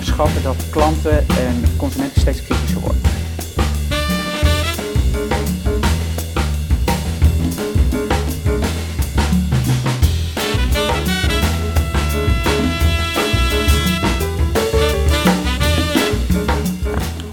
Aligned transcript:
onderschatten 0.00 0.42
dat 0.42 0.70
klanten 0.70 1.18
en 1.18 1.76
consumenten 1.76 2.20
steeds 2.20 2.42
kritischer 2.42 2.80
worden. 2.80 3.02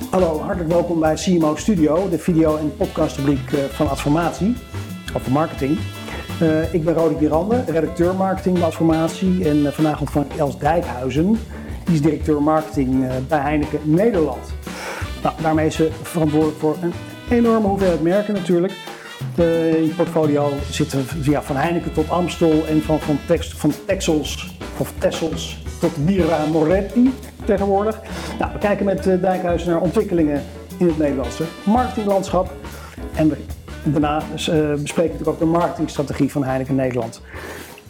Hallo, 0.09 0.39
hartelijk 0.41 0.70
welkom 0.70 0.99
bij 0.99 1.15
CMO 1.15 1.55
Studio, 1.55 2.09
de 2.09 2.20
video- 2.20 2.57
en 2.57 2.75
podcastrubriek 2.77 3.52
eh, 3.52 3.59
van 3.63 3.89
Adformatie, 3.89 4.56
over 5.15 5.31
marketing. 5.31 5.78
Uh, 6.42 6.73
ik 6.73 6.84
ben 6.84 6.93
Roderick 6.93 7.20
Mirande, 7.20 7.64
redacteur 7.68 8.15
marketing 8.15 8.56
bij 8.56 8.64
Adformatie 8.64 9.50
en 9.50 9.57
uh, 9.57 9.71
vandaag 9.71 10.00
ontvang 10.00 10.25
ik 10.31 10.37
Els 10.37 10.59
Dijkhuizen, 10.59 11.39
die 11.87 11.96
is 11.96 12.01
directeur 12.01 12.41
marketing 12.41 13.04
uh, 13.04 13.11
bij 13.27 13.39
Heineken 13.39 13.79
Nederland. 13.83 14.54
Nou, 15.23 15.36
daarmee 15.41 15.65
is 15.65 15.75
ze 15.75 15.89
verantwoordelijk 16.01 16.59
voor 16.59 16.78
een 16.82 16.93
enorme 17.29 17.68
hoeveelheid 17.68 18.01
merken 18.01 18.33
natuurlijk. 18.33 18.73
in 19.36 19.43
je 19.86 19.93
portfolio 19.95 20.51
zitten 20.69 21.05
van 21.42 21.55
Heineken 21.55 21.93
tot 21.93 22.09
Amstel 22.09 22.65
en 22.68 22.81
van, 22.81 23.00
van, 23.00 23.18
van 23.39 23.71
Texels 23.86 24.57
of 24.78 24.93
Tessels 24.97 25.64
tot 25.79 26.05
Bira 26.05 26.45
Moretti 26.45 27.14
tegenwoordig. 27.45 28.00
Nou, 28.39 28.51
we 28.54 28.59
kijken 28.59 28.86
met 28.86 29.07
uh, 29.07 29.21
Dijkhuizen 29.21 29.69
naar 29.69 29.81
ontwikkelingen 29.81 30.43
in 30.78 30.87
het 30.87 30.97
Nederlandse 30.97 31.43
marketinglandschap. 31.64 32.52
En 33.16 33.31
daarna 33.83 34.17
uh, 34.17 34.73
bespreken 34.73 34.83
we 34.94 35.02
natuurlijk 35.02 35.28
ook 35.28 35.39
de 35.39 35.45
marketingstrategie 35.45 36.31
van 36.31 36.44
Heineken 36.44 36.75
Nederland. 36.75 37.22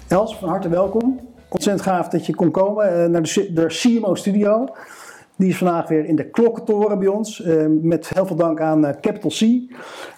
Els, 0.08 0.36
van 0.36 0.50
harte 0.50 0.70
welkom. 0.70 1.20
Ontzettend 1.50 1.88
gaaf 1.88 2.08
dat 2.10 2.26
je 2.26 2.36
kon 2.36 2.52
komen 2.52 2.94
uh, 2.94 3.06
naar 3.06 3.22
de, 3.22 3.54
de 3.54 3.66
CMO 3.66 4.16
Studio. 4.16 4.68
Die 5.36 5.50
is 5.50 5.58
vandaag 5.58 5.88
weer 5.88 6.06
in 6.06 6.16
de 6.16 6.30
klokkentoren 6.30 7.00
bij 7.00 7.08
ons. 7.08 7.44
met 7.82 8.10
heel 8.10 8.26
veel 8.26 8.36
dank 8.36 8.62
aan 8.62 8.96
Capital 9.02 9.30
C. 9.30 9.42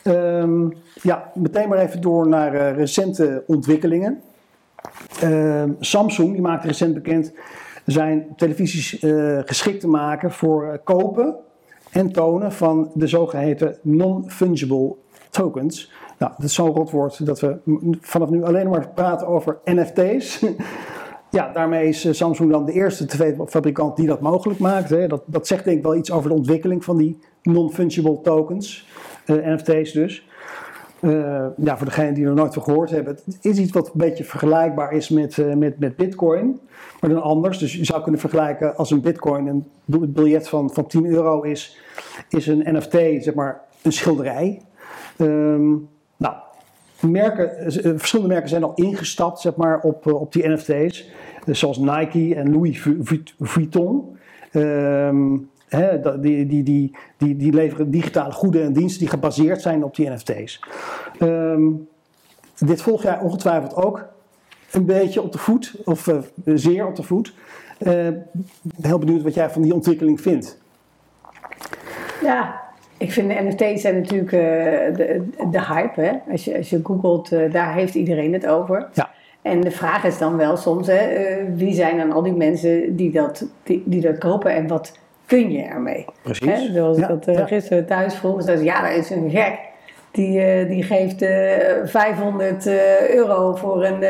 Ehm, 0.04 0.70
ja, 1.02 1.32
meteen 1.34 1.70
maar 1.70 1.78
even 1.78 2.02
door 2.02 2.28
naar 2.28 2.76
recente 2.76 3.44
ontwikkelingen. 3.48 4.22
Ehm, 5.22 5.72
Samsung 5.80 6.32
die 6.32 6.42
maakte 6.42 6.68
recent 6.68 6.94
bekend 6.94 7.34
zijn 7.86 8.28
televisies 8.36 8.98
geschikt 9.46 9.80
te 9.80 9.88
maken 9.88 10.32
voor 10.32 10.82
kopen 10.84 11.36
en 11.92 12.12
tonen 12.12 12.52
van 12.52 12.92
de 12.94 13.08
zogeheten 13.08 13.78
non-fungible 13.82 14.96
tokens. 15.30 15.92
Nou, 16.18 16.32
dat 16.38 16.46
is 16.46 16.54
zo'n 16.54 16.76
rotwoord 16.76 17.26
dat 17.26 17.40
we 17.40 17.58
vanaf 18.02 18.30
nu 18.30 18.44
alleen 18.44 18.70
maar 18.70 18.90
praten 18.90 19.28
over 19.28 19.58
NFT's. 19.64 20.40
ja, 21.32 21.52
daarmee 21.54 21.88
is 21.88 22.06
uh, 22.06 22.14
Samsung 22.14 22.52
dan 22.52 22.66
de 22.66 22.72
eerste 22.72 23.06
tv-fabrikant 23.06 23.96
die 23.96 24.08
dat 24.08 24.22
mogelijk 24.22 24.60
maakt. 24.60 24.90
Hè. 24.90 25.08
Dat, 25.08 25.24
dat 25.26 25.48
zegt 25.48 25.64
denk 25.64 25.78
ik 25.78 25.84
wel 25.84 25.96
iets 25.96 26.12
over 26.12 26.30
de 26.30 26.36
ontwikkeling 26.36 26.84
van 26.84 26.98
die 26.98 27.20
non-fungible 27.44 28.22
tokens, 28.22 28.88
NFT's 29.26 29.92
dus. 29.92 30.28
Uh, 31.02 31.46
ja, 31.58 31.78
voor 31.78 31.86
degenen 31.86 32.14
die 32.14 32.26
er 32.26 32.34
nooit 32.34 32.54
van 32.54 32.64
gehoord 32.64 32.90
hebben, 32.90 33.18
het 33.26 33.38
is 33.42 33.58
iets 33.58 33.72
wat 33.72 33.88
een 33.88 33.94
beetje 33.96 34.24
vergelijkbaar 34.24 34.94
is 34.94 35.10
met, 35.10 35.56
met, 35.56 35.80
met 35.80 35.96
Bitcoin, 35.96 36.60
maar 37.02 37.10
dan 37.10 37.22
anders. 37.22 37.58
Dus 37.58 37.74
je 37.74 37.86
zou 37.86 38.02
kunnen 38.02 38.20
vergelijken 38.20 38.76
als 38.76 38.92
een 38.92 39.02
Bitcoin 39.02 39.48
een 39.48 39.66
biljet 40.14 40.50
van, 40.50 40.74
van 40.74 40.88
10 40.88 41.06
euro 41.06 41.42
is, 41.42 41.78
is 42.30 42.48
een 42.48 42.76
NFT 42.76 43.24
zeg 43.24 43.34
maar 43.34 43.62
een 43.82 43.92
schilderij. 43.92 44.62
Um, 45.18 45.90
merken, 47.02 47.64
uh, 47.64 47.94
verschillende 47.97 48.33
merken 48.33 48.50
zijn 48.50 48.64
al 48.64 48.73
ingestapt 48.75 49.39
zeg 49.39 49.55
maar, 49.55 49.80
op, 49.80 50.14
op 50.14 50.33
die 50.33 50.47
NFT's, 50.47 51.09
zoals 51.45 51.78
Nike 51.78 52.36
en 52.36 52.52
Louis 52.52 52.87
Vuitton. 53.39 54.17
Um, 54.54 55.49
die, 56.20 56.45
die, 56.48 56.64
die, 56.64 56.95
die, 57.17 57.36
die 57.36 57.54
leveren 57.54 57.92
digitale 57.92 58.32
goeden 58.32 58.64
en 58.64 58.73
diensten 58.73 58.99
die 58.99 59.09
gebaseerd 59.09 59.61
zijn 59.61 59.83
op 59.83 59.95
die 59.95 60.09
NFT's. 60.09 60.59
Um, 61.20 61.88
dit 62.58 62.82
volg 62.82 63.04
jij 63.04 63.20
ongetwijfeld 63.20 63.76
ook 63.76 64.08
een 64.71 64.86
beetje 64.86 65.21
op 65.21 65.32
de 65.32 65.38
voet, 65.38 65.76
of 65.86 66.08
uh, 66.08 66.17
zeer 66.45 66.88
op 66.88 66.95
de 66.95 67.04
voet. 67.04 67.33
Uh, 67.80 68.08
heel 68.82 68.99
benieuwd 68.99 69.21
wat 69.21 69.33
jij 69.33 69.49
van 69.49 69.61
die 69.61 69.73
ontwikkeling 69.73 70.21
vindt. 70.21 70.58
Ja, 72.21 72.61
ik 72.99 73.11
vind 73.11 73.30
de 73.30 73.42
NFT's 73.42 73.82
zijn 73.82 73.95
natuurlijk 73.95 74.32
uh, 74.32 74.39
de, 74.95 75.27
de, 75.52 75.65
hype. 75.65 76.02
Hè? 76.02 76.11
Als, 76.32 76.45
je, 76.45 76.58
als 76.58 76.70
je 76.70 76.80
googelt, 76.83 77.30
daar 77.52 77.73
heeft 77.73 77.95
iedereen 77.95 78.33
het 78.33 78.48
over. 78.48 78.89
Ja. 78.93 79.10
En 79.42 79.61
de 79.61 79.71
vraag 79.71 80.04
is 80.04 80.17
dan 80.17 80.37
wel 80.37 80.58
soms, 80.58 80.87
hè, 80.87 81.08
wie 81.55 81.73
zijn 81.73 81.98
dan 81.98 82.11
al 82.11 82.21
die 82.21 82.33
mensen 82.33 82.95
die 82.95 83.11
dat, 83.11 83.45
die, 83.64 83.83
die 83.86 84.02
dat 84.02 84.17
kopen 84.17 84.52
en 84.52 84.67
wat 84.67 84.99
kun 85.26 85.52
je 85.52 85.64
ermee? 85.64 86.05
Precies. 86.21 86.48
Hè? 86.48 86.71
Zoals 86.73 86.98
ik 86.98 87.08
dat 87.08 87.26
ja. 87.26 87.45
gisteren 87.45 87.86
thuis 87.86 88.15
vroeg. 88.15 88.43
Zei 88.43 88.64
ja, 88.64 88.82
dat 88.82 88.98
is 88.98 89.09
een 89.09 89.30
gek. 89.30 89.59
Die, 90.11 90.61
uh, 90.61 90.70
die 90.70 90.83
geeft 90.83 91.21
uh, 91.21 91.30
500 91.83 92.67
euro 93.09 93.55
voor 93.55 93.86
een 93.86 94.03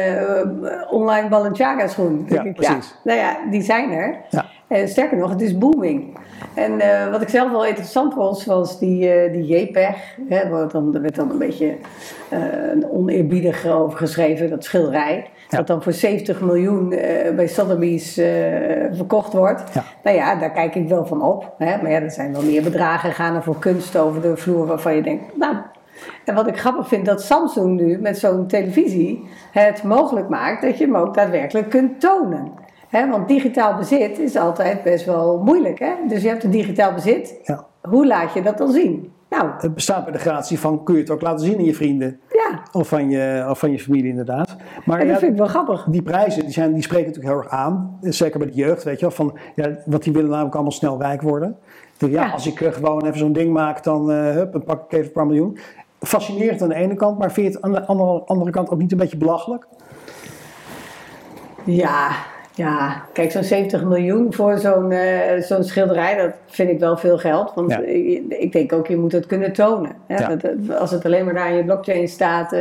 online 0.90 1.30
Balenciaga 1.30 1.88
schoen. 1.88 2.26
Ja, 2.30 2.44
ik, 2.44 2.56
precies. 2.56 2.96
Ja, 3.04 3.14
nou 3.14 3.20
ja, 3.20 3.38
die 3.52 3.62
zijn 3.62 3.92
er. 3.92 4.16
Ja. 4.30 4.46
En 4.68 4.88
sterker 4.88 5.18
nog, 5.18 5.30
het 5.30 5.42
is 5.42 5.58
booming. 5.58 6.18
En 6.54 6.82
wat 7.12 7.22
ik 7.22 7.30
zelf 7.30 7.52
wel 7.52 7.66
interessant 7.66 8.14
vond, 8.14 8.46
was 8.46 8.80
die, 8.80 9.32
die 9.32 9.46
JPEG. 9.46 10.18
Hè, 10.30 10.68
dan, 10.68 10.96
er 10.96 11.02
werd 11.02 11.16
dan 11.16 11.30
een 11.30 11.38
beetje 11.38 11.76
oneerbiedig 12.92 13.66
over 13.66 13.98
geschreven, 13.98 14.50
dat 14.50 14.64
schilderij. 14.64 15.28
Ja. 15.50 15.58
Dat 15.58 15.68
dan 15.68 15.84
voor 15.84 15.94
70 15.94 16.42
miljoen 16.42 16.90
bij 17.36 17.48
Sotheby's 17.48 18.14
verkocht 18.92 19.34
wordt. 19.34 19.64
Ja. 19.74 19.84
Nou 20.04 20.16
ja, 20.16 20.36
daar 20.36 20.52
kijk 20.52 20.76
ik 20.76 20.88
wel 20.88 21.06
van 21.06 21.22
op. 21.22 21.54
Hè? 21.58 21.82
Maar 21.82 21.92
ja, 21.92 22.02
er 22.02 22.12
zijn 22.12 22.32
wel 22.32 22.44
meer 22.44 22.64
bedragen 22.64 23.12
gaan 23.12 23.36
er 23.36 23.44
voor 23.44 23.60
kunst 23.60 23.98
over 23.98 24.22
de 24.22 24.38
vloer 24.38 24.66
waarvan 24.66 24.96
je 24.96 25.02
denkt, 25.02 25.38
nou. 25.38 25.56
En 26.26 26.36
wat 26.36 26.48
ik 26.48 26.58
grappig 26.60 26.88
vind, 26.88 27.06
dat 27.06 27.22
Samsung 27.22 27.80
nu 27.80 27.98
met 27.98 28.18
zo'n 28.18 28.48
televisie 28.48 29.28
het 29.52 29.84
mogelijk 29.84 30.30
maakt 30.30 30.62
dat 30.62 30.78
je 30.78 30.86
hem 30.86 30.96
ook 30.96 31.14
daadwerkelijk 31.14 31.70
kunt 31.70 32.00
tonen. 32.00 32.52
Want 32.92 33.28
digitaal 33.28 33.78
bezit 33.78 34.20
is 34.20 34.36
altijd 34.36 34.84
best 34.84 35.06
wel 35.06 35.42
moeilijk. 35.44 35.80
Hè? 35.80 35.94
Dus 36.08 36.22
je 36.22 36.28
hebt 36.28 36.44
een 36.44 36.52
digitaal 36.52 36.94
bezit. 36.94 37.40
Ja. 37.44 37.66
Hoe 37.82 38.08
laat 38.08 38.34
je 38.34 38.42
dat 38.42 38.58
dan 38.58 38.72
zien? 38.72 39.14
Nou, 39.30 39.50
het 39.58 39.74
bestaat 39.74 40.04
bij 40.04 40.14
de 40.14 40.20
gratie 40.20 40.60
van 40.60 40.84
kun 40.84 40.96
je 40.96 41.02
het 41.02 41.10
ook 41.10 41.22
laten 41.22 41.46
zien 41.46 41.58
aan 41.58 41.64
je 41.64 41.74
vrienden. 41.74 42.20
Ja. 42.30 42.62
Of 42.72 42.88
van 42.88 43.10
je, 43.10 43.46
of 43.50 43.60
van 43.60 43.72
je 43.72 43.80
familie 43.80 44.10
inderdaad. 44.10 44.56
Maar 44.86 45.00
en 45.00 45.06
dat 45.06 45.14
ja, 45.16 45.20
vind 45.20 45.32
ik 45.32 45.38
wel 45.38 45.48
grappig. 45.48 45.86
Die 45.90 46.02
prijzen 46.02 46.44
die 46.44 46.52
zijn, 46.52 46.74
die 46.74 46.84
spreken 46.84 47.08
natuurlijk 47.08 47.34
heel 47.34 47.44
erg 47.44 47.54
aan. 47.54 47.98
Zeker 48.02 48.40
bij 48.40 48.48
de 48.48 48.56
jeugd, 48.56 48.84
weet 48.84 49.00
je 49.00 49.06
wel. 49.06 49.16
Van, 49.16 49.38
ja, 49.56 49.76
want 49.86 50.04
die 50.04 50.14
willen 50.14 50.30
namelijk 50.30 50.54
allemaal 50.54 50.72
snel 50.72 51.02
rijk 51.02 51.22
worden. 51.22 51.58
Dus 51.98 52.10
ja, 52.10 52.26
ja. 52.26 52.32
als 52.32 52.48
ik 52.48 52.60
uh, 52.60 52.72
gewoon 52.72 53.06
even 53.06 53.20
zo'n 53.20 53.34
ding 53.34 53.54
maak, 53.54 53.84
dan, 53.84 54.12
uh, 54.12 54.32
hup, 54.32 54.52
dan 54.52 54.64
pak 54.64 54.84
ik 54.84 54.92
even 54.92 55.06
een 55.06 55.12
paar 55.12 55.26
miljoen. 55.26 55.58
Fascinerend 56.00 56.62
aan 56.62 56.70
de 56.70 56.76
ene 56.76 56.96
kant, 56.96 57.18
maar 57.18 57.32
vind 57.32 57.48
je 57.48 57.54
het 57.54 57.62
aan 57.62 57.72
de 57.72 57.86
andere, 57.86 58.24
andere 58.26 58.52
kant 58.52 58.70
ook 58.70 58.80
niet 58.80 58.92
een 58.92 58.98
beetje 58.98 59.18
belachelijk? 59.18 59.68
Ja, 61.64 62.12
ja, 62.60 63.04
kijk, 63.14 63.32
zo'n 63.32 63.44
70 63.44 63.84
miljoen 63.84 64.34
voor 64.34 64.58
zo'n 64.58 64.92
uh, 64.92 65.42
zo'n 65.42 65.64
schilderij, 65.64 66.18
dat 66.18 66.32
vind 66.46 66.70
ik 66.70 66.80
wel 66.80 66.98
veel 66.98 67.18
geld. 67.18 67.52
Want 67.56 67.72
ja. 67.72 67.80
ik, 67.80 68.24
ik, 68.30 68.52
denk 68.52 68.74
ook, 68.74 68.88
je 68.88 68.98
moet 68.98 69.12
het 69.12 69.26
kunnen 69.26 69.54
tonen. 69.54 69.92
Hè? 70.08 70.16
Ja. 70.18 70.36
Dat, 70.36 70.80
als 70.80 70.92
het 70.92 71.06
alleen 71.06 71.26
maar 71.26 71.34
daar 71.34 71.50
in 71.50 71.56
je 71.56 71.64
blockchain 71.64 72.08
staat, 72.08 72.54
uh, 72.54 72.60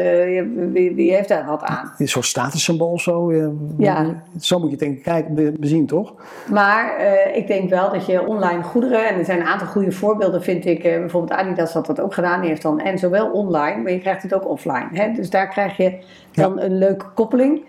wie, 0.72 0.94
wie, 0.94 1.14
heeft 1.14 1.28
daar 1.28 1.46
wat 1.46 1.62
aan? 1.62 1.92
Een 1.98 2.08
soort 2.08 2.24
statussymbool 2.24 2.98
zo. 2.98 3.30
Uh, 3.30 3.48
ja. 3.78 4.22
Zo 4.40 4.58
moet 4.58 4.70
je 4.70 4.76
denk 4.76 4.96
ik 4.96 5.02
kijken, 5.02 5.56
bezien, 5.60 5.86
toch? 5.86 6.14
Maar 6.50 7.00
ik 7.34 7.46
denk 7.46 7.70
wel 7.70 7.92
dat 7.92 8.06
je 8.06 8.26
online 8.26 8.62
goederen, 8.62 9.08
en 9.08 9.18
er 9.18 9.24
zijn 9.24 9.40
een 9.40 9.46
aantal 9.46 9.66
goede 9.66 9.92
voorbeelden, 9.92 10.42
vind 10.42 10.66
ik. 10.66 10.82
bijvoorbeeld 10.82 11.40
Adidas 11.40 11.72
had 11.72 11.86
dat 11.86 12.00
ook 12.00 12.14
gedaan, 12.14 12.40
die 12.40 12.48
heeft 12.48 12.62
dan 12.62 12.80
en 12.80 12.98
zowel 12.98 13.30
online, 13.30 13.82
maar 13.82 13.92
je 13.92 14.00
krijgt 14.00 14.22
het 14.22 14.34
ook 14.34 14.48
offline. 14.48 14.88
Hè? 14.92 15.12
Dus 15.12 15.30
daar 15.30 15.48
krijg 15.48 15.76
je 15.76 15.98
dan 16.32 16.54
ja. 16.56 16.62
een 16.62 16.78
leuke 16.78 17.06
koppeling. 17.14 17.62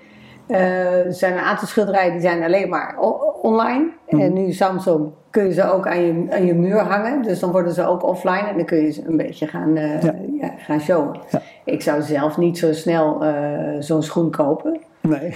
Uh, 0.50 1.06
er 1.06 1.14
zijn 1.14 1.34
een 1.34 1.44
aantal 1.44 1.68
schilderijen 1.68 2.12
die 2.12 2.22
zijn 2.22 2.44
alleen 2.44 2.70
maar 2.70 2.98
online. 3.42 3.90
Mm. 4.10 4.20
En 4.20 4.34
nu 4.34 4.52
Samsung 4.52 5.12
kun 5.30 5.46
je 5.46 5.54
ze 5.54 5.72
ook 5.72 5.88
aan 5.88 6.02
je, 6.02 6.26
aan 6.30 6.46
je 6.46 6.54
muur 6.54 6.80
hangen. 6.80 7.22
Dus 7.22 7.40
dan 7.40 7.52
worden 7.52 7.74
ze 7.74 7.86
ook 7.86 8.04
offline 8.04 8.48
en 8.48 8.56
dan 8.56 8.66
kun 8.66 8.78
je 8.78 8.92
ze 8.92 9.08
een 9.08 9.18
beetje 9.18 9.48
gaan, 9.48 9.78
uh, 9.78 10.02
ja. 10.02 10.16
Ja, 10.40 10.52
gaan 10.58 10.80
showen. 10.80 11.20
Ja. 11.32 11.42
Ik 11.66 11.82
zou 11.82 12.02
zelf 12.02 12.38
niet 12.38 12.58
zo 12.58 12.74
snel 12.74 13.24
uh, 13.24 13.76
zo'n 13.80 14.04
schoen 14.04 14.32
kopen. 14.32 14.80
Nee. 15.02 15.28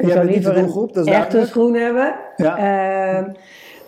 ik 0.00 0.10
zou 0.10 0.24
liever 0.24 0.56
een 0.56 0.88
dat 0.92 1.06
is 1.06 1.12
echte 1.12 1.46
schoen 1.46 1.74
hebben. 1.74 2.14
Ja. 2.36 2.58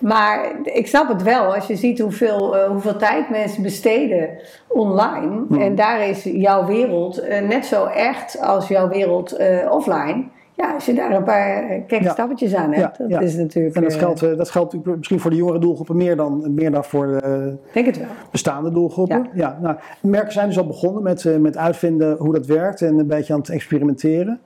Maar 0.02 0.52
ik 0.62 0.86
snap 0.86 1.08
het 1.08 1.22
wel, 1.22 1.54
als 1.54 1.66
je 1.66 1.76
ziet 1.76 1.98
hoeveel, 1.98 2.56
uh, 2.56 2.64
hoeveel 2.64 2.96
tijd 2.96 3.30
mensen 3.30 3.62
besteden 3.62 4.28
online. 4.68 5.44
Mm. 5.48 5.60
En 5.60 5.74
daar 5.74 6.08
is 6.08 6.22
jouw 6.22 6.66
wereld 6.66 7.22
uh, 7.24 7.40
net 7.40 7.66
zo 7.66 7.84
echt 7.84 8.40
als 8.40 8.68
jouw 8.68 8.88
wereld 8.88 9.40
uh, 9.40 9.70
offline. 9.70 10.24
Ja, 10.54 10.74
als 10.74 10.86
je 10.86 10.94
daar 10.94 11.10
een 11.10 11.24
paar 11.24 11.62
kekke 11.86 12.04
ja. 12.04 12.10
stappetjes 12.10 12.54
aan 12.54 12.72
hebt, 12.72 12.96
ja, 12.96 13.04
dat 13.04 13.10
ja. 13.10 13.20
is 13.20 13.34
natuurlijk... 13.34 13.76
En 13.76 13.82
dat 13.82 13.94
geldt, 13.94 14.20
dat 14.20 14.50
geldt 14.50 14.76
misschien 14.96 15.20
voor 15.20 15.30
de 15.30 15.36
jongere 15.36 15.58
doelgroepen 15.58 15.96
meer 15.96 16.16
dan, 16.16 16.54
meer 16.54 16.70
dan 16.70 16.84
voor 16.84 17.06
de 17.06 17.56
Denk 17.72 17.86
het 17.86 17.98
wel. 17.98 18.06
bestaande 18.30 18.70
doelgroepen. 18.70 19.28
Ja. 19.34 19.58
nou, 19.60 19.76
merken 20.00 20.32
zijn 20.32 20.46
dus 20.46 20.58
al 20.58 20.66
begonnen 20.66 21.02
met, 21.02 21.40
met 21.40 21.56
uitvinden 21.56 22.16
hoe 22.16 22.32
dat 22.32 22.46
werkt 22.46 22.82
en 22.82 22.98
een 22.98 23.06
beetje 23.06 23.32
aan 23.32 23.38
het 23.38 23.48
experimenteren. 23.48 24.40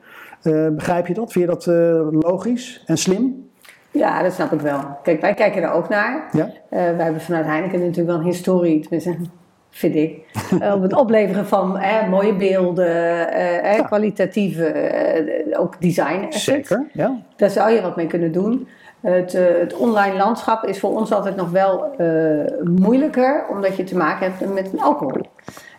begrijp 0.73 1.07
je 1.07 1.15
dat? 1.15 1.33
Vind 1.33 1.45
je 1.45 1.51
dat 1.51 1.67
logisch 2.23 2.83
en 2.87 2.99
slim? 2.99 3.46
Ja, 3.97 4.23
dat 4.23 4.33
snap 4.33 4.53
ik 4.53 4.61
wel. 4.61 4.81
Kijk, 5.03 5.21
wij 5.21 5.35
kijken 5.35 5.63
er 5.63 5.73
ook 5.73 5.89
naar. 5.89 6.29
Ja? 6.33 6.45
Uh, 6.45 6.51
wij 6.71 7.05
hebben 7.05 7.21
vanuit 7.21 7.47
Heineken 7.47 7.79
natuurlijk 7.79 8.07
wel 8.07 8.17
een 8.17 8.25
historie, 8.25 8.81
tenminste, 8.81 9.17
vind 9.71 9.95
ik, 9.95 10.19
uh, 10.63 10.75
op 10.75 10.83
het 10.83 10.95
opleveren 10.95 11.47
van 11.47 11.81
mooie 12.11 12.35
beelden, 12.35 12.89
uh, 12.89 13.77
ja. 13.77 13.83
kwalitatieve, 13.83 15.55
ook 15.59 15.81
design 15.81 16.27
Zeker, 16.31 16.87
ja. 16.93 17.19
Daar 17.37 17.51
zou 17.51 17.71
je 17.71 17.83
wat 17.83 17.97
mee 17.97 18.07
kunnen 18.07 18.33
doen. 18.33 18.69
Het, 19.01 19.33
het, 19.33 19.77
online 19.77 20.17
landschap 20.17 20.65
is 20.65 20.81
voor 20.81 20.91
ons 20.91 21.13
altijd 21.13 21.37
nog 21.37 21.51
wel 21.51 21.95
moeilijker, 22.63 23.45
omdat 23.51 23.77
je 23.77 23.85
te 23.85 23.97
maken 23.97 24.33
hebt 24.33 24.55
met 24.55 24.73
een 24.73 24.81
alcohol. 24.81 25.21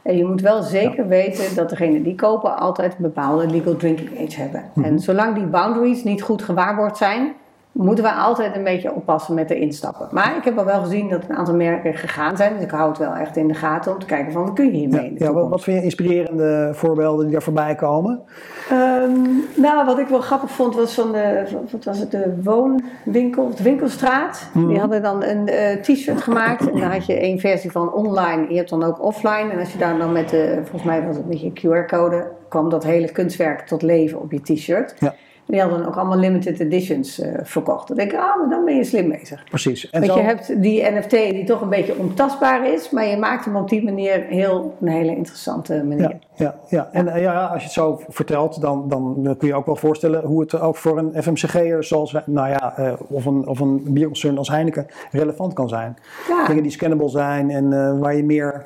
En 0.01 0.17
je 0.17 0.25
moet 0.25 0.41
wel 0.41 0.61
zeker 0.61 1.07
weten 1.07 1.55
dat 1.55 1.69
degenen 1.69 2.03
die 2.03 2.15
kopen 2.15 2.57
altijd 2.57 2.91
een 2.91 3.01
bepaalde 3.01 3.47
legal 3.47 3.75
drinking 3.75 4.27
age 4.27 4.41
hebben. 4.41 4.63
En 4.75 4.93
mhm. 4.93 4.97
zolang 4.97 5.35
die 5.35 5.45
boundaries 5.45 6.03
niet 6.03 6.21
goed 6.21 6.43
gewaarborgd 6.43 6.97
zijn, 6.97 7.33
moeten 7.77 8.03
we 8.03 8.11
altijd 8.11 8.55
een 8.55 8.63
beetje 8.63 8.93
oppassen 8.93 9.33
met 9.33 9.47
de 9.47 9.59
instappen. 9.59 10.07
Maar 10.11 10.37
ik 10.37 10.43
heb 10.43 10.57
al 10.57 10.65
wel 10.65 10.81
gezien 10.81 11.09
dat 11.09 11.23
een 11.27 11.35
aantal 11.35 11.55
merken 11.55 11.93
gegaan 11.93 12.37
zijn. 12.37 12.53
Dus 12.53 12.63
ik 12.63 12.71
hou 12.71 12.89
het 12.89 12.97
wel 12.97 13.13
echt 13.13 13.37
in 13.37 13.47
de 13.47 13.53
gaten 13.53 13.93
om 13.93 13.99
te 13.99 14.05
kijken 14.05 14.31
van 14.31 14.45
wat 14.45 14.53
kun 14.53 14.65
je 14.65 14.71
hiermee. 14.71 15.13
Ja, 15.17 15.25
ja 15.25 15.33
wat, 15.33 15.49
wat 15.49 15.63
vind 15.63 15.77
je 15.77 15.83
inspirerende 15.83 16.69
voorbeelden 16.73 17.23
die 17.25 17.33
daar 17.33 17.41
voorbij 17.41 17.75
komen? 17.75 18.21
Ehm, 18.69 19.11
nou, 19.55 19.85
wat 19.85 19.99
ik 19.99 20.07
wel 20.07 20.21
grappig 20.21 20.51
vond 20.51 20.75
was 20.75 20.93
van 20.93 21.11
de, 21.11 21.43
wat 21.71 21.83
was 21.83 21.99
het, 21.99 22.11
de 22.11 22.41
woonwinkel, 22.43 23.55
de 23.55 23.63
winkelstraat. 23.63 24.49
Die 24.53 24.63
mhm. 24.63 24.79
hadden 24.79 25.01
dan 25.01 25.23
een 25.23 25.47
uh, 25.49 25.81
t-shirt 25.81 26.21
gemaakt. 26.21 26.69
En 26.71 26.79
daar 26.79 26.93
had 26.93 27.05
je 27.05 27.19
één 27.19 27.39
versie 27.39 27.71
van 27.71 27.93
online. 27.93 28.45
Je 28.49 28.57
hebt 28.57 28.69
dan 28.69 28.83
ook 28.83 29.03
offline. 29.03 29.49
En 29.51 29.59
als 29.59 29.71
je 29.71 29.77
daar 29.77 29.97
dan 29.97 30.11
met 30.11 30.29
de, 30.29 30.59
volgens 30.61 30.83
mij 30.83 31.05
was 31.05 31.15
het 31.15 31.27
met 31.27 31.41
je 31.41 31.51
QR-code, 31.51 32.27
kwam 32.49 32.69
dat 32.69 32.83
hele 32.83 33.11
kunstwerk 33.11 33.61
tot 33.61 33.81
leven 33.81 34.21
op 34.21 34.31
je 34.31 34.41
t-shirt. 34.41 34.95
Ja. 34.99 35.15
Die 35.47 35.61
hadden 35.61 35.87
ook 35.87 35.95
allemaal 35.95 36.17
limited 36.17 36.59
editions 36.59 37.19
uh, 37.19 37.33
verkocht. 37.43 37.87
Dan 37.87 37.97
denk 37.97 38.11
ik, 38.11 38.17
ah, 38.17 38.37
maar 38.37 38.49
dan 38.49 38.65
ben 38.65 38.75
je 38.75 38.83
slim 38.83 39.09
bezig. 39.09 39.43
Precies. 39.43 39.89
En 39.89 40.01
Want 40.01 40.13
je 40.13 40.25
hebt 40.25 40.61
die 40.61 40.91
NFT 40.91 41.11
die 41.11 41.43
toch 41.43 41.61
een 41.61 41.69
beetje 41.69 41.97
ontastbaar 41.97 42.73
is, 42.73 42.89
maar 42.89 43.05
je 43.05 43.17
maakt 43.17 43.45
hem 43.45 43.55
op 43.55 43.69
die 43.69 43.83
manier 43.83 44.23
heel, 44.23 44.75
een 44.81 44.87
hele 44.87 45.15
interessante 45.15 45.83
manier. 45.83 46.19
Ja, 46.35 46.45
ja, 46.45 46.55
ja. 46.67 46.89
en 46.91 47.05
uh, 47.05 47.21
ja, 47.21 47.45
als 47.45 47.57
je 47.57 47.63
het 47.63 47.73
zo 47.73 48.01
vertelt, 48.07 48.61
dan, 48.61 48.87
dan 48.87 49.35
kun 49.37 49.47
je 49.47 49.55
ook 49.55 49.65
wel 49.65 49.75
voorstellen 49.75 50.23
hoe 50.23 50.41
het 50.41 50.59
ook 50.59 50.75
voor 50.75 50.97
een 50.97 51.23
FMCG'er 51.23 51.83
zoals, 51.83 52.15
nou 52.25 52.49
ja, 52.49 52.79
uh, 52.79 52.93
of 53.07 53.25
een, 53.25 53.47
of 53.47 53.59
een 53.59 53.81
bierconcern 53.93 54.37
als 54.37 54.49
Heineken 54.49 54.87
relevant 55.11 55.53
kan 55.53 55.69
zijn. 55.69 55.97
Ja. 56.27 56.47
Dingen 56.47 56.63
die 56.63 56.71
scannable 56.71 57.09
zijn 57.09 57.49
en 57.49 57.99
waar 57.99 58.15
je 58.15 58.23
meer... 58.23 58.65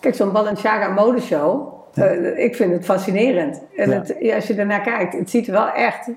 Kijk, 0.00 0.14
zo'n 0.14 0.32
Balenciaga 0.32 0.88
modeshow, 0.88 1.77
uh, 1.94 2.38
ik 2.44 2.56
vind 2.56 2.72
het 2.72 2.84
fascinerend. 2.84 3.62
En 3.76 3.90
het, 3.90 4.16
ja, 4.20 4.34
als 4.34 4.46
je 4.46 4.54
ernaar 4.54 4.80
kijkt, 4.80 5.12
het 5.12 5.30
ziet 5.30 5.46
er 5.46 5.52
wel 5.52 5.70
echt 5.70 6.10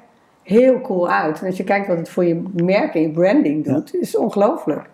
heel 0.43 0.81
cool 0.81 1.09
uit. 1.09 1.39
En 1.39 1.45
als 1.45 1.57
je 1.57 1.63
kijkt 1.63 1.87
wat 1.87 1.97
het 1.97 2.09
voor 2.09 2.25
je 2.25 2.43
merk 2.53 2.95
en 2.95 3.01
je 3.01 3.11
branding 3.11 3.65
doet, 3.65 3.95
is 3.95 4.17
ongelooflijk. 4.17 4.89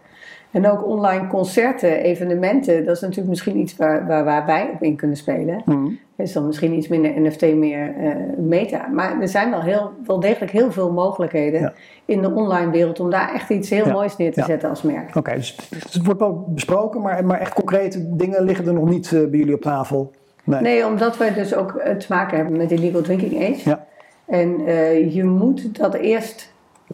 En 0.52 0.70
ook 0.70 0.86
online 0.86 1.28
concerten, 1.28 2.02
evenementen, 2.02 2.86
dat 2.86 2.96
is 2.96 3.02
natuurlijk 3.02 3.30
misschien 3.30 3.58
iets 3.58 3.76
waar, 3.76 4.08
waar, 4.08 4.24
waar 4.24 4.46
wij 4.46 4.70
op 4.74 4.84
in 4.84 4.96
kunnen 4.96 5.18
spelen. 5.18 5.62
Mm. 5.66 6.00
Is 6.16 6.34
dan 6.34 6.46
misschien 6.46 6.74
iets 6.74 6.88
minder 6.88 7.22
NFT, 7.22 7.42
meer 7.42 7.96
uh, 8.00 8.16
meta. 8.38 8.88
Maar 8.88 9.22
er 9.22 9.28
zijn 9.28 9.50
wel, 9.50 9.62
heel, 9.62 9.92
wel 10.06 10.20
degelijk 10.20 10.52
heel 10.52 10.72
veel 10.72 10.92
mogelijkheden 10.92 11.74
in 12.06 12.22
de 12.22 12.34
online 12.34 12.72
wereld 12.72 13.00
om 13.00 13.10
daar 13.10 13.34
echt 13.34 13.50
iets 13.50 13.70
heel 13.70 13.92
moois 13.92 14.18
neer 14.18 14.34
te 14.34 14.44
zetten 14.44 14.70
als 14.70 14.82
merk. 14.82 15.16
Oké, 15.16 15.34
dus 15.36 15.58
het 15.92 16.06
wordt 16.06 16.20
wel 16.20 16.46
besproken, 16.48 17.02
maar, 17.02 17.26
maar 17.26 17.40
echt 17.40 17.54
concrete 17.54 18.16
dingen 18.16 18.44
liggen 18.44 18.68
er 18.68 18.74
nog 18.74 18.90
niet 18.90 19.12
uh, 19.12 19.30
bij 19.30 19.40
jullie 19.40 19.54
op 19.54 19.62
tafel? 19.62 20.12
Nee. 20.48 20.62
nee, 20.62 20.86
omdat 20.86 21.18
wij 21.18 21.34
dus 21.34 21.54
ook 21.54 21.72
te 21.72 22.06
maken 22.10 22.38
hebben 22.38 22.58
met 22.58 22.72
illegal 22.72 23.02
drinking 23.02 23.42
age. 23.42 23.70
Ja. 23.70 23.86
En 24.26 24.62
uh, 24.62 25.14
je 25.14 25.24
moet 25.24 25.80
dat 25.80 25.94
eerst 25.94 26.52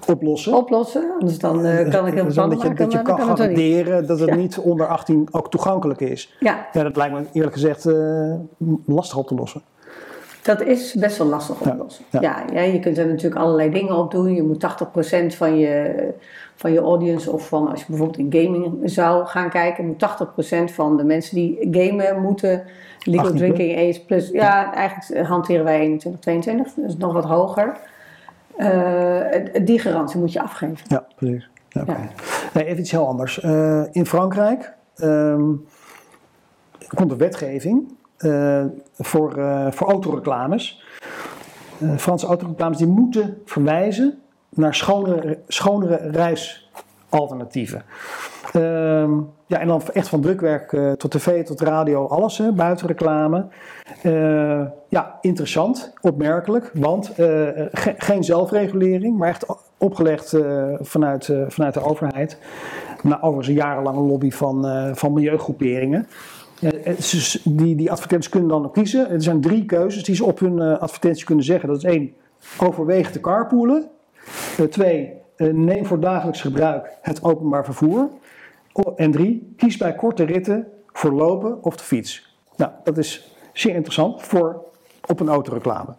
oplossen. 0.08 0.54
oplossen 0.54 1.12
anders 1.20 1.40
dan 1.40 1.66
uh, 1.66 1.90
kan 1.90 2.08
ik 2.08 2.14
heel 2.14 2.32
veel 2.32 2.50
Dat 2.50 2.62
je, 2.62 2.74
dat 2.74 2.92
je 2.92 3.02
kan 3.02 3.20
garanderen 3.20 4.08
dat 4.08 4.20
het 4.20 4.36
niet 4.36 4.58
onder 4.58 4.88
18 4.88 5.28
ook 5.32 5.50
toegankelijk 5.50 6.00
is. 6.00 6.36
Ja. 6.40 6.68
ja 6.72 6.84
dat 6.84 6.96
lijkt 6.96 7.14
me 7.14 7.26
eerlijk 7.34 7.54
gezegd 7.54 7.86
uh, 7.86 8.34
lastig 8.86 9.18
op 9.18 9.28
te 9.28 9.36
lossen. 9.36 9.62
Dat 10.44 10.62
is 10.62 10.94
best 10.94 11.18
wel 11.18 11.28
lastig 11.28 11.60
op 11.60 11.68
te 11.68 11.76
lossen. 11.76 12.06
Ja, 12.10 12.22
ja. 12.22 12.44
ja, 12.54 12.62
je 12.62 12.80
kunt 12.80 12.98
er 12.98 13.08
natuurlijk 13.08 13.42
allerlei 13.42 13.72
dingen 13.72 13.96
op 13.96 14.12
doen. 14.12 14.36
Je 14.36 14.44
moet 14.44 14.68
80% 15.34 15.38
van 15.38 15.58
je, 15.58 16.14
van 16.56 16.72
je 16.72 16.80
audience, 16.80 17.32
of 17.32 17.48
van 17.48 17.68
als 17.68 17.80
je 17.80 17.86
bijvoorbeeld 17.88 18.34
in 18.34 18.44
gaming 18.44 18.80
zou 18.84 19.26
gaan 19.26 19.50
kijken, 19.50 19.86
moet 19.86 20.06
80% 20.72 20.74
van 20.74 20.98
de 20.98 21.04
mensen 21.04 21.36
die 21.36 21.68
gamen 21.72 22.22
moeten 22.22 22.64
legal 23.04 23.34
drinking 23.34 23.78
age 23.78 24.06
plus. 24.06 24.30
Ja, 24.30 24.74
eigenlijk 24.74 25.28
hanteren 25.28 25.64
wij 25.64 25.80
21, 25.80 26.22
22, 26.22 26.74
dus 26.74 26.98
nog 26.98 27.14
wat 27.14 27.26
hoger. 27.26 27.78
Uh, 28.58 29.20
die 29.66 29.80
garantie 29.80 30.20
moet 30.20 30.34
je 30.34 30.42
afgeven. 30.42 30.78
Ja, 30.88 31.06
precies. 31.16 31.50
Ja, 31.70 31.86
nee, 32.54 32.66
even 32.66 32.80
iets 32.80 32.92
heel 32.92 33.08
anders. 33.08 33.44
Uh, 33.44 33.84
in 33.92 34.06
Frankrijk 34.06 34.74
um, 34.96 35.66
komt 36.96 37.12
er 37.12 37.18
wetgeving 37.18 37.96
voor, 38.94 39.32
voor 39.72 39.88
autoreclames. 39.88 40.84
Franse 41.98 42.26
autoreclames 42.26 42.78
die 42.78 42.88
moeten 42.88 43.38
verwijzen 43.46 44.22
naar 44.50 44.76
schonere, 44.76 45.40
schonere 45.48 45.96
reisalternatieven. 45.96 47.84
Ehm, 48.54 49.12
ja, 49.46 49.60
en 49.60 49.68
dan 49.68 49.82
echt 49.94 50.08
van 50.08 50.22
drukwerk 50.22 50.78
tot 50.98 51.12
tv, 51.12 51.46
tot 51.46 51.62
radio, 51.62 52.08
alles, 52.08 52.38
hè, 52.38 52.52
buitenreclame. 52.52 53.46
Uh, 54.04 54.62
ja, 54.88 55.18
interessant, 55.22 55.94
opmerkelijk, 56.02 56.72
want 56.74 57.12
ge 57.72 57.94
geen 57.98 58.24
zelfregulering, 58.24 59.18
maar 59.18 59.30
echt 59.30 59.46
opgelegd 59.78 60.38
vanuit, 60.80 61.30
vanuit 61.48 61.74
de 61.74 61.84
overheid. 61.84 62.38
Na 63.02 63.16
overigens 63.16 63.48
een 63.48 63.54
jarenlange 63.54 64.02
lobby 64.02 64.32
van, 64.32 64.66
van 64.96 65.14
milieugroeperingen. 65.14 66.08
Die, 67.44 67.76
die 67.76 67.92
advertenties 67.92 68.32
kunnen 68.32 68.50
dan 68.50 68.72
kiezen. 68.72 69.10
Er 69.10 69.22
zijn 69.22 69.42
drie 69.42 69.66
keuzes 69.66 70.04
die 70.04 70.16
ze 70.16 70.26
op 70.26 70.40
hun 70.40 70.60
advertentie 70.60 71.26
kunnen 71.26 71.46
zeggen. 71.46 71.70
Dat 71.70 71.78
is 71.78 71.84
één, 71.84 72.14
overweeg 72.60 73.12
te 73.12 73.20
carpoolen. 73.20 73.90
twee, 74.70 75.14
neem 75.38 75.86
voor 75.86 76.00
dagelijks 76.00 76.42
gebruik 76.42 76.98
het 77.02 77.24
openbaar 77.24 77.66
vervoer. 77.66 78.10
En 78.96 79.12
drie, 79.12 79.54
kies 79.58 79.78
bij 79.78 79.96
korte 79.96 80.24
ritten 80.24 80.68
voor 80.94 81.12
lopen 81.12 81.64
of 81.64 81.76
de 81.76 81.84
fiets. 81.84 82.36
Nou, 82.56 82.72
dat 82.84 82.98
is 82.98 83.36
zeer 83.54 83.74
interessant 83.76 84.22
voor 84.24 84.64
op 85.08 85.20
een 85.20 85.30
autoreclame. 85.30 85.96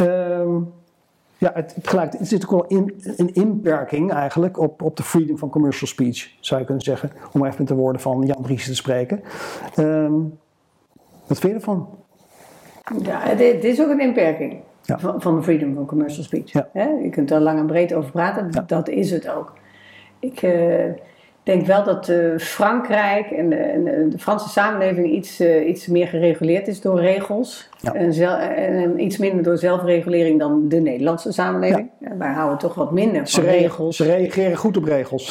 Um, 0.00 0.72
ja, 1.42 1.50
het, 1.54 1.74
het, 1.74 2.18
het 2.18 2.28
zit 2.28 2.44
ook 2.44 2.50
wel 2.50 2.66
in, 2.66 2.94
een 3.16 3.34
inperking 3.34 4.12
eigenlijk 4.12 4.58
op, 4.58 4.82
op 4.82 4.96
de 4.96 5.02
freedom 5.02 5.38
van 5.38 5.50
commercial 5.50 5.88
speech, 5.88 6.30
zou 6.40 6.60
je 6.60 6.66
kunnen 6.66 6.84
zeggen. 6.84 7.10
Om 7.32 7.44
even 7.44 7.56
met 7.58 7.68
de 7.68 7.74
woorden 7.74 8.00
van 8.00 8.22
Jan 8.26 8.42
Dries 8.42 8.66
te 8.66 8.74
spreken. 8.74 9.22
Um, 9.78 10.38
wat 11.26 11.38
vind 11.38 11.52
je 11.52 11.58
ervan? 11.58 11.88
Ja, 13.02 13.34
dit 13.34 13.64
is 13.64 13.80
ook 13.80 13.90
een 13.90 14.00
inperking 14.00 14.60
van, 14.82 15.20
van 15.20 15.36
de 15.36 15.42
freedom 15.42 15.74
van 15.74 15.86
commercial 15.86 16.24
speech. 16.24 16.52
Ja. 16.52 16.68
Je 17.02 17.08
kunt 17.10 17.30
er 17.30 17.40
lang 17.40 17.58
en 17.58 17.66
breed 17.66 17.94
over 17.94 18.10
praten, 18.10 18.64
dat 18.66 18.88
is 18.88 19.10
het 19.10 19.28
ook. 19.28 19.52
Ik... 20.18 20.42
Uh, 20.42 20.84
ik 20.84 21.11
denk 21.42 21.66
wel 21.66 21.84
dat 21.84 22.08
uh, 22.08 22.38
Frankrijk 22.38 23.30
en 23.30 23.50
de, 23.50 23.56
en 23.56 23.84
de, 23.84 24.18
Franse 24.18 24.48
samenleving 24.48 25.10
iets, 25.10 25.40
uh, 25.40 25.68
iets 25.68 25.86
meer 25.86 26.06
gereguleerd 26.06 26.68
is 26.68 26.80
door 26.80 27.00
regels. 27.00 27.68
En, 27.92 28.12
en, 28.56 29.00
iets 29.00 29.18
minder 29.18 29.42
door 29.42 29.58
zelfregulering 29.58 30.38
dan 30.38 30.68
de 30.68 30.80
Nederlandse 30.80 31.32
samenleving. 31.32 31.90
Ja. 31.98 32.16
Wij 32.16 32.32
houden 32.32 32.58
toch 32.58 32.74
wat 32.74 32.92
minder 32.92 33.28
van 33.28 33.44
regels. 33.44 33.96
Ze 33.96 34.04
reageren 34.04 34.56
goed 34.56 34.76
op 34.76 34.84
regels. 34.84 35.26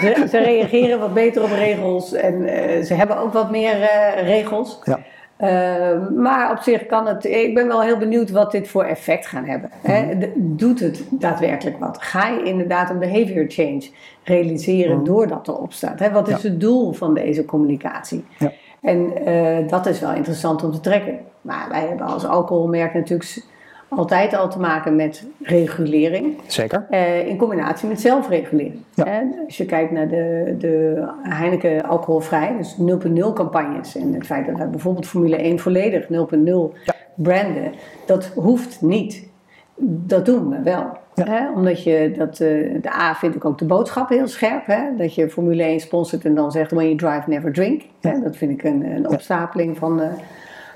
Ze, 0.00 0.26
ze 0.30 0.38
reageren 0.38 0.98
wat 0.98 1.14
beter 1.14 1.42
op 1.42 1.50
regels 1.50 2.12
en 2.12 2.34
uh, 2.42 2.82
ze 2.82 2.94
hebben 2.94 3.18
ook 3.18 3.32
wat 3.32 3.50
meer 3.50 3.88
regels. 4.24 4.80
Ja. 4.84 4.98
Uh, 5.42 6.08
maar 6.16 6.50
op 6.50 6.58
zich 6.58 6.86
kan 6.86 7.06
het. 7.06 7.24
Ik 7.24 7.54
ben 7.54 7.66
wel 7.66 7.82
heel 7.82 7.96
benieuwd 7.96 8.30
wat 8.30 8.52
dit 8.52 8.68
voor 8.68 8.84
effect 8.84 9.26
gaat 9.26 9.46
hebben. 9.46 9.70
Hè? 9.82 10.14
Mhm. 10.14 10.28
Doet 10.36 10.80
het 10.80 11.04
daadwerkelijk 11.10 11.78
wat? 11.78 12.02
Ga 12.02 12.28
je 12.28 12.42
inderdaad 12.42 12.90
een 12.90 12.98
behavior 12.98 13.44
change 13.48 13.88
realiseren 14.24 14.98
mm. 14.98 15.04
doordat 15.04 15.48
erop 15.48 15.72
staat? 15.72 15.98
Hè? 15.98 16.10
Wat 16.10 16.28
is 16.28 16.42
het 16.42 16.60
doel 16.60 16.92
van 16.92 17.14
deze 17.14 17.44
communicatie? 17.44 18.24
Ja. 18.38 18.52
En 18.80 19.28
uh, 19.28 19.68
dat 19.68 19.86
is 19.86 20.00
wel 20.00 20.12
interessant 20.12 20.64
om 20.64 20.72
te 20.72 20.80
trekken. 20.80 21.18
Maar 21.40 21.66
wij 21.70 21.86
hebben 21.86 22.06
als 22.06 22.26
alcoholmerk 22.26 22.94
natuurlijk 22.94 23.36
altijd 23.90 24.34
al 24.34 24.48
te 24.50 24.58
maken 24.58 24.96
met 24.96 25.26
regulering. 25.42 26.38
Zeker. 26.46 26.86
Uh, 26.90 27.26
in 27.26 27.36
combinatie 27.36 27.88
met 27.88 28.00
zelfregulering. 28.00 28.78
Ja. 28.94 29.22
als 29.46 29.56
je 29.56 29.64
kijkt 29.64 29.90
naar 29.92 30.08
de, 30.08 30.54
de 30.58 31.04
Heineken 31.22 31.82
alcoholvrij, 31.82 32.56
dus 32.56 32.76
0.0 32.78 33.32
campagnes. 33.34 33.96
En 33.96 34.14
het 34.14 34.26
feit 34.26 34.46
dat 34.46 34.56
wij 34.56 34.70
bijvoorbeeld 34.70 35.06
Formule 35.06 35.36
1 35.36 35.58
volledig 35.58 36.04
0.0 36.04 36.08
ja. 36.08 36.94
branden, 37.14 37.72
dat 38.06 38.32
hoeft 38.34 38.82
niet. 38.82 39.28
Dat 39.82 40.26
doen 40.26 40.48
we 40.48 40.62
wel. 40.62 40.98
Hè? 41.14 41.50
Omdat 41.50 41.82
je 41.82 42.12
dat, 42.16 42.40
uh, 42.40 42.82
de 42.82 42.92
A 42.92 43.14
vind 43.14 43.34
ik 43.34 43.44
ook 43.44 43.58
de 43.58 43.64
boodschap 43.64 44.08
heel 44.08 44.28
scherp. 44.28 44.66
Hè? 44.66 44.96
Dat 44.96 45.14
je 45.14 45.30
Formule 45.30 45.62
1 45.62 45.80
sponsort 45.80 46.24
en 46.24 46.34
dan 46.34 46.52
zegt 46.52 46.70
when 46.70 46.84
you 46.84 46.96
drive 46.96 47.30
never 47.30 47.52
drink. 47.52 47.82
Hè? 48.00 48.20
Dat 48.20 48.36
vind 48.36 48.50
ik 48.50 48.64
een, 48.64 48.84
een 48.84 49.08
opstapeling 49.08 49.78
van, 49.78 50.00
uh, 50.00 50.06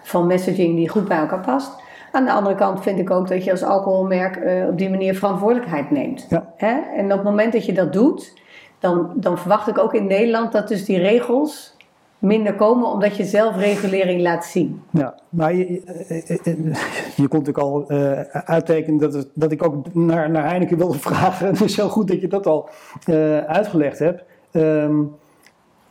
van 0.02 0.26
messaging 0.26 0.76
die 0.76 0.88
goed 0.88 1.09
bij 1.09 1.18
elkaar 1.18 1.40
past. 1.40 1.83
Aan 2.14 2.25
de 2.25 2.33
andere 2.33 2.54
kant 2.54 2.83
vind 2.83 2.99
ik 2.99 3.11
ook 3.11 3.28
dat 3.28 3.44
je 3.44 3.50
als 3.50 3.62
alcoholmerk 3.62 4.37
uh, 4.37 4.68
op 4.68 4.78
die 4.78 4.90
manier 4.90 5.14
verantwoordelijkheid 5.14 5.90
neemt. 5.90 6.26
Ja. 6.28 6.52
Hè? 6.56 6.80
En 6.97 7.04
op 7.04 7.11
het 7.11 7.23
moment 7.23 7.52
dat 7.52 7.66
je 7.66 7.73
dat 7.73 7.92
doet, 7.92 8.33
dan, 8.78 9.12
dan 9.14 9.38
verwacht 9.38 9.68
ik 9.68 9.78
ook 9.78 9.94
in 9.94 10.06
Nederland 10.06 10.52
dat 10.52 10.68
dus 10.68 10.85
die 10.85 10.99
regels 10.99 11.76
minder 12.18 12.54
komen 12.54 12.88
omdat 12.88 13.16
je 13.16 13.25
zelfregulering 13.25 14.21
laat 14.21 14.44
zien. 14.44 14.83
Ja, 14.90 15.14
maar 15.28 15.54
je, 15.54 15.66
je, 17.16 17.28
kon 17.28 17.38
natuurlijk 17.38 17.59
al 17.59 17.85
uh, 17.88 18.21
uittekenen 18.30 18.99
dat, 18.99 19.28
dat 19.35 19.52
ik 19.52 19.64
ook 19.64 19.94
naar, 19.94 20.30
naar 20.30 20.49
Heineken 20.49 20.78
wilde 20.78 20.99
vragen. 21.09 21.47
Het 21.47 21.61
is 21.61 21.76
heel 21.76 21.88
goed 21.88 22.09
dat 22.09 22.21
je 22.21 22.28
dat 22.28 22.47
al 22.47 22.68
uh, 23.06 23.38
uitgelegd 23.38 23.99
hebt. 23.99 24.23
Um, 24.52 25.16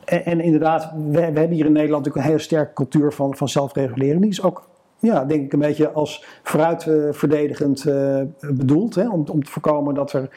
en, 0.06 0.26
en, 0.26 0.40
inderdaad, 0.40 0.92
we, 0.92 1.12
we, 1.12 1.20
hebben 1.20 1.52
hier 1.52 1.66
in 1.66 1.72
Nederland 1.72 2.06
natuurlijk 2.06 2.26
een 2.26 2.32
hele 2.32 2.40
sterke 2.40 2.74
cultuur 2.74 3.14
van, 3.14 3.36
van 3.36 3.50
zelfregulering. 3.50 4.22
Die 4.22 4.30
is 4.30 4.44
ook, 4.44 4.70
ja, 5.04 5.26
denk 5.26 5.44
ik, 5.44 5.54
een 5.54 5.60
beetje 5.60 5.92
als 5.92 6.26
vooruitverdedigend 6.44 7.86
uh, 7.86 8.22
bedoeld. 8.40 8.96
Hè, 8.96 9.10
om, 9.10 9.26
om 9.32 9.44
te 9.44 9.52
voorkomen 9.52 9.94
dat 9.94 10.14
er 10.14 10.30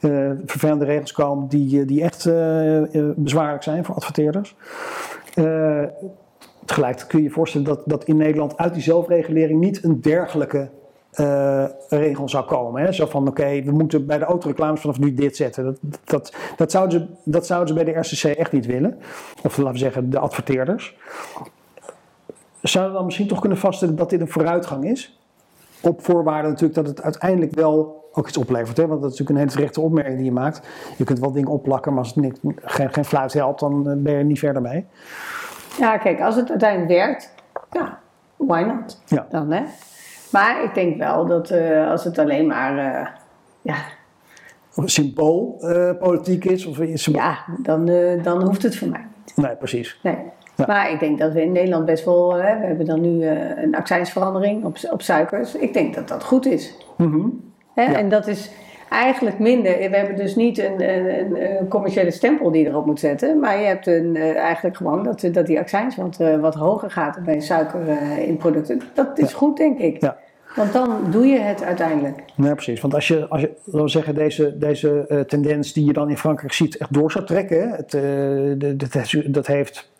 uh, 0.00 0.30
vervelende 0.44 0.84
regels 0.84 1.12
komen 1.12 1.48
die, 1.48 1.84
die 1.84 2.02
echt 2.02 2.24
bezwaarlijk 3.16 3.62
zijn 3.62 3.84
voor 3.84 3.94
adverteerders. 3.94 4.56
Tegelijk 6.64 7.04
kun 7.08 7.18
je 7.18 7.24
je 7.24 7.30
voorstellen 7.30 7.66
dat, 7.66 7.82
dat 7.84 8.04
in 8.04 8.16
Nederland 8.16 8.56
uit 8.56 8.72
die 8.74 8.82
zelfregulering 8.82 9.60
niet 9.60 9.84
een 9.84 10.00
dergelijke 10.00 10.68
regel 11.88 12.28
zou 12.28 12.44
komen. 12.44 12.82
Hè? 12.82 12.92
Zo 12.92 13.06
van, 13.06 13.28
oké, 13.28 13.62
we 13.62 13.72
moeten 13.72 14.06
bij 14.06 14.18
de 14.18 14.24
autoreclames 14.24 14.80
vanaf 14.80 14.98
nu 14.98 15.14
dit 15.14 15.36
zetten. 15.36 15.64
Dat, 15.64 16.00
dat, 16.04 16.34
dat, 16.56 16.70
zouden 16.70 17.00
ze, 17.00 17.30
dat 17.30 17.46
zouden 17.46 17.68
ze 17.68 17.84
bij 17.84 17.92
de 17.92 17.98
RCC 17.98 18.24
echt 18.24 18.52
niet 18.52 18.66
willen. 18.66 18.98
Of 19.42 19.56
laten 19.56 19.72
we 19.72 19.78
zeggen, 19.78 20.10
de 20.10 20.18
adverteerders. 20.18 20.96
Zouden 22.62 22.92
we 22.92 22.98
dan 22.98 23.06
misschien 23.06 23.28
toch 23.28 23.40
kunnen 23.40 23.58
vaststellen 23.58 23.96
dat 23.96 24.10
dit 24.10 24.20
een 24.20 24.28
vooruitgang 24.28 24.84
is? 24.84 25.18
Op 25.80 26.04
voorwaarde 26.04 26.48
natuurlijk 26.48 26.74
dat 26.74 26.86
het 26.86 27.02
uiteindelijk 27.02 27.54
wel 27.54 28.08
ook 28.12 28.28
iets 28.28 28.36
oplevert. 28.36 28.76
Hè? 28.76 28.86
Want 28.86 29.02
dat 29.02 29.12
is 29.12 29.18
natuurlijk 29.18 29.30
een 29.30 29.36
hele 29.36 29.50
terechte 29.50 29.80
opmerking 29.80 30.16
die 30.16 30.24
je 30.24 30.32
maakt. 30.32 30.66
Je 30.96 31.04
kunt 31.04 31.18
wel 31.18 31.32
dingen 31.32 31.50
opplakken, 31.50 31.92
maar 31.92 32.02
als 32.02 32.14
het 32.14 32.24
niet, 32.24 32.40
geen, 32.62 32.92
geen 32.92 33.04
fluit 33.04 33.32
helpt, 33.32 33.60
dan 33.60 33.90
eh, 33.90 33.96
ben 33.96 34.12
je 34.12 34.18
er 34.18 34.24
niet 34.24 34.38
verder 34.38 34.62
mee. 34.62 34.86
Ja, 35.78 35.98
kijk, 35.98 36.20
als 36.20 36.36
het 36.36 36.50
uiteindelijk 36.50 36.90
werkt, 36.90 37.34
ja, 37.70 37.98
why 38.36 38.60
not? 38.60 39.02
Ja. 39.06 39.26
Dan, 39.30 39.50
hè? 39.50 39.62
Maar 40.32 40.64
ik 40.64 40.74
denk 40.74 40.98
wel 40.98 41.26
dat 41.26 41.50
uh, 41.50 41.90
als 41.90 42.04
het 42.04 42.18
alleen 42.18 42.46
maar, 42.46 42.74
uh, 42.74 43.06
ja... 43.62 43.76
Symboolpolitiek 44.84 46.44
is? 46.44 46.66
Of 46.66 46.78
symbool... 46.94 47.22
Ja, 47.22 47.38
dan, 47.62 47.88
uh, 47.88 48.22
dan 48.22 48.42
hoeft 48.42 48.62
het 48.62 48.76
voor 48.76 48.88
mij 48.88 49.06
niet. 49.16 49.36
Nee, 49.36 49.56
precies. 49.56 50.00
Nee. 50.02 50.16
Ja. 50.60 50.74
Maar 50.74 50.92
ik 50.92 51.00
denk 51.00 51.18
dat 51.18 51.32
we 51.32 51.42
in 51.42 51.52
Nederland 51.52 51.84
best 51.84 52.04
wel, 52.04 52.34
hè, 52.34 52.58
we 52.58 52.66
hebben 52.66 52.86
dan 52.86 53.00
nu 53.00 53.26
een 53.26 53.74
accijnsverandering 53.74 54.64
op, 54.64 54.76
op 54.90 55.02
suikers. 55.02 55.54
Ik 55.54 55.72
denk 55.72 55.94
dat 55.94 56.08
dat 56.08 56.24
goed 56.24 56.46
is. 56.46 56.74
Mm 56.96 57.12
-hmm. 57.12 57.52
Hè? 57.74 57.82
Ja. 57.82 57.98
En 57.98 58.08
dat 58.08 58.26
is 58.26 58.50
eigenlijk 58.90 59.38
minder. 59.38 59.76
We 59.90 59.96
hebben 59.96 60.16
dus 60.16 60.36
niet 60.36 60.58
een, 60.58 60.82
een, 60.88 61.58
een, 61.58 61.68
commerciële 61.68 62.10
stempel 62.10 62.50
die 62.50 62.66
erop 62.66 62.86
moet 62.86 63.00
zetten. 63.00 63.38
Maar 63.38 63.58
je 63.58 63.66
hebt 63.66 63.86
een, 63.86 64.16
eigenlijk 64.16 64.76
gewoon 64.76 65.04
dat, 65.04 65.28
dat 65.32 65.46
die 65.46 65.58
accijns 65.58 65.96
wat, 65.96 66.16
wat 66.40 66.54
hoger 66.54 66.90
gaat 66.90 67.24
bij 67.24 67.40
suiker 67.40 67.80
in 68.18 68.36
producten. 68.36 68.80
Dat 68.94 69.18
is 69.18 69.30
ja. 69.30 69.36
goed, 69.36 69.56
denk 69.56 69.78
ik. 69.78 70.00
Ja. 70.00 70.16
Want 70.56 70.72
dan 70.72 71.10
doe 71.10 71.26
je 71.26 71.38
het 71.38 71.62
uiteindelijk. 71.62 72.22
Nee, 72.34 72.52
precies. 72.52 72.80
Want 72.80 72.94
als 72.94 73.08
je, 73.08 73.28
als 73.28 73.40
je 73.40 73.52
laten 73.64 73.82
we 73.82 73.88
zeggen, 73.88 74.14
deze, 74.14 74.58
deze 74.58 75.04
uh, 75.08 75.20
tendens 75.20 75.72
die 75.72 75.84
je 75.84 75.92
dan 75.92 76.08
in 76.08 76.18
Frankrijk 76.18 76.52
ziet 76.52 76.76
echt 76.76 76.92
door 76.92 77.10
zou 77.10 77.24
trekken, 77.24 77.70
het, 77.70 77.94
uh, 77.94 79.32
dat 79.32 79.46
heeft 79.46 79.90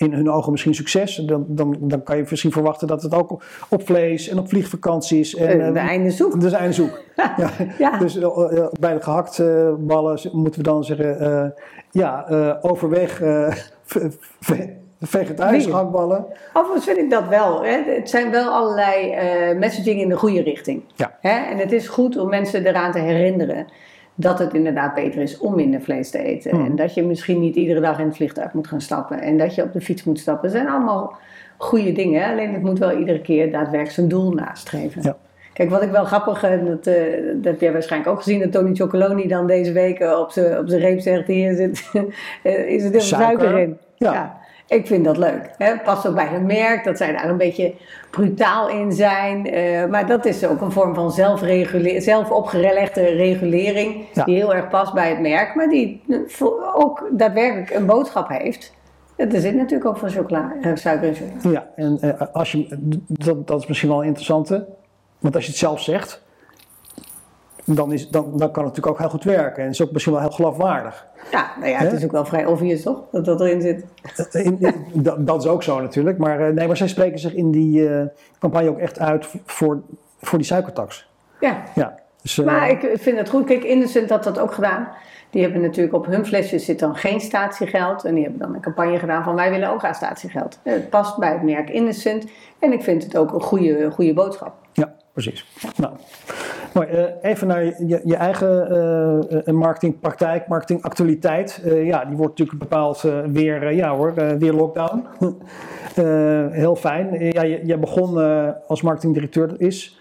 in 0.00 0.12
hun 0.12 0.30
ogen 0.30 0.50
misschien 0.50 0.74
succes, 0.74 1.16
dan, 1.16 1.44
dan, 1.48 1.76
dan 1.80 2.02
kan 2.02 2.16
je 2.16 2.26
misschien 2.30 2.52
verwachten 2.52 2.86
dat 2.86 3.02
het 3.02 3.14
ook 3.14 3.42
op 3.68 3.86
vlees 3.86 4.28
en 4.28 4.38
op 4.38 4.48
vliegvakanties. 4.48 5.34
En, 5.34 5.72
de, 5.72 5.78
einde 5.78 6.10
zoek. 6.10 6.40
De 6.40 6.56
einde 6.56 6.72
zoek. 6.72 7.02
ja. 7.16 7.50
ja. 7.78 7.98
Dus 8.02 8.16
uh, 8.16 8.66
bij 8.80 8.94
de 8.94 9.02
gehaktballen 9.02 9.86
ballen 9.86 10.18
moeten 10.32 10.60
we 10.60 10.68
dan 10.68 10.84
zeggen, 10.84 11.54
ja, 11.90 12.26
overweeg 12.60 13.22
vegetarische 15.00 15.70
gehaktballen. 15.70 16.26
Overigens 16.52 16.84
vind 16.84 16.98
ik 16.98 17.10
dat 17.10 17.28
wel. 17.28 17.64
Hè. 17.64 17.82
Het 17.86 18.10
zijn 18.10 18.30
wel 18.30 18.50
allerlei 18.50 19.14
uh, 19.52 19.58
messaging 19.58 20.00
in 20.00 20.08
de 20.08 20.16
goede 20.16 20.42
richting. 20.42 20.82
Ja. 20.94 21.18
Hè? 21.20 21.50
En 21.50 21.58
het 21.58 21.72
is 21.72 21.88
goed 21.88 22.16
om 22.16 22.28
mensen 22.28 22.66
eraan 22.66 22.92
te 22.92 22.98
herinneren 22.98 23.66
dat 24.14 24.38
het 24.38 24.54
inderdaad 24.54 24.94
beter 24.94 25.22
is 25.22 25.38
om 25.38 25.54
minder 25.54 25.80
vlees 25.80 26.10
te 26.10 26.18
eten. 26.18 26.56
Mm. 26.56 26.64
En 26.64 26.76
dat 26.76 26.94
je 26.94 27.02
misschien 27.02 27.40
niet 27.40 27.56
iedere 27.56 27.80
dag 27.80 27.98
in 27.98 28.06
het 28.06 28.16
vliegtuig 28.16 28.52
moet 28.52 28.66
gaan 28.66 28.80
stappen. 28.80 29.20
En 29.20 29.38
dat 29.38 29.54
je 29.54 29.62
op 29.62 29.72
de 29.72 29.80
fiets 29.80 30.04
moet 30.04 30.18
stappen. 30.18 30.42
Dat 30.42 30.58
zijn 30.58 30.72
allemaal 30.72 31.16
goede 31.56 31.92
dingen. 31.92 32.30
Alleen 32.30 32.52
het 32.52 32.62
moet 32.62 32.78
wel 32.78 32.98
iedere 32.98 33.20
keer 33.20 33.52
daadwerkelijk 33.52 33.90
zijn 33.90 34.08
doel 34.08 34.32
nastreven. 34.32 35.02
Ja. 35.02 35.16
Kijk, 35.52 35.70
wat 35.70 35.82
ik 35.82 35.90
wel 35.90 36.04
grappig 36.04 36.38
vind, 36.38 36.66
dat, 36.66 36.86
uh, 36.86 36.94
dat 37.34 37.44
heb 37.44 37.60
jij 37.60 37.72
waarschijnlijk 37.72 38.12
ook 38.12 38.22
gezien, 38.22 38.40
dat 38.40 38.52
Tony 38.52 38.74
Chocoloni 38.74 39.28
dan 39.28 39.46
deze 39.46 39.72
week 39.72 40.00
op 40.00 40.30
zijn 40.30 40.58
op 40.58 40.68
reep 40.68 41.00
zegt, 41.00 41.26
hier 41.26 41.54
zit, 41.54 41.70
is 42.42 42.84
er 42.84 42.90
heel 42.90 42.90
veel 42.90 43.00
suiker 43.00 43.58
in. 43.58 43.78
Ja. 43.96 44.12
ja. 44.12 44.39
Ik 44.70 44.86
vind 44.86 45.04
dat 45.04 45.16
leuk. 45.16 45.50
Hè? 45.58 45.78
Past 45.78 46.06
ook 46.06 46.14
bij 46.14 46.26
hun 46.26 46.46
merk, 46.46 46.84
dat 46.84 46.96
zij 46.96 47.12
daar 47.12 47.28
een 47.28 47.36
beetje 47.36 47.74
brutaal 48.10 48.68
in 48.68 48.92
zijn. 48.92 49.54
Uh, 49.54 49.86
maar 49.86 50.06
dat 50.06 50.24
is 50.24 50.46
ook 50.46 50.60
een 50.60 50.72
vorm 50.72 50.94
van 50.94 51.12
zelf 52.00 52.30
opgelegde 52.30 53.02
regulering. 53.02 54.04
Ja. 54.12 54.24
Die 54.24 54.34
heel 54.34 54.54
erg 54.54 54.68
past 54.68 54.94
bij 54.94 55.08
het 55.08 55.20
merk, 55.20 55.54
maar 55.54 55.68
die 55.68 56.02
ook 56.74 57.08
daadwerkelijk 57.12 57.70
een 57.70 57.86
boodschap 57.86 58.28
heeft. 58.28 58.72
Er 59.16 59.40
zit 59.40 59.54
natuurlijk 59.54 59.90
ook 59.90 59.96
van 59.96 60.10
chocola, 60.10 60.52
uh, 60.60 60.74
suiker 60.74 61.08
in 61.08 61.14
chocola. 61.14 61.52
Ja, 61.52 61.82
en 61.84 61.98
uh, 62.04 62.22
als 62.32 62.52
je, 62.52 62.66
dat, 63.06 63.46
dat 63.46 63.60
is 63.60 63.66
misschien 63.66 63.88
wel 63.88 64.00
een 64.00 64.06
interessante. 64.06 64.66
Want 65.18 65.34
als 65.34 65.44
je 65.44 65.50
het 65.50 65.60
zelf 65.60 65.80
zegt, 65.80 66.22
dan, 67.74 67.92
is, 67.92 68.08
dan, 68.08 68.24
dan 68.24 68.38
kan 68.38 68.48
het 68.48 68.56
natuurlijk 68.56 68.86
ook 68.86 68.98
heel 68.98 69.08
goed 69.08 69.24
werken. 69.24 69.56
En 69.56 69.64
het 69.64 69.72
is 69.72 69.82
ook 69.82 69.92
misschien 69.92 70.12
wel 70.12 70.22
heel 70.22 70.30
geloofwaardig. 70.30 71.06
Ja, 71.30 71.50
nou 71.58 71.70
ja, 71.70 71.78
het 71.78 71.92
is 71.92 72.04
ook 72.04 72.12
wel 72.12 72.24
vrij 72.24 72.46
obvious 72.46 72.82
toch, 72.82 73.02
dat 73.10 73.24
dat 73.24 73.40
erin 73.40 73.60
zit. 73.60 73.84
In, 74.32 74.56
in, 74.60 75.02
dat, 75.02 75.26
dat 75.26 75.44
is 75.44 75.48
ook 75.48 75.62
zo 75.62 75.80
natuurlijk. 75.80 76.18
Maar, 76.18 76.48
uh, 76.48 76.54
nee, 76.54 76.66
maar 76.66 76.76
zij 76.76 76.88
spreken 76.88 77.18
zich 77.18 77.34
in 77.34 77.50
die 77.50 77.88
uh, 77.88 78.02
campagne 78.38 78.68
ook 78.68 78.78
echt 78.78 78.98
uit 78.98 79.26
voor, 79.44 79.80
voor 80.20 80.38
die 80.38 80.46
suikertax. 80.46 81.08
Ja. 81.40 81.62
ja 81.74 81.98
dus, 82.22 82.38
uh, 82.38 82.46
maar 82.46 82.70
ik 82.70 82.90
vind 82.94 83.18
het 83.18 83.28
goed. 83.28 83.44
Kijk, 83.44 83.64
Innocent 83.64 84.10
had 84.10 84.24
dat 84.24 84.38
ook 84.38 84.52
gedaan. 84.52 84.88
Die 85.30 85.42
hebben 85.42 85.60
natuurlijk 85.60 85.94
op 85.94 86.06
hun 86.06 86.26
flesjes 86.26 86.64
zit 86.64 86.78
dan 86.78 86.96
geen 86.96 87.20
statiegeld. 87.20 88.04
En 88.04 88.14
die 88.14 88.22
hebben 88.22 88.40
dan 88.40 88.54
een 88.54 88.60
campagne 88.60 88.98
gedaan 88.98 89.24
van 89.24 89.34
wij 89.34 89.50
willen 89.50 89.70
ook 89.70 89.84
aan 89.84 89.94
statiegeld. 89.94 90.58
Het 90.62 90.90
past 90.90 91.18
bij 91.18 91.32
het 91.32 91.42
merk 91.42 91.70
Innocent. 91.70 92.26
En 92.58 92.72
ik 92.72 92.82
vind 92.82 93.02
het 93.02 93.16
ook 93.16 93.32
een 93.32 93.42
goede, 93.42 93.90
goede 93.90 94.14
boodschap. 94.14 94.54
Ja, 94.72 94.94
precies. 95.22 95.46
Nou, 95.76 95.92
mooi. 96.74 96.88
Uh, 96.88 97.30
even 97.30 97.46
naar 97.46 97.64
je, 97.64 98.00
je 98.04 98.16
eigen 98.16 98.72
uh, 99.46 99.54
marketingpraktijk, 99.54 100.48
marketingactualiteit. 100.48 101.62
Uh, 101.64 101.86
ja, 101.86 102.04
die 102.04 102.16
wordt 102.16 102.38
natuurlijk 102.38 102.68
bepaald 102.68 103.00
weer, 103.26 103.72
ja 103.72 103.96
hoor, 103.96 104.14
weer 104.38 104.52
lockdown. 104.52 105.06
heel 106.50 106.76
fijn. 106.76 107.32
ja, 107.32 107.44
jij 107.46 107.78
begon 107.78 108.16
als 108.66 108.82
marketingdirecteur 108.82 109.60
is 109.60 110.00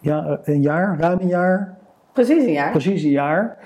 ja, 0.00 0.40
een 0.44 0.62
jaar, 0.62 0.96
ruim 1.00 1.18
een 1.20 1.28
jaar. 1.28 1.76
Precies 2.12 2.44
een 2.44 2.52
jaar. 2.52 2.70
Precies 2.70 3.02
een 3.02 3.10
jaar. 3.10 3.56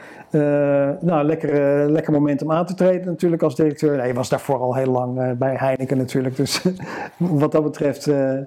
nou, 1.00 1.25
lekker, 1.25 1.91
lekker 1.91 2.12
moment 2.12 2.43
om 2.43 2.53
aan 2.53 2.67
te 2.67 2.75
treden 2.75 3.07
natuurlijk 3.07 3.43
als 3.43 3.57
directeur. 3.57 3.97
Nee, 3.97 4.07
je 4.07 4.15
was 4.15 4.29
daarvoor 4.29 4.59
al 4.59 4.75
heel 4.75 4.91
lang 4.91 5.39
bij 5.39 5.55
Heineken 5.55 5.97
natuurlijk. 5.97 6.37
Dus 6.37 6.65
wat 7.17 7.53
dat 7.53 7.62
betreft 7.62 8.07
uh, 8.07 8.39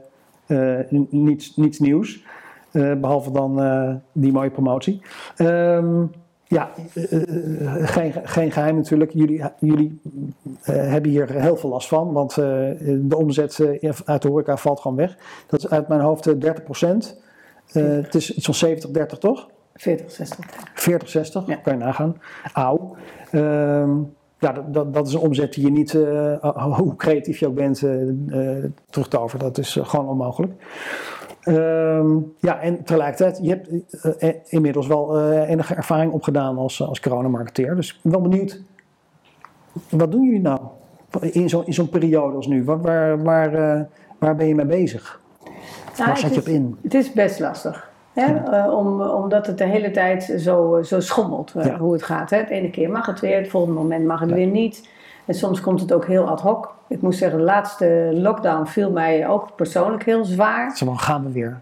niets, 1.10 1.55
niets 1.55 1.79
nieuws. 1.79 2.24
Uh, 2.72 2.93
behalve 2.93 3.31
dan 3.31 3.63
uh, 3.63 3.95
die 4.12 4.31
mooie 4.31 4.50
promotie. 4.50 5.01
Um, 5.38 6.12
ja, 6.48 6.69
geen, 7.81 8.13
geen 8.24 8.51
geheim 8.51 8.75
natuurlijk. 8.75 9.12
Jullie, 9.13 9.43
jullie 9.60 10.01
hebben 10.63 11.12
hier 11.12 11.29
heel 11.29 11.57
veel 11.57 11.69
last 11.69 11.88
van. 11.88 12.12
Want 12.12 12.36
de 12.36 13.15
omzet 13.15 13.60
uit 14.05 14.22
de 14.22 14.27
horeca 14.27 14.57
valt 14.57 14.79
gewoon 14.79 14.98
weg. 14.98 15.17
Dat 15.48 15.60
is 15.60 15.69
uit 15.69 15.88
mijn 15.88 16.01
hoofd 16.01 16.24
30 16.24 16.63
procent. 16.63 17.22
het 17.72 18.15
is 18.15 18.33
iets 18.33 18.45
van 18.45 18.53
70, 18.53 18.89
30 18.89 19.17
toch? 19.17 19.50
40, 19.74 20.12
60. 20.12 20.45
40, 20.74 21.10
60, 21.10 21.48
ja. 21.48 21.55
kan 21.55 21.74
je 21.74 21.79
nagaan. 21.79 22.22
Auw. 22.53 22.95
Um, 23.31 24.13
ja, 24.43 24.51
dat, 24.67 24.93
dat, 24.93 25.07
is 25.07 25.13
een 25.13 25.19
omzet 25.19 25.53
die 25.53 25.63
je 25.63 25.71
niet, 25.71 25.93
uh, 25.93 26.75
hoe 26.77 26.95
creatief 26.95 27.39
je 27.39 27.47
ook 27.47 27.55
bent, 27.55 27.81
uh, 27.81 27.93
uh, 28.27 28.65
terug 28.89 29.07
te 29.07 29.19
over. 29.19 29.39
Dat 29.39 29.57
is 29.57 29.79
gewoon 29.81 30.07
onmogelijk. 30.07 30.53
Um, 31.45 32.33
ja, 32.39 32.59
en 32.59 32.83
tegelijkertijd, 32.83 33.39
je 33.41 33.50
hebt 33.50 34.51
inmiddels 34.51 34.88
wel 34.88 35.31
enige 35.43 35.75
ervaring 35.75 36.12
opgedaan 36.12 36.57
als, 36.57 36.81
als 36.81 37.00
coronamarketeer. 37.00 37.75
Dus 37.75 37.89
ik 37.89 38.00
ben 38.01 38.12
wel 38.12 38.21
benieuwd, 38.21 38.62
wat 39.89 40.12
doen 40.12 40.23
jullie 40.23 40.41
nou 40.41 40.59
in 41.19 41.50
zo'n 41.50 41.65
in 41.65 41.73
zo'n 41.73 41.89
periode 41.89 42.35
als 42.35 42.47
nu? 42.47 42.63
Waar, 42.63 42.81
waar, 42.81 43.23
waar, 43.23 43.88
waar 44.17 44.35
ben 44.35 44.47
je 44.47 44.55
mee 44.55 44.65
bezig? 44.65 45.21
Nou, 45.97 46.05
waar 46.05 46.17
zet 46.17 46.33
je 46.33 46.39
op 46.39 46.47
in? 46.47 46.77
Het 46.81 46.93
is 46.93 47.12
best 47.12 47.39
lastig. 47.39 47.91
Hè? 48.13 48.34
Uh, 48.65 48.74
om, 48.74 49.01
omdat 49.01 49.48
het 49.48 49.58
de 49.58 49.63
hele 49.63 49.91
tijd 49.91 50.34
zo, 50.38 50.82
zo 50.84 51.00
schommelt 51.00 51.53
hoe 51.79 51.93
het 51.93 52.03
gaat. 52.03 52.29
Hè? 52.29 52.38
Het 52.38 52.50
ene 52.50 52.70
keer 52.70 52.89
mag 52.89 53.05
het 53.05 53.20
weer, 53.20 53.38
het 53.38 53.50
volgende 53.50 53.79
moment 53.79 54.05
mag 54.05 54.20
het 54.20 54.32
weer 54.32 54.48
niet. 54.48 54.88
En 55.25 55.34
soms 55.34 55.62
komt 55.62 55.82
het 55.82 55.93
ook 55.93 56.05
heel 56.05 56.27
ad 56.27 56.41
hoc. 56.41 56.74
Ik 56.88 57.01
moet 57.01 57.15
zeggen, 57.15 57.39
de 57.39 57.46
laatste 57.46 58.10
lockdown 58.13 58.65
viel 58.65 58.91
mij 58.91 59.27
ook 59.27 59.55
persoonlijk 59.55 60.03
heel 60.03 60.25
zwaar. 60.25 60.77
Zo, 60.77 60.93
gaan 60.93 61.24
we 61.24 61.32
weer. 61.32 61.62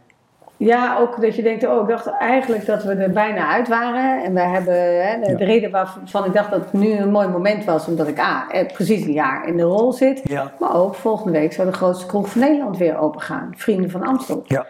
Ja, 0.58 0.98
ook 1.00 1.22
dat 1.22 1.36
je 1.36 1.42
denkt, 1.42 1.68
oh, 1.68 1.82
ik 1.82 1.88
dacht 1.88 2.08
eigenlijk 2.08 2.66
dat 2.66 2.84
we 2.84 2.94
er 2.94 3.12
bijna 3.12 3.48
uit 3.48 3.68
waren. 3.68 4.24
En 4.24 4.34
we 4.34 4.40
hebben, 4.40 5.08
hè, 5.08 5.20
de, 5.20 5.36
de, 5.36 5.46
reden 5.46 5.72
waarvan 5.72 6.26
ik 6.26 6.34
dacht 6.34 6.52
dat 6.52 6.60
het 6.60 6.74
nu 6.74 6.92
een 6.92 7.12
mooi 7.12 7.28
moment 7.28 7.66
was, 7.66 7.88
omdat 7.88 8.08
ik 8.08 8.20
A, 8.20 8.50
eh, 8.50 8.74
precies 8.74 9.06
een 9.06 9.12
jaar 9.12 9.48
in 9.48 9.58
de 9.58 9.64
rol 9.64 9.94
zit. 9.94 10.22
Ja. 10.24 10.52
Maar 10.60 10.76
ook 10.76 10.96
volgende 10.96 11.40
week 11.40 11.54
zou 11.54 11.68
de 11.68 11.74
grootste 11.74 12.06
kroeg 12.06 12.30
van 12.30 12.42
Nederland 12.42 12.78
weer 12.78 12.98
open 12.98 13.22
gaan. 13.22 13.54
Vrienden 13.56 13.90
van 13.90 14.04
Amstel. 14.04 14.44
Ja. 14.48 14.66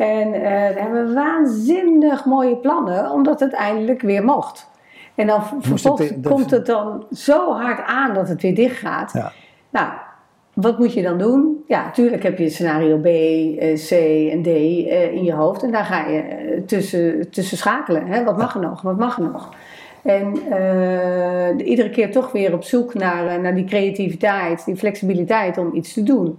En 0.00 0.34
uh, 0.34 0.42
daar 0.42 0.74
hebben 0.74 1.06
we 1.06 1.14
waanzinnig 1.14 2.24
mooie 2.24 2.56
plannen, 2.56 3.10
omdat 3.10 3.40
het 3.40 3.52
eindelijk 3.52 4.02
weer 4.02 4.24
mocht. 4.24 4.68
En 5.14 5.26
dan 5.26 5.42
vervolgens 5.60 6.12
komt 6.22 6.50
het 6.50 6.66
dan 6.66 7.04
zo 7.12 7.52
hard 7.52 7.86
aan 7.86 8.14
dat 8.14 8.28
het 8.28 8.42
weer 8.42 8.54
dicht 8.54 8.78
gaat. 8.78 9.12
Ja. 9.12 9.32
Nou, 9.70 9.88
wat 10.54 10.78
moet 10.78 10.94
je 10.94 11.02
dan 11.02 11.18
doen? 11.18 11.64
Ja, 11.66 11.84
natuurlijk 11.84 12.22
heb 12.22 12.38
je 12.38 12.50
scenario 12.50 12.98
B, 12.98 13.06
eh, 13.06 13.74
C 13.74 13.90
en 14.30 14.42
D 14.42 14.46
eh, 14.46 15.12
in 15.12 15.24
je 15.24 15.32
hoofd. 15.32 15.62
En 15.62 15.70
daar 15.70 15.84
ga 15.84 16.06
je 16.06 16.18
eh, 16.18 16.60
tussen, 16.66 17.30
tussen 17.30 17.56
schakelen. 17.56 18.06
Hè? 18.06 18.24
Wat 18.24 18.36
mag 18.36 18.54
er 18.54 18.60
nog? 18.60 18.82
Wat 18.82 18.98
mag 18.98 19.18
er 19.18 19.22
nog? 19.22 19.54
En 20.02 20.36
uh, 20.50 21.66
iedere 21.66 21.90
keer 21.90 22.10
toch 22.10 22.32
weer 22.32 22.54
op 22.54 22.64
zoek 22.64 22.94
naar, 22.94 23.40
naar 23.40 23.54
die 23.54 23.64
creativiteit, 23.64 24.64
die 24.64 24.76
flexibiliteit 24.76 25.58
om 25.58 25.74
iets 25.74 25.92
te 25.92 26.02
doen. 26.02 26.38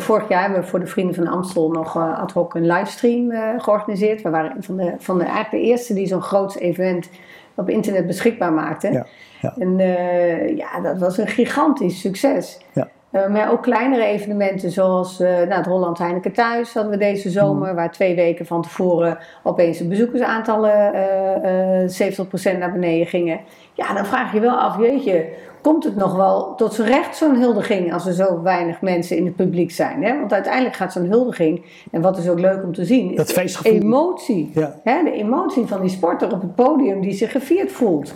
Vorig 0.00 0.28
jaar 0.28 0.42
hebben 0.42 0.60
we 0.60 0.66
voor 0.66 0.80
de 0.80 0.86
Vrienden 0.86 1.14
van 1.14 1.26
Amstel 1.26 1.70
nog 1.70 1.96
ad 1.96 2.32
hoc 2.32 2.54
een 2.54 2.66
livestream 2.66 3.32
georganiseerd. 3.58 4.22
We 4.22 4.30
waren 4.30 4.56
een 4.56 4.62
van 4.62 4.76
de, 4.76 4.94
van 4.98 5.18
de, 5.18 5.24
eigenlijk 5.24 5.64
de 5.64 5.70
eerste 5.70 5.94
die 5.94 6.06
zo'n 6.06 6.22
groot 6.22 6.54
event 6.54 7.10
op 7.54 7.68
internet 7.68 8.06
beschikbaar 8.06 8.52
maakte. 8.52 8.92
Ja, 8.92 9.06
ja. 9.40 9.54
En 9.58 9.78
ja, 10.56 10.80
dat 10.82 10.98
was 10.98 11.18
een 11.18 11.26
gigantisch 11.26 12.00
succes. 12.00 12.60
Ja. 12.72 12.88
Uh, 13.12 13.28
maar 13.28 13.50
ook 13.50 13.62
kleinere 13.62 14.04
evenementen 14.04 14.70
zoals 14.70 15.20
uh, 15.20 15.28
nou, 15.28 15.52
het 15.52 15.66
Holland 15.66 15.98
Heineken 15.98 16.32
Thuis 16.32 16.74
hadden 16.74 16.92
we 16.92 16.98
deze 16.98 17.30
zomer, 17.30 17.68
Mm. 17.68 17.74
waar 17.74 17.92
twee 17.92 18.14
weken 18.14 18.46
van 18.46 18.62
tevoren 18.62 19.18
opeens 19.42 19.78
de 19.78 19.88
bezoekersaantallen 19.88 20.94
uh, 21.84 22.54
70% 22.54 22.58
naar 22.58 22.72
beneden 22.72 23.06
gingen. 23.06 23.40
Ja, 23.72 23.94
dan 23.94 24.06
vraag 24.06 24.32
je 24.32 24.40
wel 24.40 24.56
af, 24.56 24.78
jeetje, 24.78 25.26
komt 25.62 25.84
het 25.84 25.96
nog 25.96 26.16
wel 26.16 26.54
tot 26.54 26.74
z'n 26.74 26.82
recht 26.82 27.16
zo'n 27.16 27.36
huldiging 27.36 27.92
als 27.92 28.06
er 28.06 28.12
zo 28.12 28.42
weinig 28.42 28.80
mensen 28.80 29.16
in 29.16 29.24
het 29.24 29.36
publiek 29.36 29.70
zijn? 29.70 30.04
Hè? 30.04 30.18
Want 30.18 30.32
uiteindelijk 30.32 30.74
gaat 30.74 30.92
zo'n 30.92 31.06
huldiging, 31.06 31.62
en 31.90 32.00
wat 32.00 32.18
is 32.18 32.28
ook 32.28 32.38
leuk 32.38 32.62
om 32.62 32.72
te 32.72 32.84
zien, 32.84 33.10
is 33.10 33.16
Dat 33.16 33.26
de 33.26 33.32
feestgevoel. 33.32 33.72
emotie. 33.72 34.50
Ja. 34.54 34.80
Hè? 34.84 35.02
De 35.02 35.12
emotie 35.12 35.66
van 35.66 35.80
die 35.80 35.90
sporter 35.90 36.32
op 36.32 36.40
het 36.40 36.54
podium 36.54 37.00
die 37.00 37.12
zich 37.12 37.30
gevierd 37.30 37.72
voelt. 37.72 38.12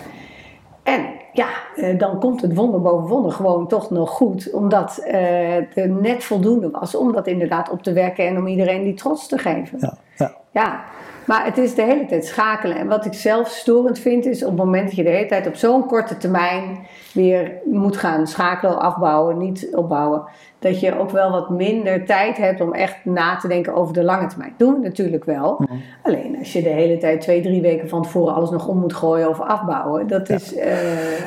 En 0.83 1.07
ja, 1.33 1.49
eh, 1.77 1.99
dan 1.99 2.21
komt 2.21 2.43
het 2.43 2.55
wonder 2.55 2.83
boven 2.83 3.09
wonder 3.09 3.33
gewoon 3.33 3.69
toch 3.69 3.91
nog 3.91 4.11
goed. 4.11 4.51
Omdat 4.53 4.99
eh, 4.99 5.21
het 5.49 5.77
er 5.77 5.89
net 5.89 6.25
voldoende 6.25 6.71
was 6.71 6.95
om 6.95 7.13
dat 7.13 7.27
inderdaad 7.27 7.71
op 7.71 7.83
te 7.83 7.93
werken 7.93 8.27
en 8.27 8.37
om 8.39 8.47
iedereen 8.47 8.83
die 8.85 8.95
trots 8.95 9.29
te 9.29 9.39
geven. 9.39 9.79
Ja, 9.81 9.97
ja. 10.17 10.35
Ja, 10.51 10.85
maar 11.27 11.45
het 11.45 11.59
is 11.59 11.75
de 11.75 11.83
hele 11.83 12.07
tijd 12.07 12.25
schakelen. 12.27 12.77
En 12.77 12.87
wat 12.87 13.05
ik 13.05 13.13
zelf 13.15 13.49
storend 13.49 13.99
vind 13.99 14.27
is 14.27 14.43
op 14.43 14.49
het 14.49 14.59
moment 14.59 14.87
dat 14.87 14.97
je 14.97 15.03
de 15.03 15.09
hele 15.11 15.27
tijd 15.27 15.47
op 15.47 15.55
zo'n 15.55 15.87
korte 15.87 16.17
termijn 16.17 16.79
weer 17.15 17.53
moet 17.65 17.97
gaan 17.97 18.27
schakelen, 18.27 18.81
afbouwen, 18.81 19.39
niet 19.39 19.69
opbouwen. 19.73 20.23
Dat 20.59 20.81
je 20.81 20.99
ook 20.99 21.11
wel 21.11 21.31
wat 21.31 21.51
minder 21.51 22.05
tijd 22.05 22.37
hebt 22.37 22.61
om 22.61 22.73
echt 22.73 22.97
na 23.05 23.37
te 23.37 23.49
denken 23.49 23.75
over 23.75 23.95
de 23.95 24.05
lange 24.05 24.27
termijn. 24.27 24.55
Doen 24.57 24.75
we 24.75 24.81
natuurlijk 24.81 25.25
wel. 25.25 25.61
Alleen 26.03 26.37
als 26.39 26.53
je 26.53 26.63
de 26.63 26.69
hele 26.69 26.99
tijd 26.99 27.21
twee, 27.21 27.43
drie 27.43 27.61
weken 27.61 27.89
van 27.89 28.03
tevoren 28.03 28.35
alles 28.35 28.51
nog 28.51 28.69
om 28.69 28.79
moet 28.79 28.95
gooien 28.95 29.29
of 29.29 29.41
afbouwen. 29.41 30.07
Dat 30.07 30.29
is... 30.29 30.55
eh, 30.55 30.73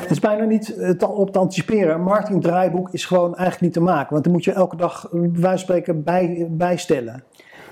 Het 0.00 0.10
is 0.10 0.18
bijna 0.18 0.44
niet 0.44 0.76
eh, 0.76 0.90
te- 0.90 1.08
op 1.08 1.32
te 1.32 1.38
anticiperen. 1.38 1.94
Een 1.94 2.02
marketingdraaiboek 2.02 2.88
is 2.92 3.04
gewoon 3.04 3.28
eigenlijk 3.34 3.60
niet 3.60 3.72
te 3.72 3.80
maken. 3.92 4.12
Want 4.12 4.24
dan 4.24 4.32
moet 4.32 4.44
je 4.44 4.52
elke 4.52 4.76
dag, 4.76 5.08
eh, 5.12 5.20
van 5.32 5.58
spreken, 5.58 6.04
bij, 6.04 6.46
bijstellen. 6.50 7.24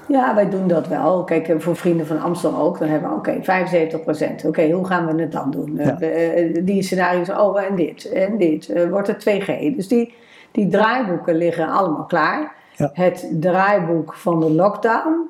Ja, 0.08 0.35
wij 0.35 0.48
doen 0.50 0.68
dat 0.68 0.88
wel. 0.88 1.24
Kijk, 1.24 1.48
eh, 1.48 1.56
voor 1.59 1.76
Vrienden 1.76 2.06
van 2.06 2.20
Amstel 2.20 2.56
ook. 2.56 2.78
Dan 2.78 2.88
hebben 2.88 3.11
we, 3.11 3.16
oké, 3.16 3.38
75% 3.42 4.44
Oké, 4.46 4.70
hoe 4.70 4.87
gaan 4.87 5.06
we 5.06 5.22
het 5.22 5.33
dan 5.33 5.50
doen? 5.50 5.78
Eh, 5.78 5.87
Ja. 5.87 5.98
eh, 6.00 6.64
die 6.64 6.83
scenario's, 6.83 7.28
oh, 7.30 7.62
en 7.62 7.74
dit, 7.74 8.12
en 8.12 8.38
dit. 8.38 8.88
Wordt 8.90 9.09
het 9.09 9.20
2G? 9.20 9.74
Dus 9.76 9.88
die, 9.88 10.14
die 10.50 10.68
draaiboeken 10.68 11.35
liggen 11.37 11.68
allemaal 11.68 12.04
klaar. 12.04 12.54
Ja. 12.76 12.90
Het 12.92 13.28
draaiboek 13.40 14.14
van 14.14 14.40
de 14.40 14.50
lockdown, 14.50 15.28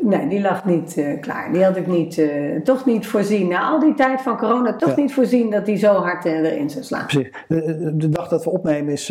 nee, 0.00 0.28
die 0.28 0.40
lag 0.40 0.64
niet 0.64 0.96
eh, 0.96 1.20
klaar. 1.20 1.52
Die 1.52 1.64
had 1.64 1.76
ik 1.76 1.86
niet, 1.86 2.18
eh, 2.18 2.60
toch 2.64 2.86
niet 2.86 3.06
voorzien. 3.06 3.48
Na 3.48 3.68
al 3.68 3.78
die 3.80 3.94
tijd 3.94 4.20
van 4.22 4.36
corona, 4.38 4.76
toch 4.76 4.88
Ja. 4.96 5.02
niet 5.02 5.12
voorzien 5.14 5.50
dat 5.50 5.66
die 5.66 5.76
zo 5.76 5.92
hard 5.94 6.24
eh, 6.24 6.32
erin 6.32 6.70
zou 6.70 6.84
slaan. 6.84 7.06
Precies. 7.06 7.30
De, 7.48 7.92
de 7.96 8.08
dag 8.08 8.28
dat 8.28 8.44
we 8.44 8.50
opnemen 8.50 8.92
is, 8.92 9.10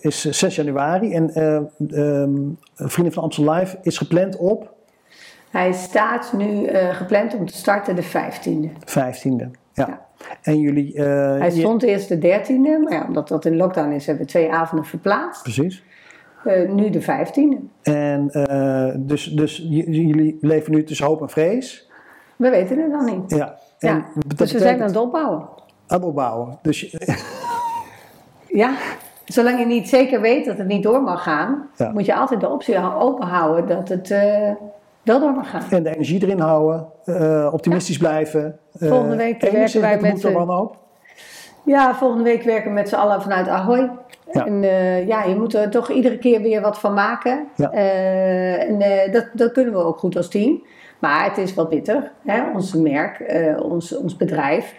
is 0.00 0.30
6 0.30 0.56
januari. 0.56 1.12
En 1.14 1.30
eh, 1.34 1.56
ehm, 1.90 2.34
Vrienden 2.74 3.12
van 3.14 3.22
Amstel 3.22 3.50
Live 3.52 3.78
is 3.82 3.98
gepland 3.98 4.36
op 4.36 4.72
Hij 5.50 5.72
staat 5.72 6.32
nu 6.36 6.68
gepland 6.92 7.34
om 7.34 7.46
te 7.46 7.54
starten 7.54 7.96
de 7.96 8.02
15e. 8.02 8.70
15e. 8.84 9.50
Ja. 9.72 9.86
Ja. 9.86 10.06
En 10.42 10.58
jullie... 10.60 11.00
Hij 11.02 11.50
je- 11.52 11.58
stond 11.60 11.82
eerst 11.82 12.08
de 12.08 12.16
13e, 12.18 12.82
maar 12.84 12.92
ja, 12.92 13.04
omdat 13.06 13.28
dat 13.28 13.44
in 13.44 13.56
lockdown 13.56 13.90
is, 13.92 14.06
hebben 14.06 14.24
we 14.24 14.30
twee 14.30 14.52
avonden 14.52 14.86
verplaatst. 14.86 15.42
Precies. 15.42 15.82
Eh, 16.44 16.68
nu 16.70 16.90
de 16.90 17.02
15e. 17.02 17.68
En 17.82 18.30
eh, 18.30 18.94
dus, 18.96 19.24
dus 19.24 19.56
jullie 19.68 20.38
leven 20.40 20.72
nu 20.72 20.84
tussen 20.84 21.06
hoop 21.06 21.20
en 21.20 21.28
vrees. 21.28 21.88
We 22.36 22.50
weten 22.50 22.78
het 22.78 22.90
nog 22.90 23.04
niet. 23.04 23.30
Ja. 23.30 23.56
En 23.78 23.94
Ja, 23.94 24.04
dus 24.36 24.52
we 24.52 24.58
zijn 24.58 24.80
aan 24.80 24.86
het 24.86 24.96
opbouwen. 24.96 25.38
aan 25.86 25.98
het 25.98 26.04
opbouwen. 26.04 26.58
Dus 26.62 26.96
Ja, 28.48 28.74
zolang 29.24 29.58
je 29.58 29.66
niet 29.66 29.88
zeker 29.88 30.20
weet 30.20 30.44
dat 30.44 30.58
het 30.58 30.66
niet 30.66 30.82
door 30.82 31.02
mag 31.02 31.22
gaan, 31.22 31.68
Ja. 31.76 31.90
moet 31.92 32.06
je 32.06 32.14
altijd 32.14 32.40
de 32.40 32.48
optie 32.48 32.78
open 32.94 33.26
houden 33.26 33.66
dat 33.66 33.88
het 33.88 34.10
eh, 34.10 34.50
wel 35.02 35.20
door 35.20 35.32
mag 35.32 35.50
gaan. 35.50 35.62
en 35.70 35.82
de 35.82 35.90
energie 35.94 36.22
erin 36.22 36.38
houden. 36.40 36.86
optimistisch 37.52 37.98
blijven. 37.98 38.58
Volgende 38.72 39.16
week 39.16 39.40
werken 39.40 39.80
wij 39.80 39.92
met 39.92 40.00
de 40.02 40.08
moed 40.10 40.20
z'n- 40.20 40.32
wanhoop. 40.32 40.76
Ja, 41.64 41.94
volgende 41.94 42.24
week 42.24 42.42
werken 42.42 42.68
we 42.68 42.74
met 42.74 42.88
z'n 42.88 42.94
allen 42.94 43.22
vanuit 43.22 43.48
Ahoy. 43.48 43.90
Ja. 44.32 44.46
En 44.46 44.64
eh, 44.64 45.06
ja, 45.06 45.24
je 45.24 45.34
moet 45.34 45.54
er 45.54 45.70
toch 45.70 45.90
iedere 45.90 46.18
keer 46.18 46.42
weer 46.42 46.60
wat 46.60 46.78
van 46.78 46.94
maken. 46.94 47.46
Ja. 47.56 47.70
Eh, 47.72 48.68
en 48.68 48.80
eh, 48.80 49.12
dat, 49.12 49.26
dat 49.32 49.52
kunnen 49.52 49.72
we 49.72 49.84
ook 49.84 49.98
goed 49.98 50.16
als 50.16 50.28
team. 50.28 50.62
Maar 50.98 51.24
het 51.24 51.38
is 51.38 51.54
wel 51.54 51.66
bitter. 51.66 52.12
Hè? 52.24 52.50
Ons 52.54 52.74
merk, 52.74 53.24
ons, 53.62 53.96
ons 53.96 54.16
bedrijf 54.16 54.74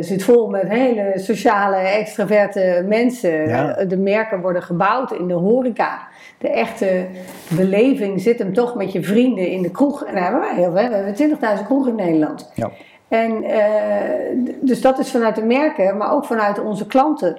zit 0.00 0.22
vol 0.22 0.48
met 0.48 0.68
hele 0.68 1.12
sociale, 1.16 1.76
extraverte 1.76 2.84
mensen. 2.88 3.48
Ja. 3.48 3.84
De 3.84 3.96
merken 3.96 4.40
worden 4.40 4.62
gebouwd 4.62 5.12
in 5.12 5.28
de 5.28 5.34
horeca. 5.34 6.08
De 6.38 6.48
echte 6.48 7.06
beleving 7.48 8.20
zit 8.20 8.38
hem 8.38 8.52
toch 8.52 8.74
met 8.74 8.92
je 8.92 9.02
vrienden 9.02 9.48
in 9.48 9.62
de 9.62 9.70
kroeg. 9.70 10.04
En 10.04 10.14
daar 10.14 10.22
hebben 10.22 10.40
wij 10.40 10.54
heel 10.54 10.72
veel. 10.72 10.88
We 10.88 10.94
hebben 10.94 11.58
20.000 11.58 11.64
kroegen 11.64 11.90
in 11.90 12.04
Nederland. 12.04 12.52
Ja. 12.54 12.70
En 13.08 13.42
d- 14.44 14.66
dus 14.66 14.80
dat 14.80 14.98
is 14.98 15.10
vanuit 15.10 15.34
de 15.34 15.42
merken, 15.44 15.96
maar 15.96 16.12
ook 16.12 16.24
vanuit 16.24 16.58
onze 16.60 16.86
klanten. 16.86 17.38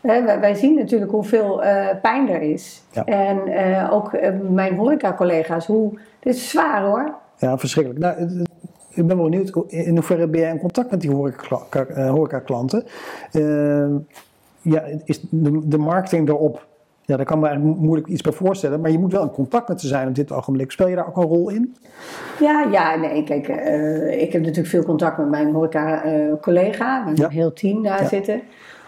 Wij, 0.00 0.40
wij 0.40 0.54
zien 0.54 0.74
natuurlijk 0.74 1.10
hoeveel 1.10 1.62
eh, 1.62 1.86
pijn 2.02 2.28
er 2.30 2.42
is. 2.42 2.82
Ja. 2.90 3.04
En 3.04 3.46
eh, 3.48 3.92
ook 3.92 4.10
mijn 4.50 4.76
horeca-collega's, 4.76 5.66
hoe. 5.66 5.98
Dit 6.20 6.34
is 6.34 6.50
zwaar 6.50 6.82
hoor. 6.82 7.14
Ja, 7.36 7.58
verschrikkelijk. 7.58 8.00
Nou, 8.04 8.42
ik 8.90 9.06
ben 9.06 9.16
wel 9.16 9.28
benieuwd, 9.30 9.52
in 9.66 9.94
hoeverre 9.94 10.26
ben 10.26 10.40
jij 10.40 10.50
in 10.50 10.58
contact 10.58 10.90
met 10.90 11.00
die 11.00 11.10
horeca- 11.14 12.08
horeca-klanten? 12.10 12.84
Ja, 14.62 14.82
is 15.04 15.20
de, 15.30 15.68
de 15.68 15.78
marketing 15.78 16.26
daarop, 16.26 16.66
ja, 17.10 17.16
daar 17.16 17.26
kan 17.26 17.38
me 17.38 17.58
moeilijk 17.58 18.06
iets 18.08 18.22
bij 18.22 18.32
voorstellen, 18.32 18.80
maar 18.80 18.90
je 18.90 18.98
moet 18.98 19.12
wel 19.12 19.22
in 19.22 19.30
contact 19.30 19.68
met 19.68 19.80
ze 19.80 19.86
zijn 19.86 20.08
op 20.08 20.14
dit 20.14 20.32
ogenblik. 20.32 20.70
Speel 20.70 20.88
je 20.88 20.96
daar 20.96 21.06
ook 21.06 21.16
een 21.16 21.22
rol 21.22 21.48
in? 21.50 21.76
Ja, 22.40 22.66
ja, 22.70 22.96
nee, 22.96 23.24
kijk, 23.24 23.48
eh, 23.48 24.20
ik 24.22 24.32
heb 24.32 24.40
natuurlijk 24.42 24.68
veel 24.68 24.82
contact 24.82 25.18
met 25.18 25.28
mijn 25.28 25.52
horeca-collega. 25.52 26.86
we 26.98 27.04
hebben 27.06 27.16
Ja. 27.16 27.24
een 27.24 27.30
heel 27.30 27.52
team 27.52 27.82
daar 27.82 28.02
Ja. 28.02 28.08
zitten. 28.08 28.40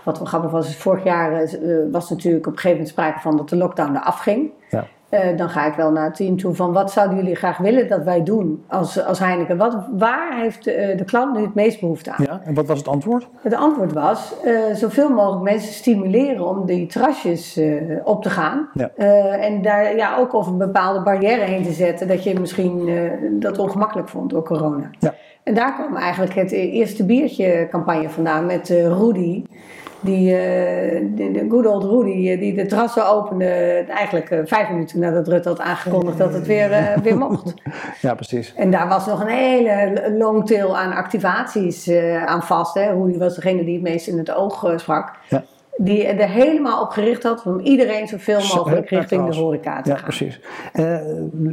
Wat 0.04 0.18
wel 0.18 0.26
grappig 0.26 0.50
was, 0.50 0.68
is 0.68 0.76
vorig 0.76 1.04
jaar 1.04 1.32
eh, 1.42 1.76
was 1.92 2.10
natuurlijk 2.10 2.46
op 2.46 2.52
een 2.52 2.58
gegeven 2.58 2.70
moment 2.78 2.88
sprake 2.88 3.20
van 3.20 3.36
dat 3.36 3.48
de 3.48 3.56
lockdown 3.56 3.94
eraf 3.96 4.18
ging. 4.18 4.50
Ja. 4.70 4.86
Eh, 5.12 5.36
dan 5.36 5.48
ga 5.48 5.66
ik 5.66 5.74
wel 5.74 5.90
naar 5.90 6.04
het 6.04 6.14
team 6.14 6.36
toe 6.36 6.54
van 6.54 6.72
wat 6.72 6.92
zouden 6.92 7.16
jullie 7.16 7.34
graag 7.34 7.58
willen 7.58 7.88
dat 7.88 8.04
wij 8.04 8.22
doen 8.22 8.64
als, 8.68 9.04
als 9.04 9.18
Heineken? 9.18 9.56
Wat, 9.56 9.76
waar 9.96 10.40
heeft 10.40 10.66
eh, 10.66 10.96
de 10.96 11.04
klant 11.04 11.36
nu 11.36 11.42
het 11.42 11.54
meest 11.54 11.80
behoefte 11.80 12.12
aan? 12.12 12.24
Ja, 12.24 12.40
en 12.44 12.54
wat 12.54 12.66
was 12.66 12.78
het 12.78 12.88
antwoord? 12.88 13.28
Het 13.42 13.54
antwoord 13.54 13.92
was 13.92 14.34
eh, 14.44 14.54
zoveel 14.74 15.10
mogelijk 15.10 15.42
mensen 15.42 15.72
stimuleren 15.72 16.48
om 16.48 16.66
die 16.66 16.86
terrasjes 16.86 17.60
op 18.04 18.22
te 18.22 18.30
gaan. 18.30 18.68
Ja. 18.74 18.90
En 19.36 19.62
daar 19.62 19.96
ja, 19.96 20.16
ook 20.16 20.34
over 20.34 20.52
een 20.52 20.58
bepaalde 20.58 21.02
barrière 21.02 21.44
heen 21.44 21.62
te 21.62 21.72
zetten 21.72 22.08
dat 22.08 22.24
je 22.24 22.40
misschien 22.40 22.90
dat 23.40 23.58
ongemakkelijk 23.58 24.08
vond 24.08 24.30
door 24.30 24.44
corona. 24.44 24.90
Ja. 24.98 25.14
En 25.42 25.54
daar 25.54 25.74
kwam 25.74 25.96
eigenlijk 25.96 26.34
het 26.34 26.52
eerste 26.52 27.04
biertje 27.04 27.66
campagne 27.70 28.08
vandaan 28.08 28.46
met 28.46 28.68
Rudy. 28.68 29.44
Die, 30.04 30.36
eh, 30.36 31.06
de, 31.14 31.30
de 31.32 31.46
good 31.48 31.66
old 31.66 31.84
Rudy, 31.84 32.28
eh, 32.28 32.38
die 32.38 32.54
de 32.54 32.66
terrassen 32.66 33.08
opende 33.08 33.46
eigenlijk 33.88 34.30
eh, 34.30 34.38
vijf 34.44 34.70
minuten 34.70 35.00
nadat 35.00 35.28
Rutte 35.28 35.48
had 35.48 35.60
aangekondigd 35.60 36.18
dat 36.18 36.34
het 36.34 36.46
weer, 36.46 36.94
weer 37.02 37.18
mocht. 37.18 37.54
Ja, 38.00 38.14
precies. 38.14 38.54
En 38.56 38.70
daar 38.70 38.88
was 38.88 39.06
nog 39.06 39.20
een 39.20 39.26
hele 39.26 40.14
long 40.18 40.46
tail 40.46 40.76
aan 40.76 40.92
activaties 40.92 41.90
aan 42.26 42.42
vast. 42.42 42.74
Hè. 42.74 42.92
Rudy 42.92 43.18
was 43.18 43.34
degene 43.34 43.64
die 43.64 43.74
het 43.74 43.82
meest 43.82 44.06
in 44.06 44.18
het 44.18 44.34
oog 44.34 44.72
sprak. 44.76 45.10
Ja. 45.28 45.44
die 45.76 46.06
er 46.06 46.28
helemaal 46.28 46.82
op 46.82 46.90
gericht 46.90 47.22
had 47.22 47.42
om 47.46 47.60
iedereen 47.60 48.08
zoveel 48.08 48.40
mogelijk 48.56 48.88
richting 48.88 49.30
de 49.30 49.36
horeca 49.36 49.82
te 49.82 49.88
ja, 49.88 49.94
gaan. 49.94 50.04
precies. 50.04 50.40
Uh, 50.74 50.96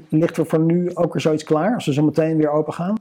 ligt 0.09 0.37
er 0.37 0.45
voor 0.45 0.59
nu 0.59 0.91
ook 0.93 1.13
weer 1.13 1.21
zoiets 1.21 1.43
klaar 1.43 1.73
als 1.73 1.85
we 1.85 1.93
zo 1.93 2.03
meteen 2.03 2.37
weer 2.37 2.49
open 2.49 2.73
gaan? 2.73 2.97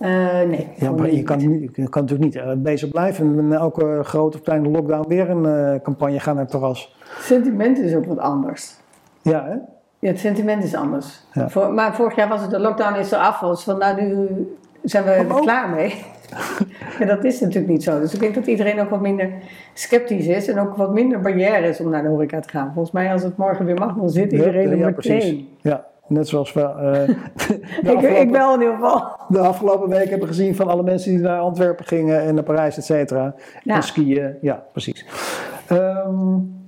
Uh, 0.00 0.42
nee. 0.42 0.68
Ja, 0.76 0.90
maar 0.90 1.10
je 1.10 1.22
kan, 1.22 1.40
je 1.40 1.88
kan 1.88 2.02
natuurlijk 2.02 2.20
niet 2.20 2.34
uh, 2.34 2.52
bezig 2.56 2.90
blijven 2.90 3.38
en 3.38 3.48
met 3.48 3.58
elke 3.58 4.00
grote 4.02 4.36
of 4.36 4.42
kleine 4.42 4.68
lockdown 4.68 5.08
weer 5.08 5.30
een 5.30 5.74
uh, 5.74 5.80
campagne 5.82 6.20
gaan 6.20 6.34
naar 6.34 6.42
het 6.42 6.52
terras. 6.52 6.96
Het 7.14 7.24
sentiment 7.24 7.78
is 7.78 7.94
ook 7.94 8.06
wat 8.06 8.18
anders. 8.18 8.74
Ja, 9.22 9.44
hè? 9.44 9.54
Ja, 9.98 10.08
het 10.08 10.18
sentiment 10.18 10.64
is 10.64 10.74
anders. 10.74 11.24
Ja. 11.32 11.48
Voor, 11.48 11.72
maar 11.72 11.94
vorig 11.94 12.16
jaar 12.16 12.28
was 12.28 12.40
het 12.40 12.50
de 12.50 12.60
lockdown 12.60 12.98
is 12.98 13.10
eraf. 13.10 13.40
Was 13.40 13.64
van 13.64 13.78
nou 13.78 14.02
nu 14.02 14.28
zijn 14.82 15.04
we 15.04 15.10
er 15.10 15.26
klaar 15.26 15.68
mee. 15.68 15.94
en 17.00 17.06
dat 17.06 17.24
is 17.24 17.40
natuurlijk 17.40 17.72
niet 17.72 17.82
zo. 17.82 18.00
Dus 18.00 18.14
ik 18.14 18.20
denk 18.20 18.34
dat 18.34 18.46
iedereen 18.46 18.80
ook 18.80 18.90
wat 18.90 19.00
minder 19.00 19.32
sceptisch 19.72 20.26
is 20.26 20.48
en 20.48 20.58
ook 20.58 20.76
wat 20.76 20.92
minder 20.92 21.20
barrière 21.20 21.68
is 21.68 21.80
om 21.80 21.90
naar 21.90 22.02
de 22.02 22.08
horeca 22.08 22.40
te 22.40 22.48
gaan. 22.48 22.70
Volgens 22.72 22.94
mij 22.94 23.12
als 23.12 23.22
het 23.22 23.36
morgen 23.36 23.64
weer 23.64 23.78
mag, 23.78 23.94
dan 23.94 24.10
zit 24.10 24.32
iedereen 24.32 24.62
ja, 24.62 24.70
er 24.70 24.78
meteen. 24.78 24.94
Precies. 24.94 25.44
Ja, 25.60 25.86
net 26.10 26.28
zoals 26.28 26.52
we. 26.52 26.60
Uh, 26.60 27.92
ik, 27.94 28.00
ik 28.00 28.30
wel 28.30 28.54
in 28.54 28.60
ieder 28.60 28.74
geval. 28.74 29.16
De 29.28 29.38
afgelopen 29.38 29.88
week 29.88 30.08
hebben 30.08 30.28
we 30.28 30.34
gezien 30.34 30.56
van 30.56 30.68
alle 30.68 30.82
mensen 30.82 31.10
die 31.10 31.20
naar 31.20 31.40
Antwerpen 31.40 31.84
gingen 31.84 32.20
en 32.20 32.34
naar 32.34 32.44
Parijs, 32.44 32.76
et 32.76 32.84
cetera. 32.84 33.34
Ja. 33.62 33.74
En 33.74 33.82
skiën, 33.82 34.36
ja, 34.40 34.64
precies. 34.72 35.06
Um, 35.72 36.58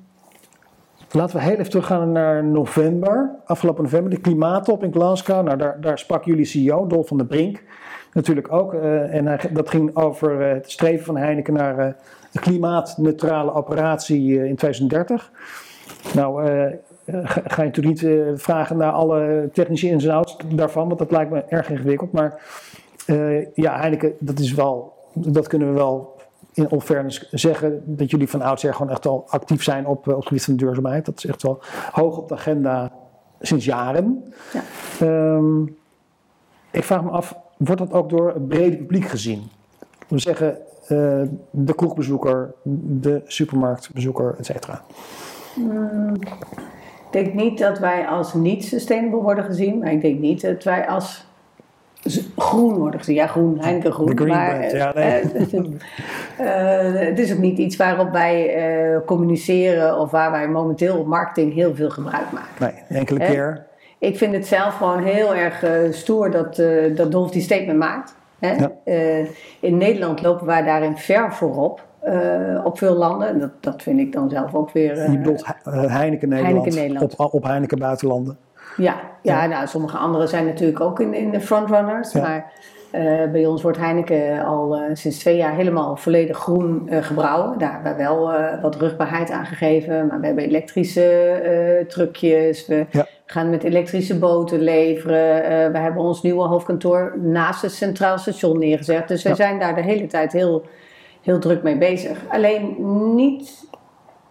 Laten 1.13 1.37
we 1.37 1.43
heel 1.43 1.53
even 1.53 1.71
teruggaan 1.71 2.13
naar 2.13 2.45
november, 2.45 3.31
afgelopen 3.45 3.83
november, 3.83 4.11
de 4.11 4.21
klimaattop 4.21 4.83
in 4.83 4.93
Glasgow. 4.93 5.45
Nou, 5.45 5.59
daar, 5.59 5.81
daar 5.81 5.99
sprak 5.99 6.25
jullie 6.25 6.45
CEO, 6.45 6.87
Dolf 6.87 7.09
van 7.09 7.17
der 7.17 7.27
Brink, 7.27 7.63
natuurlijk 8.13 8.53
ook. 8.53 8.75
Uh, 8.75 9.15
en 9.15 9.27
hij, 9.27 9.39
dat 9.53 9.71
ging 9.71 9.97
over 9.97 10.41
uh, 10.41 10.53
het 10.53 10.71
streven 10.71 11.05
van 11.05 11.17
Heineken 11.17 11.55
naar 11.55 11.79
een 11.79 11.95
klimaatneutrale 12.41 13.55
operatie 13.55 14.47
in 14.49 14.57
2030. 14.57 15.31
Nou, 16.15 16.51
ga, 17.13 17.43
ga, 17.47 17.63
je 17.63 17.69
natuurlijk 17.69 18.03
niet 18.03 18.41
vragen 18.41 18.77
naar 18.77 18.93
alle 18.93 19.51
technische 19.53 19.89
ins 19.89 20.05
en 20.05 20.15
outs 20.15 20.37
daarvan, 20.55 20.87
want 20.87 20.99
dat 20.99 21.11
lijkt 21.11 21.31
me 21.31 21.45
erg 21.49 21.71
ingewikkeld. 21.71 22.13
Maar 22.13 22.41
ja, 23.55 23.79
Heineken, 23.79 24.13
dat 24.19 24.39
is 24.39 24.53
wel, 24.53 24.93
dat 25.13 25.47
kunnen 25.47 25.69
we 25.69 25.75
wel 25.75 26.17
in 26.53 26.69
all 26.69 26.81
fairness 26.81 27.29
zeggen 27.31 27.83
dat 27.85 28.11
jullie 28.11 28.29
van 28.29 28.43
oudsher 28.43 28.75
gewoon 28.75 28.93
echt 28.93 29.07
al 29.07 29.25
actief 29.29 29.63
zijn 29.63 29.87
op, 29.87 30.09
op 30.09 30.17
het 30.17 30.27
gebied 30.27 30.45
van 30.45 30.57
duurzaamheid. 30.57 31.05
Dat 31.05 31.17
is 31.17 31.27
echt 31.27 31.43
wel 31.43 31.63
hoog 31.93 32.17
op 32.17 32.29
de 32.29 32.35
agenda 32.35 32.93
sinds 33.41 33.65
jaren. 33.65 34.33
Ja. 34.53 35.35
Um, 35.35 35.77
ik 36.71 36.85
vraag 36.85 37.03
me 37.03 37.11
af, 37.11 37.37
wordt 37.57 37.81
dat 37.81 37.93
ook 37.93 38.11
door 38.11 38.29
het 38.29 38.49
brede 38.49 38.77
publiek 38.77 39.05
gezien? 39.05 39.43
We 40.09 40.19
zeggen 40.19 40.59
uh, 40.83 41.23
de 41.51 41.75
kroegbezoeker, 41.75 42.55
de 43.03 43.23
supermarktbezoeker, 43.25 44.35
et 44.39 44.47
cetera. 44.47 44.83
Mm, 45.57 46.17
ik 47.15 47.25
denk 47.25 47.35
niet 47.35 47.59
dat 47.59 47.79
wij 47.79 48.07
als 48.07 48.35
niet 48.35 48.65
sustainable 48.65 49.21
worden 49.21 49.45
gezien, 49.45 49.79
maar 49.79 49.93
ik 49.93 50.01
denk 50.01 50.19
niet 50.19 50.41
dat 50.41 50.65
wij 50.65 50.89
als 50.89 51.27
groen 52.37 52.75
worden 52.75 53.01
gezien. 53.01 53.15
Ja, 53.15 53.27
groen, 53.27 53.59
Heineken 53.61 53.93
groen. 53.93 54.15
Maar, 54.15 54.15
brand, 54.15 54.73
ja, 54.73 54.93
nee. 54.95 55.23
uh, 56.41 57.01
het 57.09 57.19
is 57.19 57.33
ook 57.33 57.39
niet 57.39 57.59
iets 57.59 57.77
waarop 57.77 58.13
wij 58.13 58.57
uh, 58.93 58.99
communiceren 59.07 59.99
of 59.99 60.11
waar 60.11 60.31
wij 60.31 60.49
momenteel 60.49 60.99
op 60.99 61.07
marketing 61.07 61.55
heel 61.55 61.75
veel 61.75 61.91
gebruik 61.91 62.33
maken. 62.33 62.75
Nee, 62.89 62.99
enkele 62.99 63.21
Hè? 63.21 63.31
keer. 63.31 63.67
Ik 63.99 64.17
vind 64.17 64.35
het 64.35 64.47
zelf 64.47 64.77
gewoon 64.77 65.03
heel 65.03 65.35
erg 65.35 65.65
uh, 65.65 65.71
stoer 65.93 66.31
dat, 66.31 66.63
dat 66.97 67.13
Dolf 67.13 67.31
die 67.31 67.43
statement 67.43 67.79
maakt. 67.79 68.15
Ja. 68.39 68.73
in 69.61 69.77
Nederland 69.77 70.23
lopen 70.23 70.47
wij 70.47 70.63
daarin 70.63 70.97
ver 70.97 71.33
voorop. 71.33 71.85
Op 72.65 72.79
veel 72.79 72.95
landen. 72.95 73.29
En 73.29 73.39
dat, 73.39 73.51
dat 73.61 73.83
vind 73.83 73.99
ik 74.01 74.13
dan 74.13 74.31
zelf 74.31 74.55
ook 74.55 74.71
weer. 74.71 75.11
Je 75.11 75.19
bedoelt 75.19 75.45
Heineken 75.65 76.29
Nederland, 76.29 76.57
Heineken 76.57 76.75
Nederland. 76.75 77.17
Op, 77.17 77.35
op 77.35 77.43
Heineken 77.45 77.79
buitenlanden. 77.79 78.37
Ja, 78.77 78.97
ja, 79.23 79.47
nou, 79.47 79.67
sommige 79.67 79.97
anderen 79.97 80.29
zijn 80.29 80.45
natuurlijk 80.45 80.81
ook 80.81 81.01
in, 81.01 81.15
in 81.15 81.31
de 81.31 81.41
frontrunners. 81.41 82.13
Ja. 82.13 82.21
Maar 82.21 82.53
uh, 82.95 83.31
bij 83.31 83.47
ons 83.47 83.63
wordt 83.63 83.79
Heineken 83.79 84.45
al 84.45 84.77
uh, 84.77 84.83
sinds 84.93 85.19
twee 85.19 85.37
jaar 85.37 85.55
helemaal 85.55 85.97
volledig 85.97 86.37
groen 86.39 86.89
uh, 86.91 87.03
gebrouwen. 87.03 87.59
Daar 87.59 87.73
hebben 87.73 87.93
we 87.93 88.03
wel 88.03 88.33
wat 88.63 88.77
rugbaarheid 88.77 89.31
aan 89.31 89.47
gegeven. 89.47 90.07
Maar 90.07 90.21
we 90.21 90.27
hebben 90.27 90.45
elektrische 90.45 91.85
truckjes. 91.89 92.67
We 92.67 92.87
Ja. 92.91 93.07
gaan 93.27 93.51
met 93.51 93.65
elektrische 93.65 94.19
boten 94.19 94.61
leveren. 94.61 95.73
we 95.73 95.79
hebben 95.79 96.03
ons 96.03 96.23
nieuwe 96.23 96.47
hoofdkantoor 96.47 97.15
naast 97.23 97.63
het 97.63 97.73
Centraal 97.73 98.19
Station 98.19 98.59
neergezet. 98.59 99.09
Dus 99.09 99.23
we 99.23 99.29
Ja. 99.29 99.35
zijn 99.35 99.59
daar 99.59 99.75
de 99.75 99.83
hele 99.83 100.07
tijd 100.07 100.33
heel, 100.33 100.65
heel 101.23 101.39
druk 101.39 101.63
mee 101.63 101.79
bezig. 101.79 102.19
Alleen 102.29 102.77
niet 103.15 103.67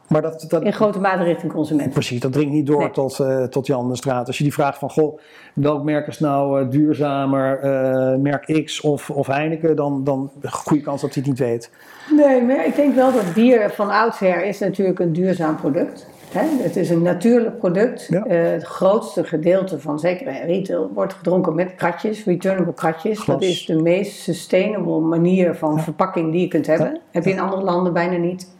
Maar 0.07 0.21
dat, 0.21 0.45
dat, 0.47 0.63
in 0.63 0.73
grote 0.73 0.99
mate 0.99 1.23
richting 1.23 1.51
consumenten. 1.51 1.93
Precies, 1.93 2.19
dat 2.19 2.33
dringt 2.33 2.53
niet 2.53 2.65
door 2.65 2.79
Nee. 2.79 2.91
tot, 2.91 3.19
eh, 3.19 3.43
tot 3.43 3.67
Jan 3.67 3.89
de 3.89 3.95
Straat. 3.95 4.27
Als 4.27 4.37
je 4.37 4.43
die 4.43 4.53
vraagt 4.53 4.77
van, 4.77 4.89
goh, 4.89 5.19
welk 5.53 5.83
merk 5.83 6.07
is 6.07 6.19
nou 6.19 6.61
eh, 6.61 6.69
duurzamer, 6.69 7.59
eh, 7.59 8.15
merk 8.19 8.63
X 8.65 8.81
of, 8.81 9.09
of 9.09 9.27
Heineken, 9.27 9.75
dan, 9.75 10.03
dan 10.03 10.31
goede 10.49 10.83
kans 10.83 11.01
dat 11.01 11.13
hij 11.13 11.23
het 11.23 11.31
niet 11.31 11.41
weet. 11.41 11.71
Nee, 12.15 12.41
maar 12.41 12.65
ik 12.65 12.75
denk 12.75 12.95
wel 12.95 13.11
dat 13.11 13.33
bier 13.33 13.69
van 13.69 13.89
oudsher 13.89 14.45
is 14.45 14.59
natuurlijk 14.59 14.99
een 14.99 15.13
duurzaam 15.13 15.55
product. 15.55 16.07
Hè? 16.33 16.63
Het 16.63 16.75
is 16.75 16.89
een 16.89 17.01
natuurlijk 17.01 17.57
product. 17.57 18.07
Ja. 18.09 18.25
Eh, 18.25 18.51
het 18.51 18.63
grootste 18.63 19.23
gedeelte 19.23 19.79
van 19.79 19.99
zeker 19.99 20.45
retail 20.45 20.91
wordt 20.93 21.13
gedronken 21.13 21.55
met 21.55 21.75
kratjes, 21.75 22.23
returnable 22.23 22.73
kratjes. 22.73 23.19
Glas. 23.19 23.39
Dat 23.39 23.49
is 23.49 23.65
de 23.65 23.81
meest 23.81 24.21
sustainable 24.21 24.99
manier 24.99 25.55
van 25.55 25.79
verpakking 25.79 26.31
die 26.31 26.41
je 26.41 26.47
kunt 26.47 26.67
hebben. 26.67 26.93
Ja. 26.93 26.99
Heb 27.11 27.23
je 27.23 27.31
in 27.31 27.39
andere 27.39 27.61
landen 27.61 27.93
bijna 27.93 28.17
niet. 28.17 28.55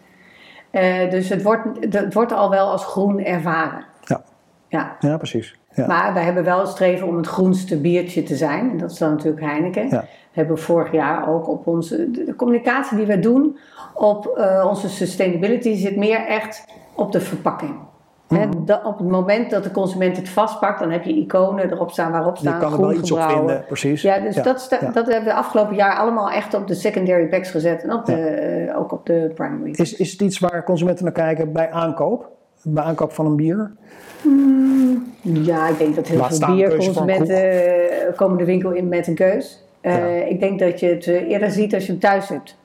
Eh, 0.72 1.10
dus 1.10 1.30
het 1.30 1.42
wordt, 1.42 1.68
het 1.90 2.14
wordt 2.14 2.32
al 2.32 2.50
wel 2.50 2.72
als 2.72 2.86
groen 2.86 3.20
ervaren. 3.20 3.86
Ja, 4.04 4.24
Ja. 4.68 4.96
ja 5.00 5.18
precies. 5.18 5.60
Ja. 5.74 5.88
Maar 5.88 6.14
wij 6.14 6.24
hebben 6.24 6.44
wel 6.44 6.60
het 6.60 6.70
streven 6.70 7.08
om 7.08 7.18
het 7.18 7.28
groenste 7.28 7.78
biertje 7.78 8.24
te 8.24 8.36
zijn. 8.36 8.70
En 8.70 8.78
dat 8.78 8.92
is 8.92 8.98
dan 8.98 9.10
natuurlijk 9.10 9.46
Heineken. 9.46 9.90
Ja. 9.90 10.02
We 10.02 10.40
hebben 10.40 10.58
vorig 10.58 10.92
jaar 10.92 11.30
ook 11.30 11.48
op 11.48 11.68
onze 11.68 12.12
de, 12.12 12.24
de 12.24 12.36
communicatie 12.36 12.98
die 12.98 13.06
we 13.06 13.20
doen 13.20 13.58
op 13.94 14.26
eh, 14.28 14.66
onze 14.70 14.90
sustainability 14.90 15.76
zit 15.76 15.96
meer 15.96 16.26
echt 16.26 16.66
op 17.02 17.12
de 17.12 17.22
verpakking. 17.22 17.76
Da- 18.66 18.82
op 18.84 18.98
het 18.98 19.08
moment 19.08 19.50
dat 19.50 19.64
de 19.64 19.72
consument 19.72 20.18
het 20.18 20.30
vastpakt, 20.30 20.80
dan 20.80 20.92
heb 20.92 21.04
je 21.04 21.14
iconen 21.14 21.72
erop 21.72 21.92
staan 21.92 22.12
waarop 22.12 22.36
je 22.36 22.42
staan 22.42 22.60
kan 22.60 22.74
er 22.74 22.80
wel 22.80 22.94
iets 22.94 23.12
op 23.12 23.22
vinden, 23.22 23.64
precies. 23.68 24.02
Ja, 24.02 24.20
dus 24.20 24.36
Dat, 24.36 24.68
ja. 24.70 24.92
dat 24.92 25.06
hebben 25.06 25.24
we 25.24 25.30
de 25.30 25.34
afgelopen 25.34 25.76
jaar 25.76 25.96
allemaal 25.96 26.30
echt 26.30 26.54
op 26.54 26.68
de 26.68 26.74
secondary 26.74 27.28
packs 27.28 27.50
gezet 27.52 27.84
en 27.84 27.94
op 27.94 28.06
de, 28.06 28.16
eh, 28.16 28.80
ook 28.80 28.92
op 28.92 29.06
de 29.06 29.32
primary. 29.36 29.72
Is, 29.72 29.96
is 29.96 30.12
het 30.12 30.22
iets 30.22 30.40
waar 30.40 30.64
consumenten 30.64 31.04
naar 31.04 31.14
kijken 31.14 31.52
bij 31.52 31.72
aankoop? 31.72 32.30
Bij 32.64 32.84
aankoop 32.84 33.12
van 33.12 33.26
een 33.26 33.36
bier? 33.36 33.72
Ja, 35.22 35.68
ik 35.68 35.78
denk 35.78 35.96
dat 35.96 36.08
heel 36.08 36.20
Laat 36.20 36.38
veel 36.38 36.56
bierconsumenten 36.56 37.52
eh, 38.08 38.16
komen 38.16 38.38
de 38.38 38.46
winkel 38.46 38.72
in 38.72 38.88
met 38.88 39.08
een 39.08 39.16
keus. 39.16 39.66
Eh. 39.82 40.30
Ik 40.30 40.40
denk 40.40 40.60
dat 40.60 40.80
je 40.80 40.88
het 40.88 41.08
eerder 41.08 41.52
ziet 41.52 41.74
als 41.74 41.86
je 41.86 41.92
hem 41.92 42.02
thuis 42.02 42.30
hebt. 42.30 42.58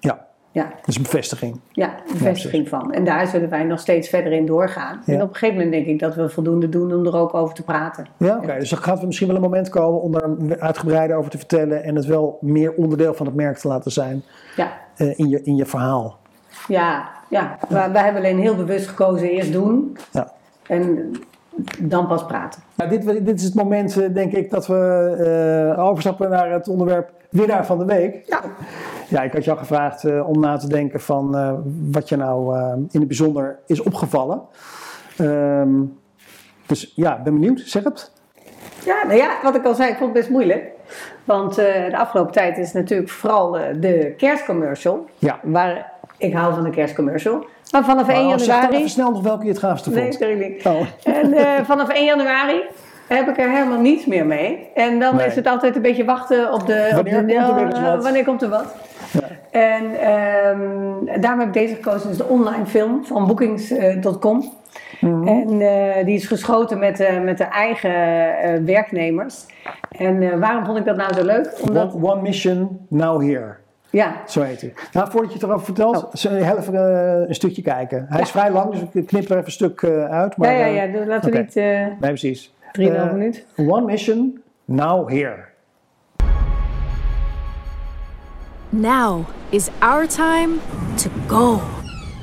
Ja, 0.00 0.27
Ja, 0.58 0.64
dat 0.78 0.88
is 0.88 0.96
een 0.96 1.02
bevestiging. 1.02 1.60
ja 1.72 1.94
bevestiging 2.12 2.68
van. 2.68 2.92
En 2.92 3.04
daar 3.04 3.26
zullen 3.26 3.48
wij 3.48 3.64
nog 3.64 3.80
steeds 3.80 4.08
verder 4.08 4.32
in 4.32 4.46
doorgaan. 4.46 5.02
Ja. 5.04 5.14
En 5.14 5.22
op 5.22 5.28
een 5.28 5.34
gegeven 5.34 5.54
moment 5.54 5.72
denk 5.72 5.86
ik 5.86 5.98
dat 5.98 6.14
we 6.14 6.28
voldoende 6.28 6.68
doen 6.68 6.92
om 6.94 7.06
er 7.06 7.16
ook 7.16 7.34
over 7.34 7.54
te 7.54 7.62
praten. 7.62 8.06
Ja, 8.16 8.36
oké. 8.36 8.58
Dus 8.58 8.70
er 8.70 8.76
gaat 8.76 9.02
misschien 9.02 9.26
wel 9.26 9.36
een 9.36 9.42
moment 9.42 9.68
komen 9.68 10.00
om 10.00 10.12
daar 10.12 10.58
uitgebreider 10.58 11.16
over 11.16 11.30
te 11.30 11.38
vertellen 11.38 11.82
en 11.84 11.96
het 11.96 12.04
wel 12.04 12.38
meer 12.40 12.72
onderdeel 12.72 13.14
van 13.14 13.26
het 13.26 13.34
merk 13.34 13.56
te 13.58 13.68
laten 13.68 13.90
zijn 13.92 14.22
Ja, 14.56 14.72
eh, 14.96 15.18
in, 15.18 15.28
je, 15.28 15.42
in 15.42 15.56
je 15.56 15.66
verhaal. 15.66 16.18
ja, 16.68 17.08
ja. 17.28 17.58
Maar 17.68 17.92
wij 17.92 18.02
hebben 18.02 18.22
alleen 18.22 18.38
heel 18.38 18.56
bewust 18.56 18.86
gekozen 18.86 19.28
eerst 19.30 19.52
doen 19.52 19.96
Ja. 20.12 20.32
en 20.66 21.12
dan 21.78 22.06
pas 22.06 22.26
praten. 22.26 22.62
Nou, 22.74 22.90
dit, 22.90 23.26
dit 23.26 23.38
is 23.38 23.44
het 23.44 23.54
moment, 23.54 23.96
eh, 24.00 24.14
denk 24.14 24.32
ik, 24.32 24.50
dat 24.50 24.66
we 24.66 25.74
eh, 25.76 25.84
overstappen 25.84 26.30
naar 26.30 26.50
het 26.52 26.68
onderwerp 26.68 27.10
winnaar 27.30 27.66
van 27.66 27.78
de 27.78 27.84
week. 27.84 28.22
Ja. 28.26 28.40
Ja, 29.08 29.22
ik 29.22 29.32
had 29.32 29.44
jou 29.44 29.58
gevraagd 29.58 30.04
eh, 30.04 30.28
om 30.28 30.40
na 30.40 30.56
te 30.56 30.68
denken 30.68 31.00
van 31.00 31.36
eh, 31.36 31.52
wat 31.90 32.08
je 32.08 32.16
nou 32.16 32.56
eh, 32.56 32.72
in 32.76 32.98
het 32.98 33.06
bijzonder 33.06 33.58
is 33.66 33.80
opgevallen. 33.82 34.40
Ehm, 35.16 35.74
dus 36.66 36.92
ja, 36.96 37.20
ben 37.24 37.32
benieuwd. 37.32 37.62
Zeg 37.64 37.84
het. 37.84 38.12
Ja, 38.84 39.06
nou 39.06 39.16
ja, 39.18 39.30
wat 39.42 39.54
ik 39.54 39.64
al 39.64 39.74
zei, 39.74 39.90
ik 39.90 39.96
vond 39.96 40.10
het 40.10 40.18
best 40.18 40.30
moeilijk. 40.30 40.64
Want 41.24 41.54
de 41.54 41.96
afgelopen 41.96 42.32
tijd 42.32 42.58
is 42.58 42.72
natuurlijk 42.72 43.10
vooral 43.10 43.50
de 43.80 44.14
kerstcommercial. 44.16 45.06
Ja. 45.18 45.40
Waar 45.42 45.92
ik 46.16 46.34
hou 46.34 46.54
van 46.54 46.62
de 46.64 46.70
kerstcommercial. 46.70 47.46
Maar 47.72 47.84
vanaf 47.84 48.08
1 48.08 48.26
Nou, 48.26 48.38
zeg 48.38 48.46
dan 48.46 48.54
januari. 48.54 48.76
even 48.76 48.90
snel 48.90 49.10
nog 49.10 49.22
welke 49.22 49.44
je 49.44 49.50
het 49.50 49.58
gaafste 49.58 49.90
Nee, 49.90 50.02
vond. 50.02 50.14
sorry 50.14 50.38
niet. 50.38 50.66
Oh. 50.66 50.80
En 51.04 51.64
vanaf 51.66 51.88
1 51.88 52.04
januari 52.04 52.62
heb 53.08 53.28
ik 53.28 53.38
er 53.38 53.50
helemaal 53.50 53.80
niets 53.80 54.06
meer 54.06 54.26
mee. 54.26 54.68
En 54.74 54.98
dan 54.98 55.16
Nee. 55.16 55.26
is 55.26 55.34
het 55.34 55.46
altijd 55.46 55.76
een 55.76 55.82
beetje 55.82 56.04
wachten 56.04 56.52
op 56.52 56.66
de. 56.66 56.90
Wanneer 56.94 57.18
op 57.20 57.28
de, 57.28 57.62
komt 57.62 57.72
er 57.72 57.82
ja? 57.82 57.98
Wanneer 57.98 58.24
komt 58.24 58.42
er 58.42 58.48
wat? 58.48 58.74
En 59.50 60.00
ehm, 60.00 61.20
daarom 61.20 61.38
heb 61.38 61.48
ik 61.48 61.52
deze 61.52 61.74
gekozen. 61.74 62.08
Dus 62.08 62.18
de 62.18 62.24
online 62.24 62.66
film 62.66 63.04
van 63.04 63.26
bookings.com. 63.26 64.52
Mhm. 65.00 65.28
En 65.28 65.60
eh, 65.60 66.04
die 66.04 66.14
is 66.14 66.26
geschoten 66.26 66.78
met, 66.78 67.00
eh, 67.00 67.20
met 67.20 67.38
de 67.38 67.44
eigen 67.44 67.90
eh, 68.38 68.64
werknemers. 68.64 69.46
En 69.98 70.40
waarom 70.40 70.64
vond 70.64 70.78
ik 70.78 70.84
dat 70.84 70.96
nou 70.96 71.14
zo 71.14 71.24
leuk? 71.24 71.52
Omdat 71.60 71.94
One, 71.94 72.12
one 72.12 72.22
mission, 72.22 72.86
now 72.88 73.22
here. 73.22 73.54
Ja. 73.90 74.12
Zo 74.26 74.42
heet 74.42 74.60
hij. 74.60 74.72
Nou, 74.92 75.10
voordat 75.10 75.32
je 75.32 75.38
het 75.38 75.46
erover 75.46 75.64
vertelt, 75.64 75.96
oh. 75.96 76.12
we 76.12 76.56
even 76.58 76.74
uh, 76.74 77.28
een 77.28 77.34
stukje 77.34 77.62
kijken. 77.62 78.06
Hij 78.08 78.20
is 78.20 78.30
vrij 78.30 78.50
lang, 78.50 78.70
dus 78.70 78.80
ik 78.92 79.06
knip 79.06 79.24
er 79.24 79.30
even 79.30 79.44
een 79.44 79.50
stuk 79.50 79.82
uh, 79.82 80.04
uit. 80.04 80.36
Maar, 80.36 80.52
ja, 80.52 80.66
ja, 80.66 80.82
ja. 80.82 81.06
Laten 81.06 81.30
we 81.30 81.36
okay. 81.36 81.40
niet... 81.40 81.56
Uh, 81.56 81.64
nee, 81.64 82.10
precies. 82.10 82.52
3,5 82.74 82.98
uh, 82.98 83.12
minuut. 83.12 83.44
One 83.56 83.86
mission, 83.86 84.42
now 84.66 85.06
here. 85.06 85.54
Now 88.72 89.26
is 89.50 89.70
our 89.80 90.06
time 90.06 90.60
to 90.98 91.08
go. 91.26 91.62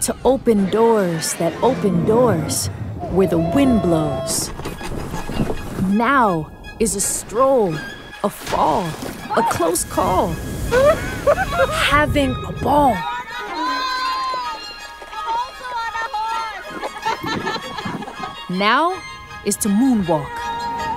To 0.02 0.16
open 0.24 0.70
doors 0.70 1.34
that 1.36 1.52
open 1.64 2.06
doors 2.06 2.68
where 3.10 3.28
the 3.28 3.40
wind 3.40 3.82
blows. 3.82 4.52
Now 5.90 6.52
is 6.80 6.96
a 6.96 7.02
stroll, 7.02 7.74
a 8.24 8.30
fall, 8.30 8.86
a 9.36 9.42
close 9.50 9.84
call. 9.84 10.28
Having 11.90 12.36
a 12.46 12.52
ball. 12.62 12.96
Now 18.52 19.02
is 19.46 19.56
to 19.58 19.70
moonwalk, 19.70 20.30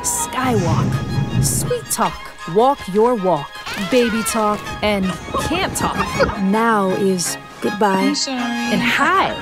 skywalk, 0.02 1.44
sweet 1.44 1.84
talk, 1.90 2.18
walk 2.54 2.78
your 2.92 3.14
walk, 3.14 3.50
baby 3.90 4.22
talk, 4.24 4.60
and 4.82 5.04
can't 5.48 5.76
talk. 5.76 5.96
Now 6.42 6.90
is 6.90 7.36
goodbye 7.60 8.14
and 8.28 8.80
hi 8.80 9.34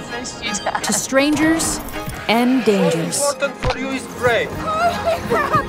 to 0.82 0.92
strangers 0.92 1.80
and 2.28 2.64
dangers. 2.64 3.22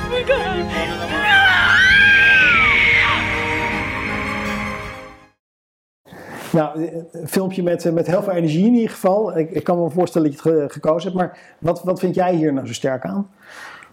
Nou, 6.52 6.90
een 7.12 7.28
filmpje 7.28 7.64
met, 7.64 7.94
met 7.94 8.08
heel 8.08 8.24
veel 8.24 8.34
energie 8.34 8.66
in 8.66 8.74
ieder 8.74 8.90
geval. 8.90 9.38
Ik, 9.38 9.52
ik 9.52 9.64
kan 9.64 9.84
me 9.84 9.90
voorstellen 9.90 10.32
dat 10.32 10.44
je 10.44 10.50
het 10.50 10.72
gekozen 10.72 11.12
hebt. 11.12 11.22
Maar 11.22 11.38
wat, 11.60 11.84
wat 11.84 12.00
vind 12.00 12.16
jij 12.16 12.34
hier 12.34 12.54
nou 12.54 12.68
zo 12.68 12.74
sterk 12.74 13.06
aan? 13.06 13.30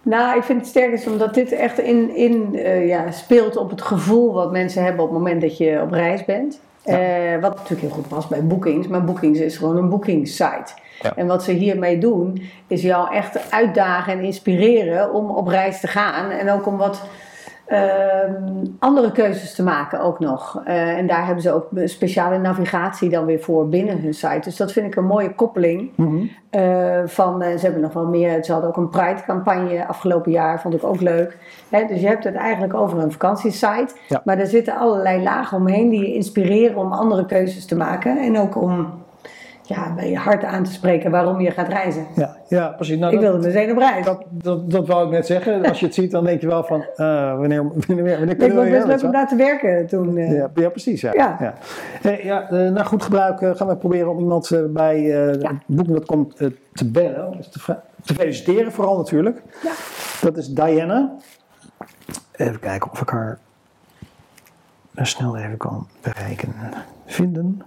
Nou, 0.01 0.37
ik 0.37 0.43
vind 0.43 0.59
het 0.59 0.69
sterk 0.69 0.91
is 0.91 1.07
omdat 1.07 1.33
dit 1.33 1.51
echt 1.51 1.79
in, 1.79 2.15
in 2.15 2.49
uh, 2.53 2.87
ja, 2.87 3.11
speelt 3.11 3.57
op 3.57 3.69
het 3.69 3.81
gevoel 3.81 4.33
wat 4.33 4.51
mensen 4.51 4.83
hebben 4.83 5.03
op 5.03 5.09
het 5.09 5.17
moment 5.17 5.41
dat 5.41 5.57
je 5.57 5.81
op 5.81 5.91
reis 5.91 6.25
bent. 6.25 6.59
Ja. 6.83 7.33
Uh, 7.33 7.41
wat 7.41 7.55
natuurlijk 7.55 7.81
heel 7.81 7.89
goed 7.89 8.07
past 8.07 8.29
bij 8.29 8.45
Bookings, 8.45 8.87
maar 8.87 9.03
Bookings 9.03 9.39
is 9.39 9.57
gewoon 9.57 9.77
een 9.77 9.89
boekingssite. 9.89 10.73
Ja. 11.01 11.15
En 11.15 11.27
wat 11.27 11.43
ze 11.43 11.51
hiermee 11.51 11.97
doen, 11.97 12.41
is 12.67 12.81
jou 12.81 13.13
echt 13.13 13.51
uitdagen 13.51 14.13
en 14.13 14.23
inspireren 14.23 15.13
om 15.13 15.29
op 15.29 15.47
reis 15.47 15.79
te 15.79 15.87
gaan. 15.87 16.29
En 16.29 16.51
ook 16.51 16.65
om 16.65 16.77
wat 16.77 17.01
Ehm, 17.65 18.65
andere 18.79 19.11
keuzes 19.11 19.55
te 19.55 19.63
maken 19.63 20.01
ook 20.01 20.19
nog. 20.19 20.61
Uh, 20.67 20.97
en 20.97 21.07
daar 21.07 21.25
hebben 21.25 21.43
ze 21.43 21.51
ook 21.51 21.67
speciale 21.85 22.37
navigatie 22.37 23.09
dan 23.09 23.25
weer 23.25 23.39
voor 23.39 23.69
binnen 23.69 24.01
hun 24.01 24.13
site. 24.13 24.39
Dus 24.43 24.57
dat 24.57 24.71
vind 24.71 24.85
ik 24.85 24.95
een 24.95 25.05
mooie 25.05 25.35
koppeling. 25.35 25.91
Mm 25.95 26.05
-hmm. 26.05 26.29
uh, 26.61 27.01
van, 27.05 27.43
uh, 27.43 27.49
ze 27.49 27.59
hebben 27.59 27.81
nog 27.81 27.93
wel 27.93 28.07
meer. 28.07 28.43
Ze 28.43 28.51
hadden 28.51 28.69
ook 28.69 28.77
een 28.77 28.89
Pride-campagne 28.89 29.87
afgelopen 29.87 30.31
jaar, 30.31 30.61
vond 30.61 30.73
ik 30.73 30.83
ook 30.83 31.01
leuk. 31.01 31.37
Hè, 31.69 31.85
dus 31.87 32.01
je 32.01 32.07
hebt 32.07 32.23
het 32.23 32.35
eigenlijk 32.35 32.73
over 32.73 32.99
een 32.99 33.11
vakantiesite. 33.11 33.95
Ja. 34.07 34.21
Maar 34.23 34.39
er 34.39 34.47
zitten 34.47 34.77
allerlei 34.77 35.23
lagen 35.23 35.57
omheen 35.57 35.89
die 35.89 36.01
je 36.01 36.13
inspireren 36.13 36.77
om 36.77 36.91
andere 36.91 37.25
keuzes 37.25 37.65
te 37.65 37.75
maken. 37.75 38.17
En 38.17 38.37
ook 38.37 38.61
om 38.61 39.04
ja, 39.67 39.93
bij 39.93 40.09
je 40.09 40.17
hart 40.17 40.43
aan 40.43 40.63
te 40.63 40.71
spreken 40.71 41.11
waarom 41.11 41.39
je 41.39 41.51
gaat 41.51 41.67
reizen. 41.67 42.07
Ja, 42.15 42.37
ja 42.47 42.67
precies. 42.67 42.97
Nou, 42.97 43.13
ik 43.13 43.19
wilde 43.19 43.47
meteen 43.47 43.71
op 43.71 43.77
reis. 43.77 44.05
Dat, 44.05 44.23
dat, 44.29 44.71
dat 44.71 44.87
wou 44.87 45.05
ik 45.05 45.11
net 45.11 45.25
zeggen. 45.25 45.65
Als 45.65 45.79
je 45.79 45.85
het 45.85 45.95
ziet, 45.95 46.11
dan 46.11 46.23
denk 46.23 46.41
je 46.41 46.47
wel 46.47 46.63
van, 46.63 46.79
uh, 46.95 47.37
wanneer, 47.37 47.63
wanneer, 47.87 48.17
wanneer 48.17 48.35
kunnen 48.35 48.63
we 48.63 48.69
best 48.69 48.85
leuk 48.85 49.03
om 49.03 49.11
daar 49.11 49.27
te 49.27 49.35
werken 49.35 49.87
toen. 49.87 50.17
Uh... 50.17 50.31
Ja, 50.31 50.51
ja, 50.55 50.69
precies. 50.69 51.01
Ja. 51.01 51.11
ja. 51.13 51.37
ja. 51.39 51.53
Hey, 52.01 52.23
ja 52.23 52.51
uh, 52.51 52.71
naar 52.71 52.85
goed 52.85 53.03
gebruik 53.03 53.57
gaan 53.57 53.67
we 53.67 53.75
proberen 53.75 54.09
om 54.09 54.19
iemand 54.19 54.61
bij 54.67 55.01
ja. 55.01 55.51
Booking.com 55.65 56.33
te 56.73 56.91
bellen. 56.91 57.31
Dus 57.37 57.47
te, 57.47 57.75
te, 58.03 58.13
feliciteren 58.13 58.71
vooral 58.71 58.97
natuurlijk. 58.97 59.41
Ja. 59.63 59.71
Dat 60.21 60.37
is 60.37 60.47
Diana. 60.47 61.15
Even 62.31 62.59
kijken 62.59 62.91
of 62.91 63.01
ik 63.01 63.09
haar 63.09 63.39
snel 64.93 65.37
even 65.37 65.57
kan 65.57 65.87
bereiken. 66.01 66.53
Vinden. 67.05 67.61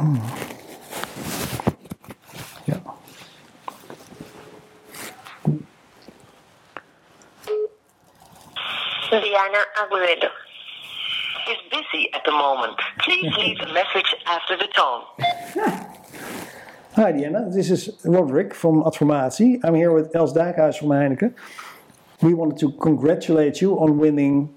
Hmm. 0.00 0.16
Ja. 2.64 2.76
Diana 9.10 9.58
Aguero 9.76 10.30
is 11.50 11.58
busy 11.70 12.08
at 12.14 12.24
the 12.24 12.30
moment. 12.32 12.80
Please 13.00 13.30
leave 13.36 13.60
a 13.60 13.70
message 13.74 14.14
after 14.24 14.56
the 14.56 14.68
tone. 14.68 15.02
Hi 16.96 17.12
Diana, 17.12 17.50
this 17.50 17.70
is 17.70 17.90
Roderick 18.02 18.54
from 18.54 18.82
Adformatie. 18.84 19.60
I'm 19.62 19.74
here 19.74 19.92
with 19.92 20.16
Els 20.16 20.32
Dijkhuis 20.32 20.78
from 20.78 20.88
Heineken. 20.88 21.34
We 22.22 22.32
wanted 22.32 22.58
to 22.60 22.72
congratulate 22.72 23.60
you 23.60 23.78
on 23.78 23.98
winning 23.98 24.48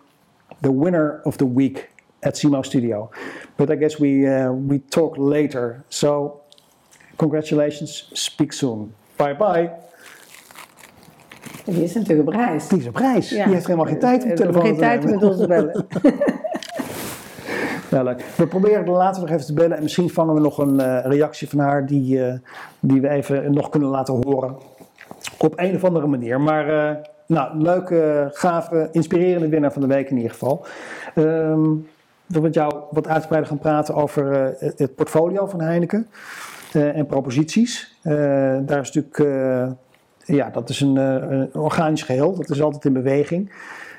the 0.62 0.72
winner 0.72 1.22
of 1.26 1.38
the 1.38 1.46
week 1.46 1.90
at 2.24 2.40
CMO 2.40 2.62
Studio. 2.62 3.10
But 3.56 3.70
I 3.70 3.76
guess 3.76 3.98
we, 3.98 4.26
uh, 4.26 4.52
we 4.52 4.82
talk 4.90 5.18
later. 5.18 5.84
So, 5.88 6.42
congratulations, 7.18 8.10
speak 8.14 8.54
soon. 8.54 8.94
Bye 9.18 9.36
bye. 9.36 9.72
Die 11.66 11.84
is 11.84 11.94
natuurlijk 11.94 12.28
op 12.28 12.34
reis. 12.34 12.68
Die 12.68 12.80
is 12.80 12.88
op 12.88 12.96
reis. 12.96 13.30
Ja. 13.30 13.44
Die 13.44 13.54
heeft 13.54 13.66
helemaal 13.66 13.88
geen 13.88 14.00
tijd 14.00 14.24
om 14.24 14.36
telefoon 14.36 14.62
geen 14.62 14.78
tijd 14.78 15.04
met 15.04 15.24
ons 15.24 15.38
te 15.38 15.48
bellen. 15.48 15.86
ja, 17.90 18.04
leuk. 18.10 18.24
We 18.36 18.48
proberen 18.48 18.90
later 18.90 19.22
nog 19.22 19.30
even 19.30 19.46
te 19.46 19.54
bellen 19.54 19.78
en 19.78 19.84
misschien 19.84 20.10
vangen 20.10 20.34
we 20.34 20.40
nog 20.40 20.58
een 20.58 20.74
uh, 20.74 21.00
reactie 21.04 21.50
van 21.50 21.60
haar 21.60 21.86
die, 21.86 22.18
uh, 22.18 22.34
die 22.80 23.02
we 23.02 23.10
even 23.10 23.54
nog 23.54 23.70
kunnen 23.70 23.90
laten 23.90 24.14
horen. 24.14 24.56
Op 25.38 25.54
een 25.56 25.76
of 25.76 25.84
andere 25.84 26.08
manier. 26.08 26.42
Maar 26.42 26.70
uh, 26.70 26.96
nou, 27.28 27.58
leuke, 27.58 28.30
gave, 28.34 28.90
inspirerende 28.92 29.50
winnaar 29.50 29.74
van 29.74 29.82
de 29.82 29.88
week 29.88 30.10
in 30.10 30.16
ieder 30.16 30.32
geval. 30.32 30.66
Um, 31.16 31.88
we 32.26 32.40
met 32.40 32.54
jou 32.54 32.84
wat 32.92 33.08
uitgebreider 33.08 33.50
gaan 33.50 33.60
praten 33.60 33.96
over 33.96 34.54
uh, 34.64 34.70
het 34.76 34.96
portfolio 34.96 35.46
van 35.46 35.62
Heineken 35.62 36.08
uh, 36.74 36.98
en 36.98 37.06
proposities. 37.06 37.96
Uh, 38.04 38.14
daar 38.62 38.80
is 38.80 38.92
natuurlijk, 38.92 39.18
ja, 40.26 40.50
dat 40.50 40.70
is 40.70 40.82
een, 40.82 41.54
organisch 41.54 42.04
geheel, 42.04 42.36
dat 42.36 42.50
is 42.50 42.62
altijd 42.62 42.86
in 42.86 42.94
beweging. 42.94 43.52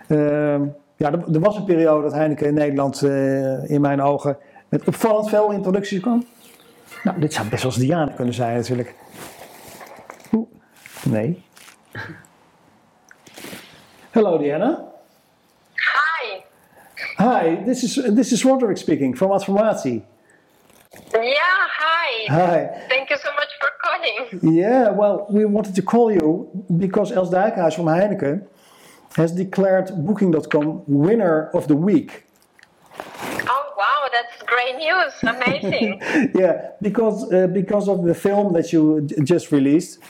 Ehm, 0.09 0.63
ja, 0.97 1.13
er, 1.13 1.41
was 1.41 1.57
een 1.57 1.65
periode 1.65 2.03
dat 2.03 2.13
Heineken 2.13 2.47
in 2.47 2.55
Nederland 2.55 3.03
in 3.67 3.81
mijn 3.81 4.03
ogen 4.03 4.37
met 4.69 4.85
opvallend 4.85 5.29
veel 5.29 5.51
introducties 5.51 6.01
kwam. 6.01 6.25
Nou, 7.03 7.21
dit 7.21 7.33
zou 7.33 7.49
best 7.49 7.63
wel 7.63 7.73
Diana 7.73 8.13
kunnen 8.17 8.35
zijn 8.35 8.57
natuurlijk. 8.57 8.95
Oeh, 10.33 10.49
nee. 11.05 11.43
Hallo 14.11 14.39
Diana. 14.39 14.94
Hi, 17.18 17.62
this 17.64 17.85
is 17.85 17.94
this 18.14 18.33
is 18.33 18.44
Roderick 18.44 18.77
speaking 18.77 19.14
from 19.14 19.31
Adformatie. 19.31 20.03
Yeah, 21.12 21.35
hi. 21.81 22.27
Hi. 22.29 22.87
Thank 22.88 23.11
you 23.11 23.16
so 23.16 23.31
much 23.33 23.50
for 23.61 23.70
calling. 23.85 24.57
Yeah, 24.57 24.90
well, 24.90 25.27
we 25.31 25.44
wanted 25.44 25.77
to 25.77 25.83
call 25.83 26.11
you 26.12 26.50
because 26.77 27.12
Els 27.12 27.31
Dijkhuis 27.31 27.74
from 27.77 27.87
Heineken 27.87 28.46
has 29.16 29.31
declared 29.33 29.90
Booking.com 30.07 30.83
winner 30.88 31.50
of 31.55 31.68
the 31.68 31.77
week. 31.77 32.24
Oh 32.98 33.74
wow, 33.79 34.09
that's 34.11 34.42
great 34.42 34.77
news! 34.77 35.12
Amazing. 35.22 36.00
yeah, 36.35 36.70
because 36.83 37.33
uh, 37.33 37.46
because 37.46 37.88
of 37.88 38.05
the 38.05 38.14
film 38.14 38.53
that 38.55 38.72
you 38.72 39.07
just 39.22 39.53
released, 39.53 40.00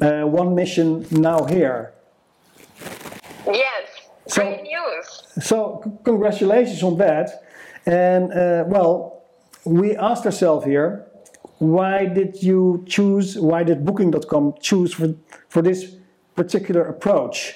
uh, 0.00 0.22
One 0.22 0.56
Mission 0.56 1.06
Now 1.12 1.44
Here. 1.44 1.93
So, 4.34 4.42
great 4.42 4.62
news. 4.62 5.22
So, 5.40 6.00
congratulations 6.04 6.82
on 6.82 6.98
that. 6.98 7.44
And 7.86 8.32
uh, 8.32 8.64
well, 8.66 9.22
we 9.64 9.96
asked 9.96 10.26
ourselves 10.26 10.66
here, 10.66 11.06
why 11.58 12.06
did 12.06 12.42
you 12.42 12.84
choose, 12.88 13.38
why 13.38 13.62
did 13.62 13.84
Booking.com 13.84 14.54
choose 14.60 14.92
for, 14.92 15.14
for 15.48 15.62
this 15.62 15.96
particular 16.34 16.82
approach? 16.86 17.54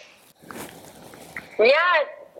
Yeah, 1.58 1.74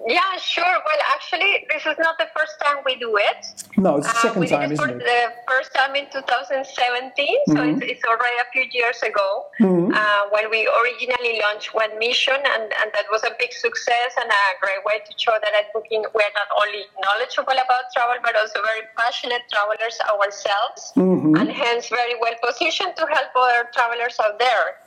yeah, 0.09 0.37
sure. 0.41 0.65
Well, 0.65 1.03
actually, 1.13 1.67
this 1.71 1.85
is 1.85 1.97
not 1.99 2.17
the 2.17 2.29
first 2.35 2.57
time 2.65 2.79
we 2.85 2.97
do 2.97 3.17
it. 3.17 3.45
No, 3.77 3.99
it's 3.99 4.09
the 4.09 4.17
uh, 4.17 4.23
second 4.25 4.45
uh, 4.45 4.57
time, 4.57 4.73
isn't 4.73 4.89
it? 4.89 4.93
For 4.93 4.99
the 4.99 5.21
first 5.47 5.75
time 5.75 5.95
in 5.95 6.07
2017, 6.09 6.65
mm-hmm. 6.65 7.53
so 7.53 7.63
it's, 7.63 7.83
it's, 7.85 8.05
already 8.09 8.39
a 8.41 8.49
few 8.51 8.65
years 8.73 9.03
ago 9.03 9.47
mm-hmm. 9.61 9.93
uh, 9.93 10.23
when 10.33 10.49
we 10.51 10.65
originally 10.81 11.41
launched 11.45 11.75
One 11.75 11.93
Mission, 11.99 12.41
and, 12.41 12.73
and 12.81 12.89
that 12.97 13.05
was 13.13 13.23
a 13.25 13.37
big 13.39 13.53
success 13.53 14.17
and 14.17 14.31
a 14.33 14.43
great 14.65 14.83
way 14.89 15.05
to 15.05 15.13
show 15.21 15.37
that 15.45 15.53
at 15.53 15.73
Booking 15.77 16.03
we're 16.17 16.35
not 16.35 16.49
only 16.57 16.89
knowledgeable 17.05 17.53
about 17.61 17.93
travel, 17.93 18.17
but 18.25 18.35
also 18.35 18.65
very 18.65 18.89
passionate 18.97 19.45
travelers 19.53 20.01
ourselves, 20.09 20.97
mm-hmm. 20.97 21.37
and 21.37 21.53
hence 21.53 21.89
very 21.89 22.17
well 22.21 22.35
positioned 22.43 22.97
to 22.97 23.05
help 23.07 23.29
other 23.37 23.69
travelers 23.77 24.17
out 24.25 24.39
there. 24.39 24.81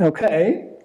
Okay. 0.00 0.76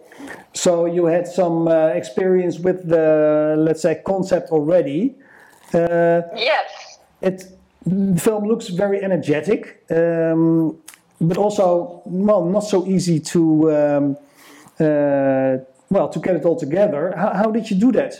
So 0.53 0.85
you 0.85 1.05
had 1.05 1.27
some 1.27 1.67
uh, 1.67 1.87
experience 1.87 2.59
with 2.59 2.87
the, 2.87 3.55
let's 3.57 3.81
say, 3.81 4.01
concept 4.05 4.51
already. 4.51 5.15
Uh, 5.73 6.21
yes. 6.35 6.99
It, 7.21 7.45
the 7.85 8.19
film 8.19 8.47
looks 8.47 8.67
very 8.67 9.03
energetic, 9.03 9.83
um, 9.89 10.77
but 11.19 11.37
also, 11.37 12.01
well, 12.05 12.45
not 12.45 12.61
so 12.61 12.85
easy 12.85 13.19
to, 13.19 13.71
um, 13.71 14.17
uh, 14.79 15.57
well, 15.89 16.09
to 16.09 16.19
get 16.19 16.35
it 16.35 16.45
all 16.45 16.55
together. 16.55 17.13
How, 17.15 17.33
how 17.33 17.51
did 17.51 17.69
you 17.69 17.77
do 17.77 17.91
that? 17.93 18.13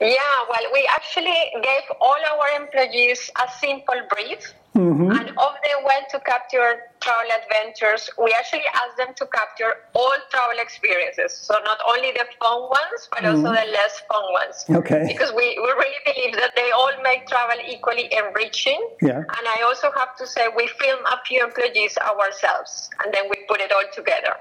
Yeah, 0.00 0.18
well, 0.50 0.72
we 0.74 0.86
actually 0.94 1.50
gave 1.62 1.82
all 2.00 2.18
our 2.32 2.60
employees 2.60 3.30
a 3.42 3.50
simple 3.50 4.00
brief. 4.10 4.52
Mm-hmm. 4.76 5.10
And 5.10 5.28
if 5.30 5.54
they 5.64 5.76
went 5.84 6.04
to 6.10 6.20
capture 6.20 6.92
travel 7.00 7.30
adventures, 7.32 8.10
we 8.22 8.30
actually 8.38 8.68
asked 8.74 8.98
them 8.98 9.14
to 9.16 9.26
capture 9.26 9.72
all 9.94 10.16
travel 10.30 10.58
experiences. 10.60 11.32
So 11.32 11.54
not 11.64 11.78
only 11.88 12.12
the 12.12 12.26
fun 12.38 12.60
ones, 12.68 13.08
but 13.10 13.24
mm-hmm. 13.24 13.40
also 13.40 13.56
the 13.56 13.66
less 13.72 14.02
fun 14.10 14.26
ones. 14.32 14.56
Okay. 14.68 15.04
Because 15.08 15.32
we, 15.32 15.56
we 15.64 15.70
really 15.82 16.02
believe 16.04 16.34
that 16.36 16.52
they 16.56 16.70
all 16.72 16.92
make 17.02 17.26
travel 17.26 17.56
equally 17.66 18.12
enriching. 18.12 18.80
Yeah. 19.00 19.18
And 19.18 19.44
I 19.56 19.62
also 19.64 19.90
have 19.96 20.14
to 20.16 20.26
say 20.26 20.48
we 20.54 20.68
film 20.78 21.00
a 21.10 21.18
few 21.24 21.42
employees 21.42 21.96
ourselves 21.96 22.90
and 23.02 23.14
then 23.14 23.24
we 23.30 23.36
put 23.48 23.60
it 23.60 23.72
all 23.72 23.88
together. 23.94 24.36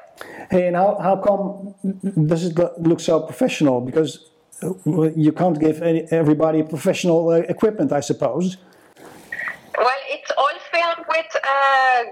Hey, 0.51 0.67
and 0.67 0.75
how, 0.75 0.97
how 1.01 1.15
come 1.17 1.75
does 2.27 2.43
it 2.45 2.57
look 2.79 2.99
so 2.99 3.21
professional? 3.21 3.79
Because 3.79 4.31
you 4.61 5.31
can't 5.31 5.59
give 5.59 5.81
any, 5.81 6.07
everybody 6.11 6.63
professional 6.63 7.29
uh, 7.29 7.35
equipment, 7.55 7.91
I 7.91 7.99
suppose. 7.99 8.57
Well, 9.77 10.01
it's 10.07 10.31
all 10.37 10.57
filmed 10.71 11.05
with, 11.07 11.31
uh, 11.35 12.03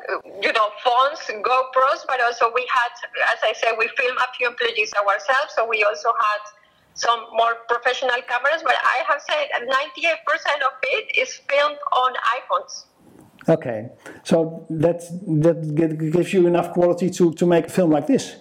you 0.41 0.52
know, 0.52 0.69
phones, 0.84 1.19
GoPros, 1.30 2.04
but 2.08 2.21
also 2.21 2.52
we 2.54 2.67
had, 2.69 2.91
as 3.34 3.39
I 3.43 3.54
said, 3.54 3.76
we 3.78 3.88
film 3.97 4.17
a 4.17 4.28
few 4.38 4.47
employees 4.49 4.91
ourselves, 4.93 5.54
so 5.56 5.67
we 5.67 5.84
also 5.84 6.10
had 6.10 6.41
some 6.95 7.19
more 7.34 7.56
professional 7.69 8.21
cameras, 8.28 8.62
but 8.63 8.76
I 8.76 9.04
have 9.08 9.21
said 9.21 9.47
98% 9.62 10.56
of 10.67 10.73
it 10.84 11.17
is 11.17 11.39
filmed 11.49 11.78
on 11.91 12.13
iPhones. 12.38 12.86
Okay, 13.49 13.89
so 14.23 14.65
that 14.69 15.02
that 15.41 15.97
gives 16.12 16.32
you 16.32 16.47
enough 16.47 16.71
quality 16.71 17.10
to, 17.10 17.34
to 17.34 17.45
make 17.45 17.65
a 17.67 17.69
film 17.69 17.91
like 17.91 18.08
this. 18.08 18.38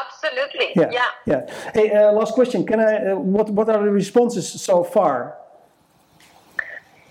Absolutely. 0.00 0.72
Yeah. 0.76 0.90
Yeah. 0.90 1.06
yeah. 1.26 1.70
Hey, 1.72 1.90
uh, 1.90 2.12
last 2.12 2.34
question. 2.34 2.66
Can 2.66 2.80
I? 2.80 3.12
Uh, 3.12 3.16
what 3.16 3.48
What 3.50 3.68
are 3.70 3.82
the 3.82 3.90
responses 3.90 4.60
so 4.60 4.84
far? 4.84 5.38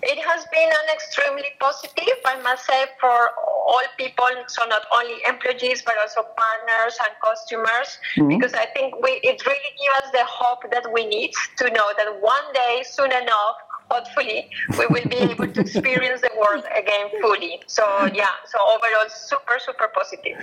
It 0.02 0.18
has 0.18 0.44
been 0.50 0.68
an 0.68 0.88
extremely 0.92 1.50
positive, 1.60 2.18
I 2.24 2.40
must 2.42 2.66
say, 2.66 2.86
for 3.00 3.30
all 3.66 3.82
people. 3.96 4.26
So 4.48 4.66
not 4.66 4.82
only 4.92 5.16
employees, 5.28 5.82
but 5.82 5.94
also 5.98 6.22
partners 6.22 6.98
and 7.04 7.12
customers. 7.22 7.98
Mm-hmm. 8.16 8.28
Because 8.28 8.54
I 8.54 8.66
think 8.66 9.00
we 9.02 9.20
it 9.22 9.46
really 9.46 9.72
gives 9.78 10.06
us 10.06 10.10
the 10.12 10.24
hope 10.24 10.70
that 10.72 10.92
we 10.92 11.06
need 11.06 11.32
to 11.58 11.70
know 11.70 11.88
that 11.96 12.20
one 12.20 12.46
day, 12.52 12.82
soon 12.84 13.12
enough, 13.12 13.56
hopefully 13.90 14.50
we 14.78 14.86
will 14.86 15.08
be 15.08 15.16
able 15.16 15.46
to 15.46 15.60
experience 15.66 16.20
the 16.20 16.30
world 16.40 16.64
again 16.76 17.06
fully. 17.20 17.62
So 17.66 17.84
yeah, 18.12 18.34
so 18.44 18.58
overall 18.74 19.08
super 19.08 19.56
super 19.66 19.88
positive. 19.98 20.36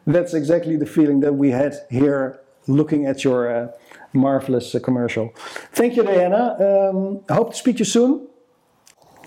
That's 0.06 0.34
exactly 0.34 0.76
the 0.76 0.86
feeling 0.86 1.20
that 1.20 1.34
we 1.34 1.50
had 1.50 1.74
here 1.90 2.40
looking 2.66 3.06
at 3.06 3.24
your 3.24 3.40
uh, 3.54 3.68
marvelous 4.12 4.74
uh, 4.74 4.80
commercial. 4.80 5.32
Thank 5.72 5.96
you, 5.96 6.02
Diana. 6.02 6.56
Um, 6.60 7.20
I 7.28 7.34
hope 7.34 7.50
to 7.52 7.56
speak 7.56 7.76
to 7.76 7.80
you 7.80 7.84
soon. 7.84 8.28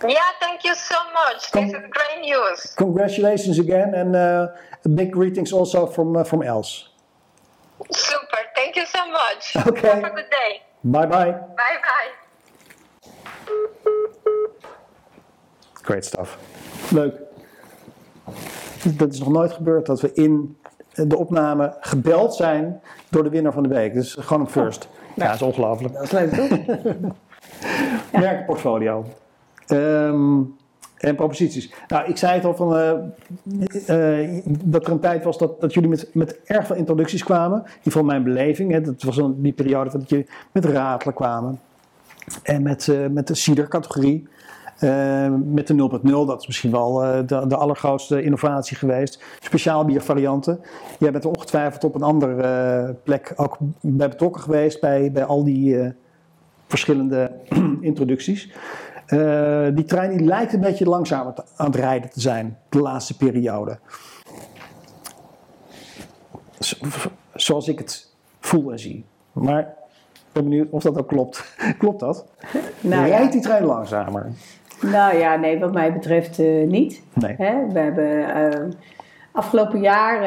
Yeah, 0.03 0.19
thank 0.39 0.63
you 0.63 0.75
so 0.75 0.95
much. 1.13 1.51
Con- 1.51 1.67
this 1.67 1.73
is 1.73 1.81
great 1.89 2.21
news. 2.21 2.73
Congratulations 2.75 3.59
again, 3.59 3.93
and 3.93 4.15
uh, 4.15 4.47
big 4.95 5.11
greetings 5.11 5.53
also 5.53 5.87
from 5.87 6.15
uh, 6.15 6.23
from 6.23 6.41
Els. 6.43 6.93
Super. 7.89 8.39
Thank 8.55 8.75
you 8.75 8.85
so 8.85 9.05
much. 9.11 9.67
Okay. 9.67 9.87
Have 9.87 10.03
a 10.03 10.09
good 10.09 10.29
day. 10.29 10.61
Bye 10.83 11.05
bye. 11.05 11.31
Bye 11.31 11.79
bye. 11.81 12.11
Great 15.81 16.05
stuff. 16.05 16.37
Leuk. 16.91 17.15
Dat 18.83 19.13
is 19.13 19.19
nog 19.19 19.29
nooit 19.29 19.51
gebeurd 19.51 19.85
dat 19.85 20.01
we 20.01 20.13
in 20.13 20.57
de 20.93 21.17
opname 21.17 21.77
gebeld 21.79 22.35
zijn 22.35 22.81
door 23.09 23.23
de 23.23 23.29
winnaar 23.29 23.53
van 23.53 23.63
de 23.63 23.69
week. 23.69 23.93
Dus 23.93 24.13
gewoon 24.19 24.41
een 24.41 24.49
first. 24.49 24.85
Oh, 24.85 25.15
ja, 25.15 25.25
dat 25.25 25.35
is 25.35 25.41
ongelooflijk. 25.41 25.93
Dat 25.93 26.03
is 26.03 26.11
leuk 26.11 26.29
toch? 26.33 26.49
ja. 28.11 28.19
Merkportfolio. 28.19 29.05
Um, 29.67 30.55
en 30.97 31.15
proposities. 31.15 31.73
Nou, 31.87 32.09
ik 32.09 32.17
zei 32.17 32.33
het 32.33 32.45
al 32.45 32.55
van, 32.55 32.77
uh, 32.77 32.93
uh, 33.89 34.41
dat 34.63 34.85
er 34.85 34.91
een 34.91 34.99
tijd 34.99 35.23
was 35.23 35.37
dat, 35.37 35.61
dat 35.61 35.73
jullie 35.73 35.89
met, 35.89 36.09
met 36.13 36.39
erg 36.45 36.67
veel 36.67 36.75
introducties 36.75 37.23
kwamen. 37.23 37.57
In 37.59 37.65
ieder 37.65 37.81
geval 37.83 38.03
mijn 38.03 38.23
beleving. 38.23 38.71
Hè, 38.71 38.81
dat 38.81 39.03
was 39.03 39.15
dan 39.15 39.35
die 39.37 39.53
periode 39.53 39.89
dat 39.89 40.09
jullie 40.09 40.27
met 40.51 40.65
ratelen 40.65 41.13
kwamen. 41.13 41.59
En 42.43 42.63
met, 42.63 42.87
uh, 42.87 43.07
met 43.07 43.27
de 43.27 43.35
cider-categorie. 43.35 44.27
met 45.45 45.67
de 45.67 45.73
0.0, 45.73 46.09
dat 46.09 46.41
is 46.41 46.47
misschien 46.47 46.71
wel 46.71 46.93
de, 47.25 47.47
de 47.47 47.55
allergrootste 47.55 48.21
innovatie 48.23 48.77
geweest. 48.77 49.23
Speciaal 49.39 49.85
biervarianten. 49.85 50.59
Jij 50.99 51.11
bent 51.11 51.23
er 51.23 51.29
ongetwijfeld 51.29 51.83
op 51.83 51.95
een 51.95 52.01
andere 52.01 52.95
plek 53.03 53.33
ook 53.35 53.57
bij 53.81 54.09
betrokken 54.09 54.41
geweest 54.41 54.81
bij, 54.81 55.11
bij 55.11 55.25
al 55.25 55.43
die 55.43 55.93
verschillende 56.67 57.31
introducties. 57.81 58.51
Uh, 59.07 59.67
die 59.73 59.85
trein 59.85 60.17
die 60.17 60.27
lijkt 60.27 60.53
een 60.53 60.59
beetje 60.59 60.85
langzamer 60.85 61.33
aan 61.55 61.65
het 61.65 61.75
rijden 61.75 62.09
te 62.09 62.19
zijn, 62.19 62.57
de 62.69 62.79
laatste 62.79 63.17
periode. 63.17 63.79
Zoals 67.33 67.67
ik 67.67 67.79
het 67.79 68.13
voel 68.39 68.71
en 68.71 68.79
zie. 68.79 69.05
Maar 69.31 69.59
ik 69.59 69.67
ben 70.31 70.43
benieuwd 70.43 70.67
of 70.69 70.83
dat 70.83 70.97
ook 70.97 71.07
klopt. 71.07 71.55
klopt 71.79 71.99
dat? 71.99 72.25
Nou, 72.81 73.07
Rijdt 73.07 73.25
ja. 73.25 73.31
die 73.31 73.41
trein 73.41 73.63
langzamer? 73.63 74.31
Nou 74.81 75.17
ja, 75.17 75.35
nee, 75.35 75.59
wat 75.59 75.73
mij 75.73 75.93
betreft 75.93 76.39
uh, 76.39 76.67
niet. 76.67 77.01
Nee. 77.13 77.35
Hè? 77.37 77.67
We 77.67 77.79
hebben 77.79 78.19
uh, 78.19 78.73
afgelopen 79.37 79.81
jaar, 79.81 80.21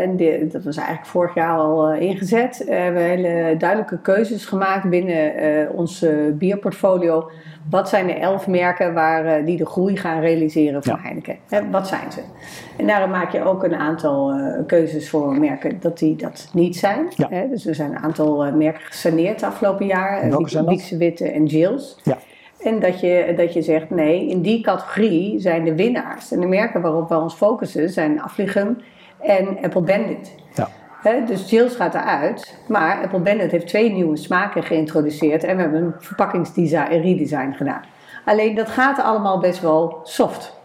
en 0.00 0.16
dat 0.48 0.64
was 0.64 0.76
eigenlijk 0.76 1.06
vorig 1.06 1.34
jaar 1.34 1.58
al 1.58 1.92
ingezet, 1.92 2.64
hebben 2.68 3.02
we 3.02 3.08
hele 3.08 3.56
duidelijke 3.56 3.98
keuzes 4.00 4.44
gemaakt 4.44 4.90
binnen 4.90 5.72
ons 5.72 6.06
bierportfolio 6.32 7.30
wat 7.70 7.88
zijn 7.88 8.06
de 8.06 8.12
elf 8.12 8.46
merken 8.46 8.94
waar, 8.94 9.24
eh, 9.26 9.44
die 9.44 9.56
de 9.56 9.66
groei 9.66 9.96
gaan 9.96 10.20
realiseren 10.20 10.82
voor 10.82 10.98
Heineken? 11.02 11.36
wat 11.70 11.88
zijn 11.88 12.12
ze? 12.12 12.20
En 12.76 12.86
daarom 12.86 13.10
maak 13.10 13.32
je 13.32 13.44
ook 13.44 13.64
een 13.64 13.74
aantal 13.74 14.34
keuzes 14.66 15.10
voor 15.10 15.38
merken 15.38 15.80
dat 15.80 15.98
die 15.98 16.16
dat 16.16 16.48
niet 16.52 16.76
zijn. 16.76 17.08
Hè? 17.16 17.48
Dus 17.48 17.66
er 17.66 17.74
zijn 17.74 17.90
een 17.90 17.98
aantal 17.98 18.52
merken 18.52 18.82
gesaneerd 18.82 19.42
afgelopen 19.42 19.86
jaar. 19.86 20.30
Wiekse 20.66 20.96
Witte 20.96 21.30
en 21.30 21.46
Jills. 21.46 21.98
Ja. 22.02 22.18
En 22.66 22.80
dat 22.80 23.00
je, 23.00 23.32
dat 23.36 23.52
je 23.52 23.62
zegt, 23.62 23.90
nee, 23.90 24.28
in 24.28 24.40
die 24.40 24.60
categorie 24.60 25.40
zijn 25.40 25.64
de 25.64 25.74
winnaars. 25.74 26.32
En 26.32 26.40
de 26.40 26.46
merken 26.46 26.80
waarop 26.80 27.08
we 27.08 27.16
ons 27.16 27.34
focussen 27.34 27.90
zijn 27.90 28.22
Afligem 28.22 28.78
en 29.20 29.58
Apple 29.62 29.80
Bandit. 29.80 30.34
Ja 30.54 30.68
dus 31.26 31.50
Jills 31.50 31.76
gaat 31.76 31.94
eruit, 31.94 32.58
maar 32.68 33.02
Apple 33.02 33.20
Bennett 33.20 33.52
heeft 33.52 33.66
twee 33.66 33.92
nieuwe 33.92 34.16
smaken 34.16 34.62
geïntroduceerd 34.62 35.44
en 35.44 35.56
we 35.56 35.62
hebben 35.62 35.82
een 35.82 35.94
verpakkingsdesign 35.98 36.90
en 36.90 37.00
redesign 37.00 37.52
gedaan. 37.52 37.82
Alleen 38.24 38.54
dat 38.54 38.68
gaat 38.68 39.02
allemaal 39.02 39.38
best 39.38 39.60
wel 39.60 40.00
soft. 40.02 40.55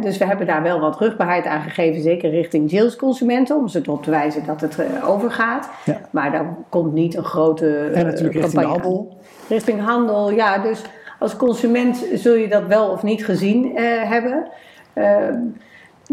Dus 0.00 0.18
we 0.18 0.24
hebben 0.24 0.46
daar 0.46 0.62
wel 0.62 0.80
wat 0.80 0.98
rugbaarheid 0.98 1.46
aan 1.46 1.62
gegeven, 1.62 2.02
zeker 2.02 2.30
richting 2.30 2.70
Jills 2.70 2.96
consumenten, 2.96 3.56
om 3.56 3.68
ze 3.68 3.80
erop 3.82 4.02
te 4.02 4.10
wijzen 4.10 4.46
dat 4.46 4.60
het 4.60 4.78
uh, 4.78 5.08
overgaat. 5.08 5.68
Ja. 5.84 6.00
Maar 6.10 6.32
daar 6.32 6.54
komt 6.68 6.92
niet 6.92 7.16
een 7.16 7.24
grote 7.24 7.90
En 7.94 8.06
natuurlijk 8.06 8.34
uh, 8.34 8.42
richting 8.42 8.64
handel. 8.64 9.16
Richting 9.48 9.80
handel, 9.80 10.30
ja. 10.30 10.58
Dus 10.58 10.82
als 11.18 11.36
consument 11.36 12.06
zul 12.14 12.34
je 12.34 12.48
dat 12.48 12.66
wel 12.66 12.88
of 12.88 13.02
niet 13.02 13.24
gezien 13.24 13.64
uh, 13.64 13.76
hebben. 14.02 14.48
Ehm, 14.92 15.38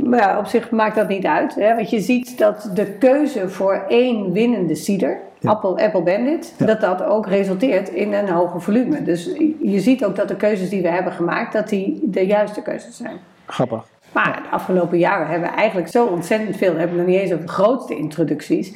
maar 0.03 0.19
ja, 0.19 0.39
op 0.39 0.45
zich 0.45 0.69
maakt 0.69 0.95
dat 0.95 1.07
niet 1.07 1.25
uit. 1.25 1.55
Hè? 1.55 1.75
Want 1.75 1.89
je 1.89 1.99
ziet 1.99 2.37
dat 2.37 2.69
de 2.73 2.85
keuze 2.85 3.49
voor 3.49 3.85
één 3.87 4.31
winnende 4.31 4.75
cider, 4.75 5.17
Apple, 5.43 5.83
Apple 5.83 6.01
Bandit, 6.01 6.53
dat 6.57 6.81
dat 6.81 7.03
ook 7.03 7.27
resulteert 7.27 7.89
in 7.89 8.13
een 8.13 8.29
hoger 8.29 8.61
volume. 8.61 9.03
Dus 9.03 9.29
je 9.61 9.79
ziet 9.79 10.05
ook 10.05 10.15
dat 10.15 10.27
de 10.27 10.35
keuzes 10.35 10.69
die 10.69 10.81
we 10.81 10.89
hebben 10.89 11.13
gemaakt, 11.13 11.53
dat 11.53 11.69
die 11.69 11.99
de 12.03 12.25
juiste 12.25 12.61
keuzes 12.61 12.97
zijn. 12.97 13.17
Grappig. 13.45 13.85
Maar 14.11 14.39
de 14.43 14.49
afgelopen 14.49 14.97
jaren 14.97 15.27
hebben 15.27 15.49
we 15.49 15.55
eigenlijk 15.55 15.87
zo 15.87 16.05
ontzettend 16.05 16.57
veel, 16.57 16.73
we 16.73 16.79
hebben 16.79 16.97
nog 16.97 17.05
niet 17.05 17.19
eens 17.19 17.31
over 17.31 17.45
de 17.45 17.51
grootste 17.51 17.97
introducties. 17.97 18.73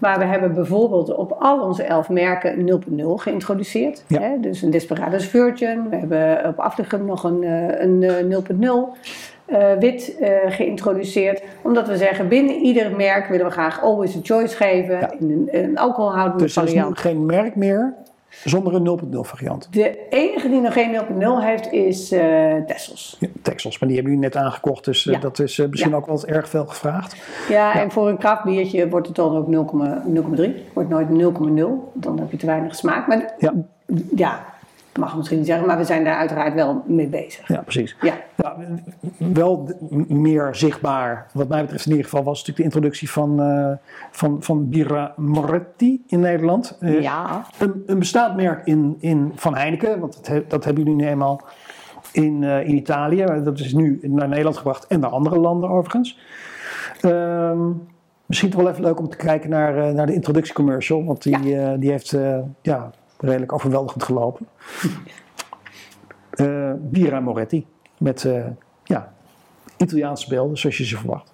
Maar 0.00 0.18
we 0.18 0.24
hebben 0.24 0.54
bijvoorbeeld 0.54 1.14
op 1.14 1.36
al 1.38 1.60
onze 1.60 1.82
elf 1.82 2.08
merken 2.08 2.80
0.0 2.88 3.04
geïntroduceerd. 3.14 4.04
Ja. 4.06 4.20
Hè? 4.20 4.40
Dus 4.40 4.62
een 4.62 4.70
Desperados 4.70 5.24
Virgin. 5.26 5.88
We 5.88 5.96
hebben 5.96 6.46
op 6.46 6.58
Afligem 6.58 7.04
nog 7.04 7.24
een, 7.24 7.42
eh, 7.42 7.80
een 7.80 8.28
0.0 8.28 8.96
uh, 9.46 9.72
wit 9.78 10.16
uh, 10.20 10.28
geïntroduceerd. 10.46 11.42
Omdat 11.62 11.88
we 11.88 11.96
zeggen, 11.96 12.28
binnen 12.28 12.54
ieder 12.54 12.96
merk 12.96 13.26
willen 13.26 13.46
we 13.46 13.52
graag 13.52 13.82
always 13.82 14.16
a 14.16 14.20
choice 14.22 14.56
geven. 14.56 14.98
Ja. 14.98 15.12
In 15.18 15.30
een, 15.30 15.64
een 15.64 15.78
alcoholhoudende 15.78 16.44
dus 16.44 16.52
variant. 16.52 16.94
Dus 16.94 17.04
er 17.04 17.10
is 17.10 17.16
nu 17.16 17.18
geen 17.18 17.26
merk 17.26 17.56
meer 17.56 17.94
Zonder 18.44 18.74
een 18.74 19.00
0.0 19.14 19.18
variant. 19.20 19.68
De 19.70 20.08
enige 20.08 20.48
die 20.48 20.60
nog 20.60 20.72
geen 20.72 21.00
0.0 21.40 21.44
heeft 21.44 21.72
is 21.72 22.12
uh, 22.12 22.20
Texels. 22.66 23.16
Ja, 23.20 23.28
Texels, 23.42 23.78
maar 23.78 23.88
die 23.88 23.98
hebben 23.98 24.14
jullie 24.14 24.28
net 24.28 24.42
aangekocht, 24.42 24.84
dus 24.84 25.06
uh, 25.06 25.14
ja. 25.14 25.20
dat 25.20 25.38
is 25.38 25.58
uh, 25.58 25.68
misschien 25.68 25.90
ja. 25.90 25.96
ook 25.96 26.06
wel 26.06 26.26
erg 26.26 26.48
veel 26.48 26.66
gevraagd. 26.66 27.16
Ja, 27.48 27.80
en 27.80 27.90
voor 27.90 28.08
een 28.08 28.18
kraftbiertje 28.18 28.88
wordt 28.88 29.06
het 29.06 29.16
dan 29.16 29.36
ook 29.36 29.72
0,3. 30.36 30.72
Wordt 30.72 30.88
nooit 30.88 31.08
0,0. 31.08 31.92
Dan 31.94 32.18
heb 32.18 32.30
je 32.30 32.36
te 32.36 32.46
weinig 32.46 32.74
smaak. 32.74 33.06
Maar 33.06 33.34
ja, 34.16 34.44
mag 34.98 35.10
ik 35.10 35.16
misschien 35.16 35.38
niet 35.38 35.46
zeggen, 35.46 35.66
maar 35.66 35.76
we 35.76 35.84
zijn 35.84 36.04
daar 36.04 36.16
uiteraard 36.16 36.54
wel 36.54 36.82
mee 36.86 37.06
bezig. 37.06 37.48
Ja, 37.48 37.60
precies. 37.60 37.96
Ja. 38.00 38.14
ja 38.36 38.56
wel 39.16 39.68
meer 40.08 40.54
zichtbaar, 40.54 41.26
wat 41.32 41.48
mij 41.48 41.60
betreft 41.60 41.84
in 41.84 41.90
ieder 41.90 42.06
geval, 42.06 42.24
was 42.24 42.38
natuurlijk 42.38 42.56
de 42.56 42.64
introductie 42.64 43.10
van, 43.10 43.40
uh, 43.40 43.72
van, 44.10 44.42
van 44.42 44.68
Birra 44.68 45.12
Moretti 45.16 46.02
in 46.06 46.20
Nederland. 46.20 46.76
Uh, 46.80 47.00
ja. 47.00 47.46
Een, 47.58 47.82
een 47.86 47.98
bestaand 47.98 48.36
merk 48.36 48.66
in, 48.66 48.96
in, 49.00 49.32
van 49.34 49.56
Heineken, 49.56 50.00
want 50.00 50.14
dat, 50.14 50.26
he, 50.26 50.46
dat 50.48 50.64
hebben 50.64 50.84
jullie 50.84 50.98
nu 50.98 51.08
eenmaal 51.08 51.42
in, 52.12 52.42
uh, 52.42 52.68
in 52.68 52.76
Italië. 52.76 53.24
Dat 53.44 53.58
is 53.58 53.72
nu 53.72 53.98
naar 54.02 54.28
Nederland 54.28 54.56
gebracht 54.56 54.86
en 54.86 55.00
naar 55.00 55.10
andere 55.10 55.38
landen 55.38 55.70
overigens. 55.70 56.18
Um, 57.02 57.88
misschien 58.26 58.50
toch 58.50 58.60
wel 58.60 58.70
even 58.70 58.82
leuk 58.82 58.98
om 58.98 59.08
te 59.08 59.16
kijken 59.16 59.50
naar, 59.50 59.94
naar 59.94 60.06
de 60.06 60.14
introductiecommercial, 60.14 61.04
want 61.04 61.22
die, 61.22 61.48
ja. 61.48 61.76
die 61.76 61.90
heeft 61.90 62.16
ja, 62.62 62.90
redelijk 63.20 63.52
overweldigend 63.52 64.02
gelopen. 64.02 64.48
uh, 66.34 66.72
Bira 66.76 67.20
Moretti. 67.20 67.66
Met 67.98 68.24
uh, 68.24 68.46
ja, 68.84 69.12
Italiaanse 69.76 70.28
beelden, 70.28 70.58
zoals 70.58 70.76
je 70.76 70.84
ze 70.84 70.96
verwacht. 70.96 71.32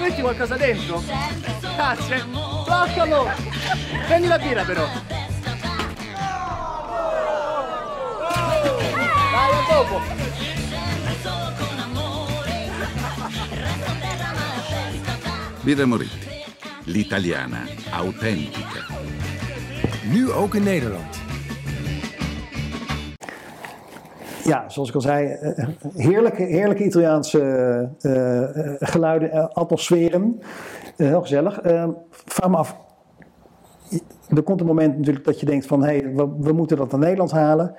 Metti 0.00 0.20
qualcosa 0.20 0.56
dentro? 0.56 1.02
Grazie. 1.60 2.22
Bloccalo! 2.64 3.26
Prendi 4.06 4.26
la 4.28 4.38
birra 4.38 4.64
però. 4.64 4.84
Dai, 9.32 9.52
a 9.52 9.72
dopo. 9.72 10.00
Birra 15.66 15.86
Moretti, 15.86 16.28
l'italiana 16.84 17.64
autentica. 17.92 18.86
Nu 20.12 20.32
ook 20.32 20.54
in 20.54 20.62
Nederland. 20.62 21.20
Ja, 24.44 24.68
zoals 24.68 24.88
ik 24.88 24.94
al 24.94 25.00
zei, 25.00 25.36
heerlijke, 25.94 26.42
heerlijke 26.42 26.84
Italiaanse 26.84 27.40
uh, 28.00 28.88
geluiden, 28.88 29.34
uh, 29.34 29.46
atmosferen. 29.48 30.40
heel 30.96 31.20
gezellig. 31.20 31.60
vraag 32.10 32.50
me 32.50 32.56
af, 32.56 32.76
er 34.28 34.42
komt 34.42 34.60
een 34.60 34.66
moment 34.66 34.96
natuurlijk 34.96 35.24
dat 35.24 35.40
je 35.40 35.46
denkt 35.46 35.66
van, 35.66 35.84
hé, 35.84 35.96
hey, 35.96 36.14
we, 36.14 36.28
we 36.38 36.52
moeten 36.52 36.76
dat 36.76 36.90
naar 36.90 37.00
Nederland 37.00 37.30
halen. 37.30 37.76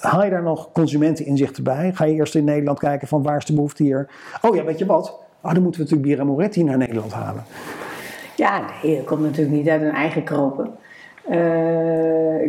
Haal 0.00 0.24
je 0.24 0.30
daar 0.30 0.42
nog 0.42 0.72
consumenteninzichten 0.72 1.64
bij? 1.64 1.92
Ga 1.94 2.04
je 2.04 2.14
eerst 2.14 2.34
in 2.34 2.44
Nederland 2.44 2.78
kijken 2.78 3.08
van 3.08 3.22
waar 3.22 3.36
is 3.36 3.44
de 3.44 3.54
behoefte 3.54 3.82
hier? 3.82 4.10
Oh 4.42 4.56
ja, 4.56 4.64
weet 4.64 4.78
je 4.78 4.86
wat? 4.86 5.26
Oh, 5.48 5.54
dan 5.54 5.62
moeten 5.62 5.80
we 5.80 5.86
natuurlijk 5.86 6.16
Bira 6.16 6.30
Moretti 6.30 6.64
naar 6.64 6.78
Nederland 6.78 7.12
halen. 7.12 7.44
Ja, 8.34 8.60
nee, 8.82 8.96
dat 8.96 9.04
komt 9.04 9.20
natuurlijk 9.20 9.56
niet 9.56 9.68
uit 9.68 9.82
een 9.82 9.90
eigen 9.90 10.24
kropen. 10.24 10.70
Uh, 11.30 11.34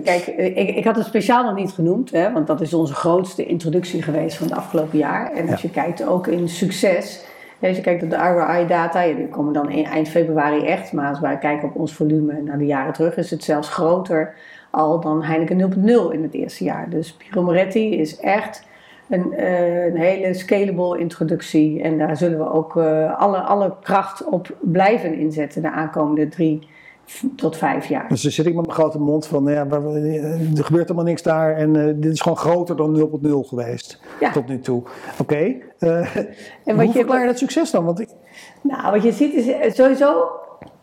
kijk, 0.03 0.27
ik, 0.37 0.75
ik, 0.75 0.83
had 0.83 0.95
het 0.95 1.05
speciaal 1.05 1.43
nog 1.43 1.55
niet 1.55 1.71
genoemd, 1.71 2.11
hè, 2.11 2.31
want 2.31 2.47
dat 2.47 2.61
is 2.61 2.73
onze 2.73 2.93
grootste 2.93 3.45
introductie 3.45 4.01
geweest 4.01 4.37
van 4.37 4.47
het 4.47 4.55
afgelopen 4.55 4.97
jaar. 4.97 5.31
En 5.31 5.49
als 5.49 5.61
ja. 5.61 5.67
je 5.67 5.73
kijkt 5.73 6.07
ook 6.07 6.27
in 6.27 6.49
succes, 6.49 7.25
als 7.61 7.75
je 7.75 7.81
kijkt 7.81 8.03
op 8.03 8.09
de 8.09 8.17
ROI-data, 8.17 9.01
ja, 9.01 9.15
die 9.15 9.27
komen 9.27 9.53
dan 9.53 9.69
eind 9.69 10.09
februari 10.09 10.65
echt, 10.65 10.93
maar 10.93 11.09
als 11.09 11.19
wij 11.19 11.37
kijken 11.37 11.67
op 11.67 11.75
ons 11.75 11.93
volume 11.93 12.41
naar 12.41 12.57
de 12.57 12.65
jaren 12.65 12.93
terug, 12.93 13.17
is 13.17 13.31
het 13.31 13.43
zelfs 13.43 13.69
groter 13.69 14.33
al 14.69 14.99
dan 14.99 15.23
Heineken 15.23 15.73
0.0 15.73 16.13
in 16.13 16.23
het 16.23 16.33
eerste 16.33 16.63
jaar. 16.63 16.89
Dus 16.89 17.17
Bira 17.17 17.41
Moretti 17.41 17.99
is 17.99 18.19
echt 18.19 18.67
een, 19.09 19.33
uh, 19.39 19.85
een, 19.85 19.97
hele 19.97 20.33
scalable 20.33 20.99
introductie. 20.99 21.81
En 21.81 21.97
daar 21.97 22.17
zullen 22.17 22.37
we 22.37 22.51
ook 22.51 22.75
uh, 22.75 23.19
alle, 23.19 23.37
alle 23.37 23.73
kracht 23.81 24.25
op 24.25 24.55
blijven 24.59 25.13
inzetten 25.13 25.61
de 25.61 25.71
aankomende 25.71 26.27
drie 26.27 26.67
tot 27.35 27.57
vijf 27.57 27.85
jaar. 27.85 28.07
Dus 28.09 28.21
dan 28.21 28.31
zit 28.31 28.45
ik 28.45 28.55
met 28.55 28.65
mijn 28.65 28.77
grote 28.77 28.99
mond 28.99 29.27
van, 29.27 29.43
ja, 29.43 29.65
er 29.69 30.63
gebeurt 30.63 30.87
helemaal 30.87 31.03
niks 31.03 31.23
daar 31.23 31.55
en 31.55 31.75
uh, 31.75 31.93
dit 31.95 32.11
is 32.11 32.21
gewoon 32.21 32.37
groter 32.37 32.75
dan 32.75 33.09
0.0 33.23 33.31
geweest 33.47 34.01
ja. 34.19 34.31
tot 34.31 34.47
nu 34.47 34.59
toe. 34.59 34.83
Oké, 35.19 35.21
okay. 35.21 35.63
en 36.65 36.75
wat 36.75 36.85
hoe 36.85 36.93
verklaar 36.93 37.21
je 37.21 37.27
dat 37.27 37.37
succes 37.37 37.71
dan? 37.71 37.85
Want 37.85 37.99
ik... 37.99 38.09
Nou, 38.61 38.91
wat 38.91 39.03
je 39.03 39.11
ziet 39.11 39.33
is 39.33 39.75
sowieso, 39.75 40.27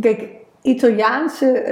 kijk, 0.01 0.29
Italiaanse 0.63 1.65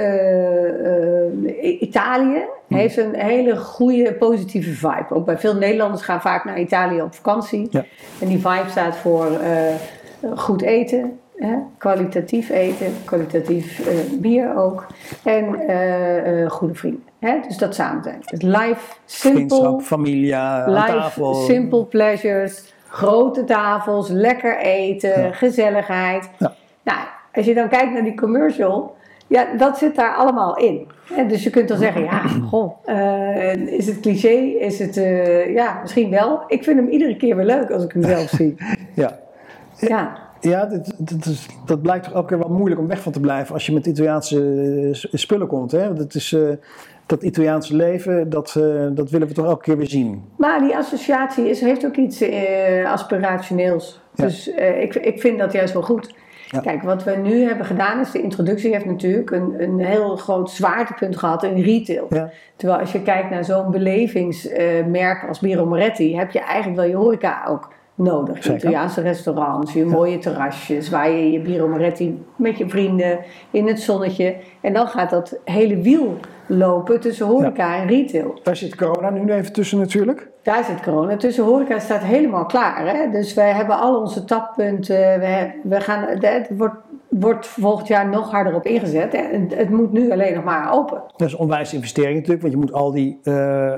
uh, 1.45 1.81
Italië. 1.81 2.45
Heeft 2.67 2.97
een 2.97 3.15
hele 3.15 3.57
goede 3.57 4.13
positieve 4.13 4.71
vibe. 4.71 5.05
Ook 5.09 5.25
bij 5.25 5.37
veel 5.37 5.55
Nederlanders 5.55 6.01
gaan 6.01 6.21
vaak 6.21 6.45
naar 6.45 6.59
Italië 6.59 7.01
op 7.01 7.13
vakantie. 7.13 7.67
Ja. 7.69 7.85
En 8.19 8.27
die 8.27 8.37
vibe 8.37 8.69
staat 8.69 8.95
voor 8.95 9.27
uh, 9.31 10.37
goed 10.37 10.61
eten, 10.61 11.19
hè? 11.35 11.55
kwalitatief 11.77 12.49
eten, 12.49 12.93
kwalitatief 13.05 13.89
bier 14.19 14.57
ook. 14.57 14.87
En 15.23 15.45
goede 16.49 16.75
vrienden. 16.75 17.03
Hè? 17.19 17.39
Dus 17.47 17.57
dat 17.57 17.75
samen 17.75 18.03
zijn. 18.03 18.19
Dus 18.25 18.41
life, 18.41 18.95
simple. 19.05 19.81
familia, 19.81 20.65
life, 20.67 20.87
tafel. 20.87 21.33
simple 21.33 21.85
pleasures. 21.85 22.73
Grote 22.87 23.43
tafels, 23.43 24.09
lekker 24.09 24.57
eten, 24.59 25.21
ja. 25.21 25.31
gezelligheid. 25.31 26.29
Ja. 26.37 26.55
Nou, 26.83 26.99
als 27.33 27.45
je 27.45 27.53
dan 27.53 27.69
kijkt 27.69 27.93
naar 27.93 28.03
die 28.03 28.15
commercial, 28.15 28.94
ja, 29.27 29.55
dat 29.57 29.77
zit 29.77 29.95
daar 29.95 30.15
allemaal 30.15 30.57
in. 30.57 30.87
En 31.15 31.27
dus 31.27 31.43
je 31.43 31.49
kunt 31.49 31.67
dan 31.67 31.77
zeggen, 31.77 32.03
ja, 32.03 32.27
goh, 32.49 32.71
uh, 32.85 33.55
is 33.55 33.87
het 33.87 33.99
cliché? 33.99 34.35
Is 34.59 34.79
het, 34.79 34.97
uh, 34.97 35.53
ja, 35.53 35.79
misschien 35.81 36.09
wel. 36.09 36.43
Ik 36.47 36.63
vind 36.63 36.79
hem 36.79 36.89
iedere 36.89 37.17
keer 37.17 37.35
weer 37.35 37.45
leuk 37.45 37.71
als 37.71 37.83
ik 37.83 37.91
hem 37.91 38.03
zelf 38.03 38.29
zie. 38.29 38.55
ja. 38.93 39.19
Ja. 39.79 40.23
Ja, 40.39 40.65
dat, 40.65 40.93
dat, 40.97 41.25
is, 41.25 41.47
dat 41.65 41.81
blijkt 41.81 42.03
toch 42.03 42.13
elke 42.13 42.27
keer 42.27 42.39
wel 42.39 42.57
moeilijk 42.57 42.81
om 42.81 42.87
weg 42.87 43.01
van 43.01 43.11
te 43.11 43.19
blijven 43.19 43.53
als 43.53 43.65
je 43.65 43.73
met 43.73 43.85
Italiaanse 43.85 44.89
spullen 45.11 45.47
komt. 45.47 45.71
Hè? 45.71 45.93
Dat 45.93 46.15
is... 46.15 46.31
Uh, 46.31 46.49
dat 47.07 47.23
Italiaanse 47.23 47.75
leven, 47.75 48.29
dat, 48.29 48.59
dat 48.93 49.09
willen 49.09 49.27
we 49.27 49.33
toch 49.33 49.45
elke 49.45 49.63
keer 49.63 49.77
weer 49.77 49.89
zien. 49.89 50.23
Maar 50.37 50.59
die 50.59 50.75
associatie 50.75 51.49
is, 51.49 51.61
heeft 51.61 51.85
ook 51.85 51.95
iets 51.95 52.23
aspirationeels. 52.85 54.01
Ja. 54.15 54.23
Dus 54.23 54.49
uh, 54.49 54.81
ik, 54.81 54.95
ik 54.95 55.19
vind 55.19 55.39
dat 55.39 55.51
juist 55.51 55.73
wel 55.73 55.81
goed. 55.81 56.13
Ja. 56.49 56.59
Kijk, 56.59 56.83
wat 56.83 57.03
we 57.03 57.15
nu 57.15 57.43
hebben 57.43 57.65
gedaan 57.65 57.99
is, 57.99 58.11
de 58.11 58.21
introductie 58.21 58.71
heeft 58.71 58.85
natuurlijk 58.85 59.31
een, 59.31 59.55
een 59.57 59.79
heel 59.79 60.15
groot 60.15 60.51
zwaartepunt 60.51 61.17
gehad 61.17 61.43
in 61.43 61.61
retail. 61.61 62.05
Ja. 62.09 62.31
Terwijl 62.55 62.79
als 62.79 62.91
je 62.91 63.01
kijkt 63.01 63.29
naar 63.29 63.45
zo'n 63.45 63.71
belevingsmerk 63.71 65.27
als 65.27 65.39
Biro 65.39 65.65
Moretti, 65.65 66.17
heb 66.17 66.31
je 66.31 66.39
eigenlijk 66.39 66.81
wel 66.81 66.89
je 66.89 66.95
horeca 66.95 67.45
ook 67.47 67.73
nodig. 67.95 68.43
Zeker. 68.43 68.59
Italiaanse 68.59 69.01
restaurants, 69.01 69.73
je 69.73 69.85
mooie 69.85 70.17
terrasjes, 70.17 70.89
waar 70.89 71.09
je 71.09 71.31
je 71.31 71.39
Biro 71.39 71.67
Moretti 71.67 72.23
met 72.35 72.57
je 72.57 72.69
vrienden 72.69 73.19
in 73.51 73.67
het 73.67 73.79
zonnetje. 73.79 74.35
En 74.61 74.73
dan 74.73 74.87
gaat 74.87 75.09
dat 75.09 75.39
hele 75.43 75.77
wiel 75.77 76.17
lopen 76.47 76.99
tussen 76.99 77.25
horeca 77.25 77.75
ja. 77.75 77.81
en 77.81 77.87
retail. 77.87 78.39
Daar 78.43 78.55
zit 78.55 78.75
corona 78.75 79.09
nu 79.09 79.31
even 79.31 79.53
tussen 79.53 79.79
natuurlijk. 79.79 80.29
Daar 80.41 80.63
zit 80.63 80.81
corona 80.81 81.17
tussen. 81.17 81.43
Horeca 81.43 81.79
staat 81.79 82.01
helemaal 82.01 82.45
klaar. 82.45 82.95
Hè? 82.95 83.09
Dus 83.11 83.33
wij 83.33 83.51
hebben 83.51 83.79
al 83.79 83.99
onze 83.99 84.25
tappunten. 84.25 85.19
We, 85.19 85.51
we 85.63 85.81
gaan, 85.81 86.05
het 86.07 86.47
wordt, 86.57 86.75
wordt 87.09 87.47
volgend 87.47 87.87
jaar 87.87 88.09
nog 88.09 88.31
harder 88.31 88.55
op 88.55 88.65
ingezet. 88.65 89.13
En 89.13 89.49
het 89.55 89.69
moet 89.69 89.91
nu 89.91 90.11
alleen 90.11 90.33
nog 90.33 90.43
maar 90.43 90.73
open. 90.73 91.01
Dat 91.15 91.27
is 91.27 91.35
onwijs 91.35 91.73
investering 91.73 92.15
natuurlijk. 92.15 92.41
Want 92.41 92.53
je 92.53 92.59
moet 92.59 92.73
al 92.73 92.91
die 92.91 93.19
uh, 93.23 93.73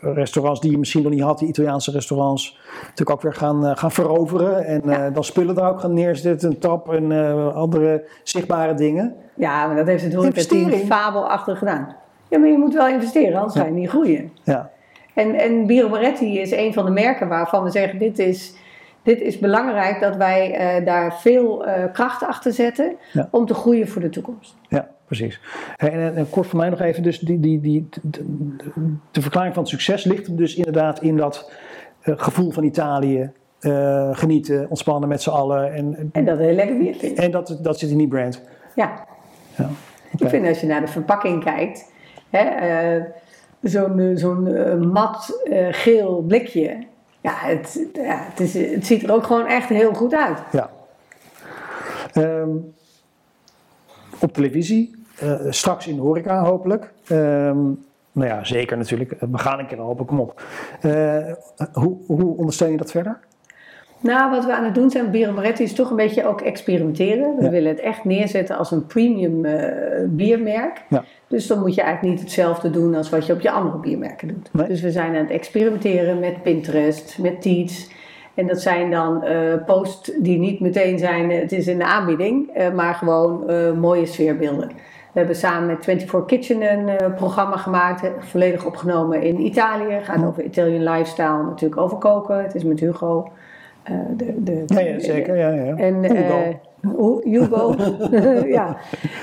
restaurants 0.00 0.60
die 0.60 0.70
je 0.70 0.78
misschien 0.78 1.02
nog 1.02 1.12
niet 1.12 1.22
had, 1.22 1.38
die 1.38 1.48
Italiaanse 1.48 1.90
restaurants, 1.90 2.58
natuurlijk 2.80 3.10
ook 3.10 3.22
weer 3.22 3.34
gaan, 3.34 3.64
uh, 3.64 3.70
gaan 3.74 3.92
veroveren. 3.92 4.64
En 4.64 4.82
ja. 4.84 5.10
dan 5.10 5.24
spullen 5.24 5.54
daar 5.54 5.70
ook 5.70 5.80
gaan 5.80 5.94
neerzetten. 5.94 6.50
Een 6.50 6.58
tap 6.58 6.92
en 6.92 7.12
andere 7.54 8.04
zichtbare 8.22 8.74
dingen. 8.74 9.14
Ja, 9.36 9.66
maar 9.66 9.76
dat 9.76 9.86
heeft 9.86 10.04
het 10.04 10.14
horeca-team 10.14 10.70
fabelachtig 10.70 11.58
gedaan. 11.58 12.02
Ja, 12.28 12.38
maar 12.38 12.48
je 12.48 12.58
moet 12.58 12.74
wel 12.74 12.88
investeren, 12.88 13.38
anders 13.38 13.54
ga 13.54 13.64
je 13.64 13.72
niet 13.72 13.88
groeien. 13.88 14.32
Ja. 14.42 14.72
En, 15.14 15.34
en 15.34 15.66
Biro 15.66 15.88
Moretti 15.88 16.40
is 16.40 16.50
een 16.50 16.72
van 16.72 16.84
de 16.84 16.90
merken 16.90 17.28
waarvan 17.28 17.64
we 17.64 17.70
zeggen: 17.70 17.98
dit 17.98 18.18
is, 18.18 18.54
dit 19.02 19.20
is 19.20 19.38
belangrijk 19.38 20.00
dat 20.00 20.16
wij 20.16 20.76
uh, 20.78 20.86
daar 20.86 21.14
veel 21.20 21.66
uh, 21.66 21.72
kracht 21.92 22.22
achter 22.22 22.52
zetten 22.52 22.96
ja. 23.12 23.28
om 23.30 23.46
te 23.46 23.54
groeien 23.54 23.88
voor 23.88 24.02
de 24.02 24.08
toekomst. 24.08 24.56
Ja, 24.68 24.88
precies. 25.06 25.40
En, 25.76 25.92
en, 25.92 26.16
en, 26.16 26.30
kort 26.30 26.46
voor 26.46 26.58
mij 26.58 26.68
nog 26.68 26.80
even: 26.80 27.02
dus 27.02 27.18
die, 27.18 27.40
die, 27.40 27.60
die, 27.60 27.88
de, 28.02 28.24
de 29.10 29.22
verklaring 29.22 29.54
van 29.54 29.62
het 29.62 29.72
succes 29.72 30.04
ligt 30.04 30.26
hem 30.26 30.36
dus 30.36 30.54
inderdaad 30.54 31.02
in 31.02 31.16
dat 31.16 31.52
uh, 32.04 32.14
gevoel 32.18 32.50
van 32.50 32.64
Italië. 32.64 33.30
genieten, 34.12 34.66
ontspannen 34.68 35.08
met 35.08 35.22
z'n 35.22 35.30
allen. 35.30 35.74
En, 35.74 36.10
en 36.12 36.24
dat 36.24 36.38
heel 36.38 36.54
lekker 36.54 36.78
bier 36.78 36.94
vindt. 36.94 37.18
En 37.18 37.30
dat, 37.30 37.58
dat 37.62 37.78
zit 37.78 37.90
in 37.90 37.98
die 37.98 38.08
brand. 38.08 38.42
Ja. 38.74 39.06
ja. 39.56 39.64
Okay. 39.64 39.70
Ik 40.18 40.28
vind 40.28 40.46
als 40.46 40.60
je 40.60 40.66
naar 40.66 40.80
de 40.80 40.86
verpakking 40.86 41.44
kijkt. 41.44 41.92
Hè, 42.36 43.00
zo'n 43.62 44.12
zo'n 44.14 44.46
uh, 44.46 44.74
mat 44.74 45.40
geel 45.70 46.24
blikje. 46.28 46.86
ja, 47.20 47.34
het, 47.34 47.86
ja 47.92 48.26
het, 48.30 48.40
is, 48.40 48.54
het 48.54 48.86
ziet 48.86 49.02
er 49.02 49.12
ook 49.12 49.24
gewoon 49.24 49.46
echt 49.46 49.68
heel 49.68 49.94
goed 49.94 50.14
uit. 50.14 50.38
Ja. 50.52 50.70
Ehm, 52.12 52.50
op 54.20 54.32
televisie, 54.32 55.04
straks 55.48 55.86
in 55.86 55.96
de 55.96 56.02
horeca 56.02 56.44
hopelijk. 56.44 56.92
Um, 57.10 57.84
nou 58.12 58.28
ja, 58.28 58.44
zeker 58.44 58.76
natuurlijk. 58.76 59.14
We 59.20 59.38
gaan 59.38 59.58
een 59.58 59.66
keer 59.66 59.78
hopen, 59.78 60.06
kom 60.06 60.20
op. 60.20 60.42
Hoe, 61.72 61.96
hoe 62.06 62.36
ondersteun 62.36 62.70
je 62.70 62.76
dat 62.76 62.90
verder? 62.90 63.18
Nou, 64.04 64.30
wat 64.30 64.44
we 64.44 64.54
aan 64.54 64.64
het 64.64 64.74
doen 64.74 64.90
zijn, 64.90 65.10
Bier 65.10 65.32
Moretti, 65.32 65.62
is 65.62 65.74
toch 65.74 65.90
een 65.90 65.96
beetje 65.96 66.26
ook 66.26 66.40
experimenteren. 66.40 67.36
We 67.36 67.50
willen 67.50 67.70
het 67.70 67.80
echt 67.80 68.04
neerzetten 68.04 68.56
als 68.56 68.70
een 68.70 68.86
premium 68.86 69.44
uh, 69.44 69.62
biermerk. 70.06 70.84
Ja. 70.88 71.04
Dus 71.26 71.46
dan 71.46 71.60
moet 71.60 71.74
je 71.74 71.82
eigenlijk 71.82 72.14
niet 72.14 72.24
hetzelfde 72.24 72.70
doen 72.70 72.94
als 72.94 73.10
wat 73.10 73.26
je 73.26 73.32
op 73.32 73.40
je 73.40 73.50
andere 73.50 73.78
biermerken 73.78 74.28
doet. 74.28 74.68
Dus 74.68 74.80
we 74.80 74.90
zijn 74.90 75.08
aan 75.08 75.22
het 75.22 75.30
experimenteren 75.30 76.18
met 76.20 76.42
Pinterest, 76.42 77.18
met 77.18 77.42
Teats. 77.42 77.90
En 78.34 78.46
dat 78.46 78.60
zijn 78.60 78.90
dan 78.90 79.24
uh, 79.24 79.64
posts 79.66 80.12
die 80.18 80.38
niet 80.38 80.60
meteen 80.60 80.98
zijn, 80.98 81.30
het 81.30 81.52
is 81.52 81.66
in 81.66 81.78
de 81.78 81.84
aanbieding, 81.84 82.50
maar 82.74 82.94
gewoon 82.94 83.44
mooie 83.78 84.06
sfeerbeelden. 84.06 84.68
We 85.12 85.20
hebben 85.20 85.36
samen 85.36 85.66
met 85.66 85.84
24 85.84 86.24
Kitchen 86.24 86.72
een 86.72 86.88
uh, 86.88 87.14
programma 87.16 87.56
gemaakt, 87.56 88.10
volledig 88.18 88.64
opgenomen 88.64 89.22
in 89.22 89.40
Italië. 89.40 89.92
Het 89.92 90.04
gaat 90.04 90.24
over 90.24 90.42
Italian 90.42 90.82
lifestyle, 90.82 91.42
natuurlijk 91.42 91.80
over 91.80 91.96
koken. 91.96 92.42
Het 92.42 92.54
is 92.54 92.64
met 92.64 92.80
Hugo. 92.80 93.32
Uh, 93.90 93.98
de, 94.16 94.42
de, 94.42 94.62
ja, 94.66 94.80
ja, 94.80 95.00
zeker. 95.00 95.36
Ja, 95.36 95.48
ja. 95.48 95.76
En, 95.76 96.04
Hugo. 96.04 97.20
Hugo. 97.24 97.74
ja. 98.58 98.76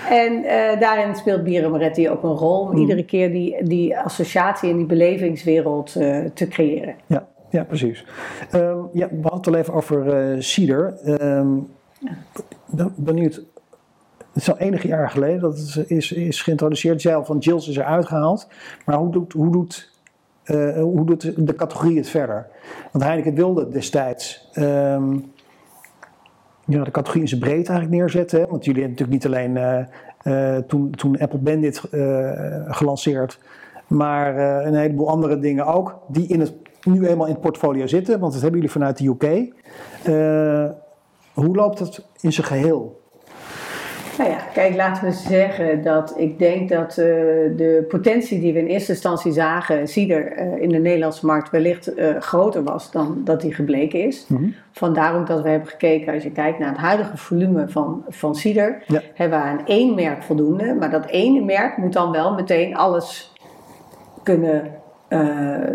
En 0.10 0.42
daarin 0.80 1.16
speelt 1.16 1.44
Bira 1.44 1.70
Moretti 1.70 2.10
ook 2.10 2.24
een 2.24 2.30
rol 2.30 2.60
om 2.60 2.72
mm. 2.72 2.78
iedere 2.78 3.06
keer 3.06 3.32
die, 3.32 3.64
die 3.64 3.98
associatie 3.98 4.70
en 4.70 4.78
die 4.78 4.86
belevingswereld 4.86 5.92
te 6.34 6.48
creëren. 6.50 6.96
Ja, 7.06 7.28
ja 7.50 7.64
precies. 7.64 8.06
Um, 8.56 8.90
ja, 8.94 9.08
we 9.08 9.22
hadden 9.22 9.38
het 9.38 9.48
al 9.48 9.56
even 9.56 9.74
over 9.74 10.44
cider. 10.44 10.94
Um, 11.22 11.68
benieuwd, 12.96 13.42
het 14.34 14.42
is 14.42 14.50
al 14.50 14.58
enige 14.58 14.88
jaar 14.88 15.10
geleden 15.10 15.40
dat 15.40 15.58
het 15.58 15.90
is, 15.90 16.12
is 16.12 16.42
geïntroduceerd. 16.42 17.02
Zelf 17.02 17.26
van 17.26 17.38
Jills 17.38 17.68
is 17.68 17.78
eruit 17.78 18.06
gehaald. 18.06 18.48
Maar 18.86 18.98
hoe 18.98 19.12
doet, 19.12 19.34
hoe 19.34 19.52
doet, 19.52 19.91
uh, 20.46 20.82
hoe 20.82 21.06
doet 21.06 21.48
de 21.48 21.56
categorie 21.56 21.98
het 21.98 22.10
verder? 22.10 22.48
Want 22.92 23.04
Heineken 23.04 23.34
wilde 23.34 23.70
destijds 23.70 24.50
um, 24.54 25.32
ja, 26.66 26.84
de 26.84 26.92
categorie 26.92 27.22
in 27.22 27.28
zijn 27.28 27.40
breedte 27.42 27.72
eigenlijk 27.72 28.02
neerzetten. 28.02 28.50
Want 28.50 28.66
jullie 28.66 28.82
hebben 28.82 29.06
natuurlijk 29.06 29.24
niet 29.24 29.56
alleen 29.56 29.86
uh, 30.24 30.58
toen, 30.58 30.90
toen 30.90 31.20
Apple 31.20 31.40
Bandit 31.40 31.82
gelanceerd. 32.68 33.40
Maar 33.88 34.38
een 34.66 34.76
heleboel 34.76 35.10
andere 35.10 35.40
dingen 35.40 35.66
ook. 35.66 36.00
Die 36.08 36.28
in 36.28 36.40
het, 36.40 36.54
nu 36.84 37.08
eenmaal 37.08 37.28
in 37.28 37.34
het 37.34 37.42
portfolio 37.42 37.88
zitten. 37.88 38.20
Want 38.20 38.34
dat 38.34 38.42
hebben 38.42 38.60
jullie 38.60 38.74
vanuit 38.74 38.98
de 38.98 39.08
UK. 39.08 39.54
hoe 41.34 41.56
loopt 41.56 41.80
het 41.80 42.06
in 42.20 42.34
zijn 42.34 42.48
geheel? 42.48 43.01
Nou 44.18 44.30
ja, 44.30 44.38
kijk, 44.54 44.76
laten 44.76 45.04
we 45.04 45.12
zeggen 45.12 45.84
dat 45.84 46.14
ik 46.18 46.40
denk 46.40 46.70
dat 46.70 46.90
uh, 46.90 47.06
de 47.58 47.86
potentie 47.88 48.40
die 48.40 48.54
we 48.54 48.60
in 48.60 48.66
eerste 48.66 48.92
instantie 48.92 49.32
zagen, 49.32 49.88
cider 49.88 50.38
uh, 50.38 50.62
in 50.62 50.70
de 50.70 50.78
Nederlandse 50.78 51.26
markt, 51.26 51.50
wellicht 51.50 51.98
uh, 51.98 52.20
groter 52.20 52.64
was 52.64 52.92
dan 52.92 53.22
dat 53.24 53.42
die 53.42 53.54
gebleken 53.54 54.04
is. 54.04 54.26
Mm 54.28 54.38
-hmm. 54.38 54.56
Vandaar 54.72 55.16
ook 55.16 55.28
dat 55.28 55.42
we 55.42 55.50
hebben 55.50 55.68
gekeken, 55.68 56.14
als 56.14 56.24
je 56.24 56.32
kijkt 56.32 56.60
naar 56.60 56.70
het 56.70 56.78
huidige 56.78 57.18
volume 57.18 57.68
van, 57.68 58.04
van 58.08 58.36
cider, 58.36 58.84
ja. 58.88 59.02
hebben 59.14 59.40
we 59.40 59.46
aan 59.46 59.66
één 59.66 59.96
merk 59.96 60.24
voldoende. 60.24 60.74
Maar 60.74 60.92
dat 60.92 61.06
ene 61.06 61.46
merk 61.46 61.78
moet 61.78 61.94
dan 61.94 62.12
wel 62.12 62.34
meteen 62.34 62.76
alles 62.76 63.34
kunnen 64.24 64.80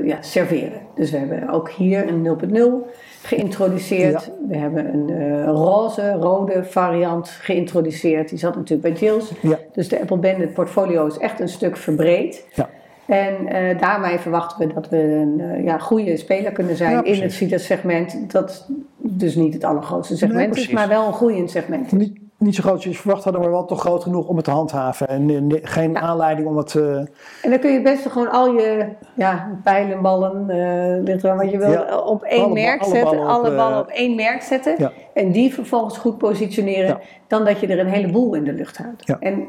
ja, 0.05 0.17
serveren. 0.21 0.81
Dus 0.95 1.11
we 1.11 1.17
hebben 1.17 1.49
ook 1.49 1.71
hier 1.71 2.09
een 2.09 2.39
0.0 2.85 2.91
geïntroduceerd. 3.27 4.31
We 4.49 4.57
hebben 4.57 4.95
een 4.95 5.09
uh, 5.11 5.45
roze, 5.45 6.13
rode 6.13 6.65
variant 6.65 7.29
geïntroduceerd. 7.29 8.29
Die 8.29 8.39
zat 8.39 8.57
natuurlijk 8.57 8.95
bij 8.95 9.09
Jills. 9.09 9.33
Ja. 9.43 9.59
Dus 9.73 9.89
de 9.89 10.01
Apple 10.01 10.17
Bandit 10.17 10.55
portfolio 10.55 11.07
is 11.07 11.19
echt 11.19 11.41
een 11.41 11.49
stuk 11.49 11.77
verbreed. 11.77 12.47
Ja. 12.55 12.69
En 13.07 13.35
uh, 13.43 13.81
daarmee 13.81 14.19
verwachten 14.19 14.69
we 14.69 14.75
dat 14.75 14.89
we 14.89 14.97
een 14.97 15.39
uh, 15.39 15.65
ja, 15.65 15.79
goede 15.79 16.17
speler 16.17 16.53
kunnen 16.53 16.77
zijn 16.77 17.05
in 17.05 17.23
het 17.23 17.33
Citrus-segment. 17.33 18.33
Dat 18.33 18.67
dus 18.97 19.35
niet 19.35 19.55
het 19.55 19.65
allergrootste 19.65 20.17
segment 20.17 20.55
nee, 20.55 20.65
is, 20.65 20.71
maar 20.71 20.89
wel 20.89 21.07
een 21.07 21.13
groeiend 21.13 21.51
segment. 21.51 21.93
Niet, 21.93 22.19
niet 22.39 22.55
zo 22.55 22.63
groot 22.63 22.75
als 22.75 22.85
je 22.85 22.95
verwacht 22.95 23.25
hadden, 23.25 23.43
maar 23.43 23.51
wel 23.51 23.65
toch 23.65 23.81
groot 23.81 24.03
genoeg 24.03 24.29
om 24.29 24.37
het 24.37 24.45
te 24.45 24.51
handhaven. 24.51 25.09
En 25.09 25.51
geen 25.63 25.93
ja. 25.93 26.01
aanleiding 26.01 26.49
om 26.49 26.57
het... 26.57 26.75
Uh... 26.75 26.97
En 27.43 27.51
dan 27.51 27.59
kun 27.59 27.73
je 27.73 27.83
best 27.83 28.07
gewoon 28.07 28.31
al 28.31 28.53
je 28.53 28.89
ja, 29.15 29.59
pijlen, 29.63 30.03
ballen, 30.03 30.45
uh, 30.49 31.25
er 31.25 31.37
wat 31.37 31.51
je 31.51 31.59
wil, 31.59 31.71
ja. 31.71 31.99
op 31.99 32.23
één 32.23 32.45
alle, 32.45 32.53
merk 32.53 32.85
zetten. 32.85 33.05
Ballen 33.05 33.27
alle 33.27 33.57
ballen 33.57 33.79
op 33.79 33.89
één 33.89 34.15
merk 34.15 34.43
zetten. 34.43 34.93
En 35.15 35.33
die 35.33 35.55
vervolgens 35.55 35.99
goed 35.99 36.19
positioneren. 36.19 37.01
Dan 37.27 37.45
dat 37.45 37.61
je 37.61 37.67
er 37.67 37.79
een 37.79 37.87
heleboel 37.87 38.35
in 38.35 38.45
de 38.45 38.53
lucht 38.53 38.79
houdt. 38.79 39.17
En 39.21 39.47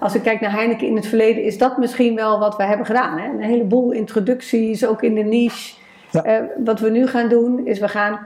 als 0.00 0.14
ik 0.14 0.22
kijk 0.22 0.40
naar 0.40 0.52
Heineken 0.52 0.86
in 0.86 0.96
het 0.96 1.06
verleden, 1.06 1.42
is 1.42 1.58
dat 1.58 1.78
misschien 1.78 2.14
wel 2.14 2.38
wat 2.38 2.56
we 2.56 2.62
hebben 2.62 2.86
gedaan. 2.86 3.18
Hè? 3.18 3.28
Een 3.28 3.40
heleboel 3.40 3.90
introducties, 3.90 4.86
ook 4.86 5.02
in 5.02 5.14
de 5.14 5.22
niche. 5.22 5.80
Uh, 6.12 6.36
wat 6.64 6.80
we 6.80 6.90
nu 6.90 7.06
gaan 7.06 7.28
doen, 7.28 7.66
is 7.66 7.78
we 7.78 7.88
gaan 7.88 8.18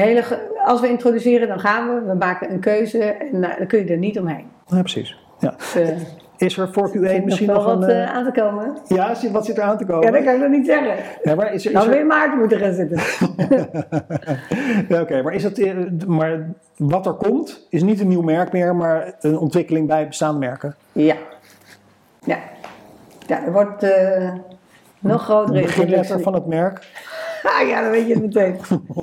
hele, 0.00 0.24
als 0.64 0.80
we 0.80 0.88
introduceren, 0.88 1.48
dan 1.48 1.60
gaan 1.60 1.94
we, 1.94 2.06
we 2.06 2.14
maken 2.14 2.52
een 2.52 2.60
keuze 2.60 3.02
en 3.02 3.34
uh, 3.34 3.58
dan 3.58 3.66
kun 3.66 3.78
je 3.78 3.84
er 3.84 3.98
niet 3.98 4.18
omheen. 4.18 4.46
Ja, 4.66 4.80
precies. 4.80 5.18
Ja. 5.38 5.54
Dus, 5.56 5.76
uh, 5.76 5.96
is 6.36 6.56
er 6.56 6.72
voor 6.72 6.88
Q1 6.88 7.24
misschien 7.24 7.46
nog, 7.46 7.56
nog 7.56 7.64
wat 7.64 7.82
een, 7.82 8.06
aan 8.06 8.24
te 8.32 8.40
komen? 8.40 8.76
Ja, 8.88 9.14
wat 9.32 9.46
zit 9.46 9.58
er 9.58 9.62
aan 9.62 9.78
te 9.78 9.84
komen? 9.84 10.04
Ja, 10.04 10.10
dat 10.10 10.24
kan 10.24 10.34
ik 10.34 10.40
nog 10.40 10.50
niet 10.50 10.66
zeggen. 10.66 11.04
Ja, 11.22 11.34
maar 11.34 11.52
is 11.52 11.64
er, 11.64 11.70
is 11.70 11.76
nou, 11.76 11.86
er... 11.86 11.92
weer 11.92 12.06
Maarten 12.06 12.38
moeten 12.38 12.58
gaan 12.58 12.72
zitten. 12.72 12.96
ja, 14.88 15.00
Oké, 15.00 15.00
okay, 15.00 15.22
maar, 15.22 15.34
is 15.34 15.42
het, 15.42 16.06
maar 16.06 16.50
wat 16.76 17.06
er 17.06 17.12
komt, 17.12 17.66
is 17.70 17.82
niet 17.82 18.00
een 18.00 18.08
nieuw 18.08 18.22
merk 18.22 18.52
meer, 18.52 18.76
maar 18.76 19.14
een 19.20 19.38
ontwikkeling 19.38 19.86
bij 19.86 20.06
bestaande 20.06 20.38
merken? 20.38 20.74
Ja. 20.92 21.16
Ja, 22.24 22.38
ja 23.26 23.44
er 23.44 23.52
wordt 23.52 23.84
uh, 23.84 24.32
nog 24.98 25.22
grotere 25.22 25.62
Beginletter 25.62 26.20
van 26.20 26.34
het 26.34 26.46
merk? 26.46 26.86
Ja, 27.70 27.82
dan 27.82 27.90
weet 27.90 28.06
je 28.06 28.14
het 28.14 28.22
meteen. 28.22 28.56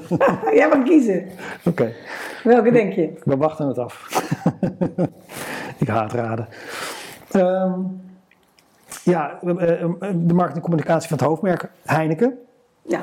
Jij 0.57 0.67
mag 0.67 0.83
kiezen. 0.83 1.29
Oké. 1.59 1.69
Okay. 1.69 1.95
Welke 2.43 2.71
denk 2.71 2.93
je? 2.93 3.13
We 3.23 3.37
wachten 3.37 3.67
het 3.67 3.77
af. 3.77 4.07
ik 5.77 5.87
haat 5.87 6.13
raden. 6.13 6.47
Um, 7.35 8.01
ja, 9.03 9.39
eh, 9.41 9.81
eh, 9.81 9.89
de 10.15 10.33
markt 10.33 10.55
en 10.55 10.61
communicatie 10.61 11.09
van 11.09 11.17
het 11.17 11.27
hoofdmerk 11.27 11.69
Heineken. 11.85 12.39
Ja. 12.81 13.01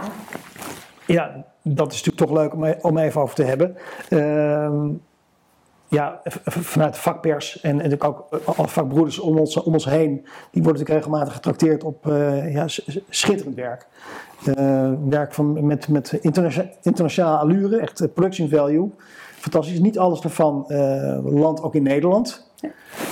Ja, 1.07 1.45
dat 1.63 1.93
is 1.93 2.05
natuurlijk 2.05 2.31
toch 2.31 2.43
leuk 2.43 2.55
om, 2.55 2.65
e-, 2.65 2.79
om 2.81 2.99
even 2.99 3.21
over 3.21 3.35
te 3.35 3.45
hebben. 3.45 3.77
Um, 4.11 5.01
ja, 5.89 6.21
vanuit 6.45 6.95
de 6.95 7.01
vakpers 7.01 7.61
en, 7.61 7.81
en 7.81 8.03
ook 8.03 8.27
alle 8.45 8.69
vakbroeders 8.69 9.19
om 9.19 9.39
ons, 9.39 9.63
om 9.63 9.73
ons 9.73 9.85
heen, 9.85 10.15
die 10.51 10.63
worden 10.63 10.81
natuurlijk 10.81 10.89
regelmatig 10.89 11.35
getrakteerd 11.35 11.85
op 11.85 12.07
uh, 12.07 12.55
ja, 12.55 12.65
schitterend 13.09 13.57
werk. 13.57 13.87
Uh, 14.47 14.93
werk 15.09 15.35
van, 15.35 15.67
met, 15.67 15.89
met 15.89 16.13
interna 16.13 16.51
internationale 16.83 17.39
allure, 17.39 17.79
echt 17.79 18.01
uh, 18.01 18.09
production 18.15 18.49
value. 18.49 18.91
Fantastisch. 19.35 19.79
Niet 19.79 19.99
alles 19.99 20.21
daarvan 20.21 20.65
landt 21.25 21.63
ook 21.63 21.75
in 21.75 21.83
Nederland. 21.83 22.51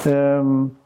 Ja. 0.05 0.37
Um, 0.37 0.77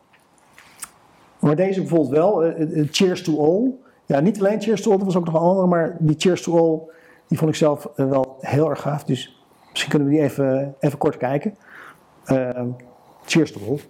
maar 1.39 1.57
deze 1.57 1.81
bijvoorbeeld 1.81 2.11
wel, 2.11 2.53
Cheers 2.91 3.23
to 3.23 3.39
All. 3.39 3.75
Ja, 4.07 4.21
niet 4.21 4.39
alleen 4.39 4.61
Cheers 4.61 4.83
to 4.83 4.91
All, 4.91 4.99
er 4.99 5.05
was 5.05 5.17
ook 5.17 5.25
nog 5.25 5.35
een 5.35 5.41
andere, 5.41 5.67
maar 5.67 5.97
die 5.99 6.17
Cheers 6.19 6.43
to 6.43 6.59
All, 6.59 6.81
die 7.29 7.39
vond 7.39 7.51
ik 7.51 7.57
zelf 7.57 7.89
wel 7.95 8.37
heel 8.41 8.71
erg 8.71 8.81
gaaf. 8.81 9.05
Dus 9.05 9.43
misschien 9.71 9.91
kunnen 9.91 10.09
we 10.09 10.15
die 10.15 10.23
even, 10.23 10.75
even 10.81 10.99
kort 10.99 11.17
kijken. 11.17 11.57
Uh, 12.31 12.73
cheers 13.27 13.51
to 13.51 13.59
all. 13.61 13.81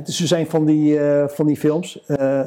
Dit 0.00 0.08
is 0.08 0.16
dus 0.16 0.30
een 0.30 0.46
van 0.46 0.64
die, 0.64 0.98
uh, 0.98 1.28
van 1.28 1.46
die 1.46 1.56
films. 1.56 2.04
Uh, 2.06 2.40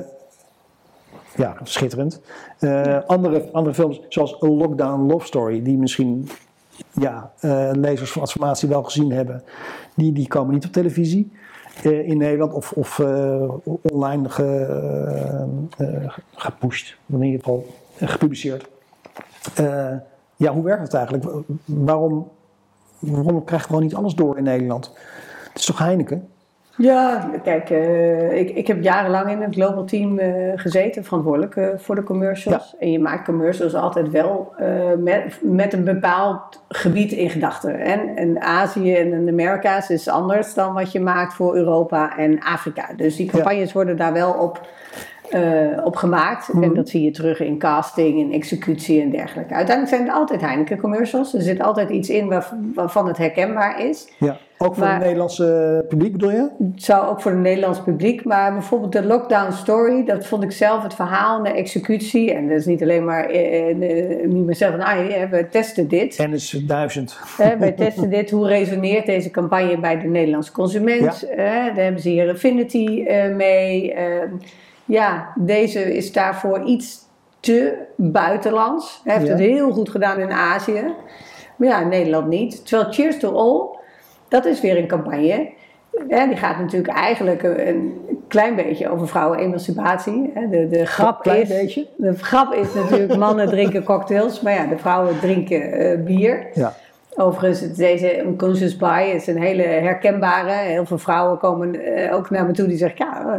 ja, 1.35 1.57
schitterend. 1.63 2.21
Uh, 2.59 2.97
andere, 3.07 3.49
andere 3.51 3.75
films, 3.75 4.01
zoals 4.09 4.43
A 4.43 4.47
Lockdown 4.47 5.11
Love 5.11 5.25
Story, 5.25 5.63
die 5.63 5.77
misschien 5.77 6.29
ja, 6.91 7.31
lezers 7.71 8.11
van 8.11 8.21
Adformatie 8.21 8.69
wel 8.69 8.83
gezien 8.83 9.11
hebben, 9.11 9.43
die, 9.95 10.11
die 10.11 10.27
komen 10.27 10.53
niet 10.53 10.65
op 10.65 10.71
televisie 10.71 11.31
in 11.81 12.17
Nederland 12.17 12.53
of, 12.53 12.71
of 12.71 12.99
online 13.81 14.29
ge, 14.29 15.67
gepusht, 16.35 16.95
in 17.05 17.23
ieder 17.23 17.39
geval 17.39 17.65
gepubliceerd. 17.95 18.67
ja, 20.35 20.53
hoe 20.53 20.63
werkt 20.63 20.81
het 20.81 20.93
eigenlijk? 20.93 21.25
Waarom, 21.65 22.27
waarom 22.99 23.43
krijgen 23.43 23.67
we 23.67 23.73
gewoon 23.73 23.83
niet 23.83 23.95
alles 23.95 24.15
door 24.15 24.37
in 24.37 24.43
Nederland? 24.43 24.91
Het 25.47 25.59
is 25.59 25.65
toch 25.65 25.77
Heineken? 25.77 26.27
Ja, 26.77 27.29
kijk, 27.43 27.69
uh, 27.69 28.37
ik, 28.37 28.49
ik 28.49 28.67
heb 28.67 28.83
jarenlang 28.83 29.29
in 29.29 29.41
het 29.41 29.53
global 29.53 29.85
team 29.85 30.19
uh, 30.19 30.51
gezeten, 30.55 31.03
verantwoordelijk 31.03 31.55
uh, 31.55 31.67
voor 31.75 31.95
de 31.95 32.03
commercials. 32.03 32.75
En 32.79 32.91
je 32.91 32.99
maakt 32.99 33.25
commercials 33.25 33.73
altijd 33.73 34.09
wel 34.09 34.53
met, 34.97 35.39
met 35.41 35.73
een 35.73 35.83
bepaald 35.83 36.63
gebied 36.67 37.11
in 37.11 37.29
gedachten. 37.29 37.79
En, 37.79 38.15
en 38.15 38.41
Azië 38.41 38.95
en 38.95 39.25
de 39.25 39.31
Amerika's 39.31 39.89
is 39.89 40.07
anders 40.07 40.53
dan 40.53 40.73
wat 40.73 40.91
je 40.91 40.99
maakt 40.99 41.33
voor 41.33 41.55
Europa 41.55 42.17
en 42.17 42.39
Afrika. 42.39 42.89
Dus 42.95 43.15
die 43.15 43.29
campagnes 43.29 43.67
ja. 43.67 43.73
worden 43.73 43.97
daar 43.97 44.13
wel 44.13 44.33
op 44.33 44.67
uh, 45.35 45.85
op 45.85 45.95
gemaakt. 45.95 46.49
En 46.49 46.59
Mhm. 46.59 46.73
dat 46.73 46.89
zie 46.89 47.03
je 47.03 47.11
terug 47.11 47.39
in 47.39 47.57
casting, 47.57 48.17
in 48.19 48.31
executie 48.33 49.01
en 49.01 49.09
dergelijke. 49.09 49.53
Uiteindelijk 49.53 49.95
zijn 49.95 50.07
het 50.07 50.17
altijd 50.17 50.41
Heineken 50.41 50.79
commercials. 50.79 51.33
Er 51.33 51.41
zit 51.41 51.61
altijd 51.61 51.89
iets 51.89 52.09
in 52.09 52.27
waar, 52.27 52.57
waarvan 52.75 53.07
het 53.07 53.17
herkenbaar 53.17 53.85
is. 53.85 54.07
Ja, 54.19 54.37
ook 54.57 54.73
voor 54.75 54.83
Maar- 54.83 54.93
het 54.93 55.03
Nederlandse 55.03 55.85
publiek 55.89 56.11
bedoel 56.11 56.31
je? 56.31 56.49
Het 56.73 56.83
zou 56.83 57.07
ook 57.07 57.21
voor 57.21 57.31
het 57.31 57.39
Nederlands 57.39 57.81
publiek. 57.81 58.23
Maar 58.25 58.53
bijvoorbeeld 58.53 58.91
de 58.91 59.03
Lockdown 59.05 59.51
Story, 59.51 60.05
dat 60.05 60.25
vond 60.25 60.43
ik 60.43 60.51
zelf 60.51 60.83
het 60.83 60.93
verhaal 60.93 61.37
en 61.37 61.43
de 61.43 61.59
executie. 61.59 62.33
En 62.33 62.47
dat 62.47 62.57
is 62.57 62.65
niet 62.65 62.81
alleen 62.81 63.05
maar, 63.05 63.25
eh, 63.25 63.69
eh, 63.69 64.27
niet 64.29 64.45
meer 64.45 64.55
zelf 64.55 64.71
van, 64.71 64.81
ah, 64.81 65.09
ja, 65.09 65.29
we 65.29 65.47
testen 65.49 65.87
dit. 65.87 66.15
En 66.15 66.33
is 66.33 66.49
duizend. 66.67 67.19
Hè, 67.37 67.57
wij 67.57 67.71
testen 67.83 68.09
dit. 68.09 68.31
Hoe 68.31 68.47
resoneert 68.47 69.05
deze 69.05 69.29
campagne 69.29 69.77
bij 69.79 69.99
de 69.99 70.07
Nederlandse 70.07 70.51
consument? 70.51 71.27
Daar 71.35 71.73
hebben 71.75 72.01
ze 72.01 72.09
hier 72.09 72.29
Affinity 72.29 73.03
eh, 73.07 73.35
mee. 73.35 73.93
Ja, 74.85 75.33
deze 75.35 75.95
is 75.95 76.11
daarvoor 76.11 76.63
iets 76.63 77.01
te 77.39 77.77
buitenlands. 77.95 79.01
Hij 79.03 79.13
heeft 79.13 79.25
Ja. 79.25 79.31
het 79.31 79.41
heel 79.41 79.71
goed 79.71 79.89
gedaan 79.89 80.19
in 80.19 80.31
Azië. 80.31 80.93
Maar 81.55 81.67
ja, 81.67 81.81
in 81.81 81.87
Nederland 81.87 82.27
niet. 82.27 82.67
Terwijl 82.67 82.91
Cheers 82.91 83.19
to 83.19 83.33
All, 83.33 83.77
dat 84.27 84.45
is 84.45 84.61
weer 84.61 84.77
een 84.77 84.87
campagne. 84.87 85.51
Die 86.07 86.35
gaat 86.35 86.59
natuurlijk 86.59 86.93
eigenlijk 86.93 87.43
een, 87.43 88.01
klein 88.27 88.55
beetje 88.55 88.89
over 88.89 89.07
vrouwenemancipatie. 89.07 90.33
De, 90.49 90.67
de 90.67 90.85
grap 90.85 91.25
is, 91.25 91.47
beetje? 91.47 91.87
De 91.97 92.13
grap 92.13 92.53
is 92.53 92.73
natuurlijk, 92.73 93.15
mannen 93.17 93.47
drinken 93.47 93.83
cocktails, 93.83 94.41
maar 94.41 94.53
ja, 94.53 94.65
de 94.65 94.77
vrouwen 94.77 95.19
drinken 95.19 95.71
eh, 95.71 96.03
bier. 96.03 96.47
Ja. 96.53 96.73
Overigens, 97.15 97.75
deze 97.75 98.23
Unconscious 98.25 98.77
Buy 98.77 99.11
is 99.15 99.27
een 99.27 99.41
hele 99.41 99.61
herkenbare. 99.61 100.51
Heel 100.51 100.85
veel 100.85 100.97
vrouwen 100.97 101.37
komen 101.37 101.75
eh, 101.75 102.15
ook 102.15 102.29
naar 102.29 102.45
me 102.45 102.51
toe 102.51 102.67
die 102.67 102.77
zeggen: 102.77 103.05
Ja, 103.05 103.37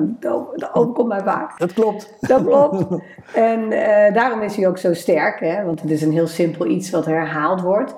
oom 0.73 0.93
komt 0.93 1.09
mij 1.09 1.21
vaak. 1.21 1.59
Dat 1.59 1.73
klopt. 1.73 2.15
Dat 2.21 2.45
klopt. 2.45 2.85
En 3.35 3.73
eh, 3.73 4.15
daarom 4.15 4.43
is 4.43 4.57
hij 4.57 4.69
ook 4.69 4.79
zo 4.79 4.95
sterk, 4.95 5.41
hè? 5.41 5.65
want 5.65 5.81
het 5.81 5.91
is 5.91 6.03
een 6.03 6.13
heel 6.13 6.27
simpel 6.27 6.67
iets 6.67 6.91
wat 6.91 7.05
herhaald 7.05 7.61
wordt. 7.61 7.95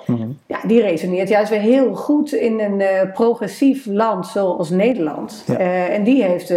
Ja, 0.47 0.59
die 0.67 0.81
resoneert 0.81 1.29
juist 1.29 1.51
weer 1.51 1.61
heel 1.61 1.95
goed 1.95 2.33
in 2.33 2.61
een 2.61 2.81
eh, 2.81 3.13
progressief 3.13 3.87
land 3.87 4.27
zoals 4.27 4.71
Nederland. 4.71 5.45
Ja. 5.47 5.57
En 5.89 6.05
die 6.05 6.23
heeft 6.23 6.51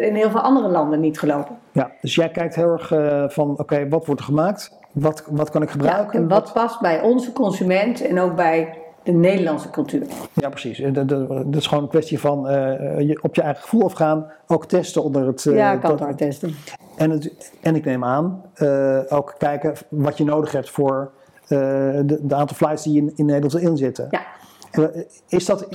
in 0.00 0.14
heel 0.14 0.30
veel 0.30 0.40
andere 0.40 0.68
landen 0.68 1.00
niet 1.00 1.18
gelopen. 1.18 1.56
Ja, 1.72 1.90
dus 2.00 2.14
jij 2.14 2.30
kijkt 2.30 2.54
heel 2.54 2.72
erg 2.72 2.88
van, 3.32 3.58
oké, 3.58 3.88
wat 3.88 4.06
wordt 4.06 4.20
er 4.20 4.26
gemaakt? 4.26 4.79
Wat, 4.92 5.22
wat 5.30 5.50
kan 5.50 5.62
ik 5.62 5.68
Ja, 5.68 5.74
gebruiken? 5.74 6.20
en 6.20 6.28
wat 6.28 6.52
past 6.52 6.80
bij 6.80 7.00
onze 7.00 7.32
consument 7.32 8.06
en 8.06 8.20
ook 8.20 8.36
bij 8.36 8.78
de 9.02 9.12
Nederlandse 9.12 9.70
cultuur. 9.70 10.06
Ja, 10.32 10.48
precies. 10.48 10.82
Dat, 10.92 11.10
is 11.56 11.66
gewoon 11.66 11.82
een 11.84 11.90
kwestie 11.90 12.20
van 12.20 12.48
eh, 12.48 13.14
op 13.22 13.34
je 13.34 13.42
eigen 13.42 13.62
gevoel 13.62 13.84
afgaan. 13.84 14.26
Ook 14.46 14.66
testen 14.66 15.02
onder 15.02 15.26
het... 15.26 15.46
eh, 15.46 15.54
ja, 15.56 15.70
kan 15.70 15.80
dat- 15.80 15.90
het 15.90 16.00
hard 16.00 16.18
testen. 16.18 16.54
En, 16.96 17.10
het, 17.10 17.52
en 17.60 17.74
ik 17.76 17.84
neem 17.84 18.04
aan, 18.04 18.42
eh, 18.54 18.98
ook 19.08 19.34
kijken 19.38 19.74
wat 19.88 20.18
je 20.18 20.24
nodig 20.24 20.52
hebt 20.52 20.70
voor 20.70 21.10
de, 21.48 22.18
de 22.22 22.34
aantal 22.34 22.56
flights 22.56 22.82
die 22.82 22.96
in, 22.96 23.12
in 23.14 23.24
Nederland 23.26 23.54
erin 23.54 23.76
zitten. 23.76 24.08
Ja. 24.10 24.20
Is 25.28 25.44
dat 25.46 25.68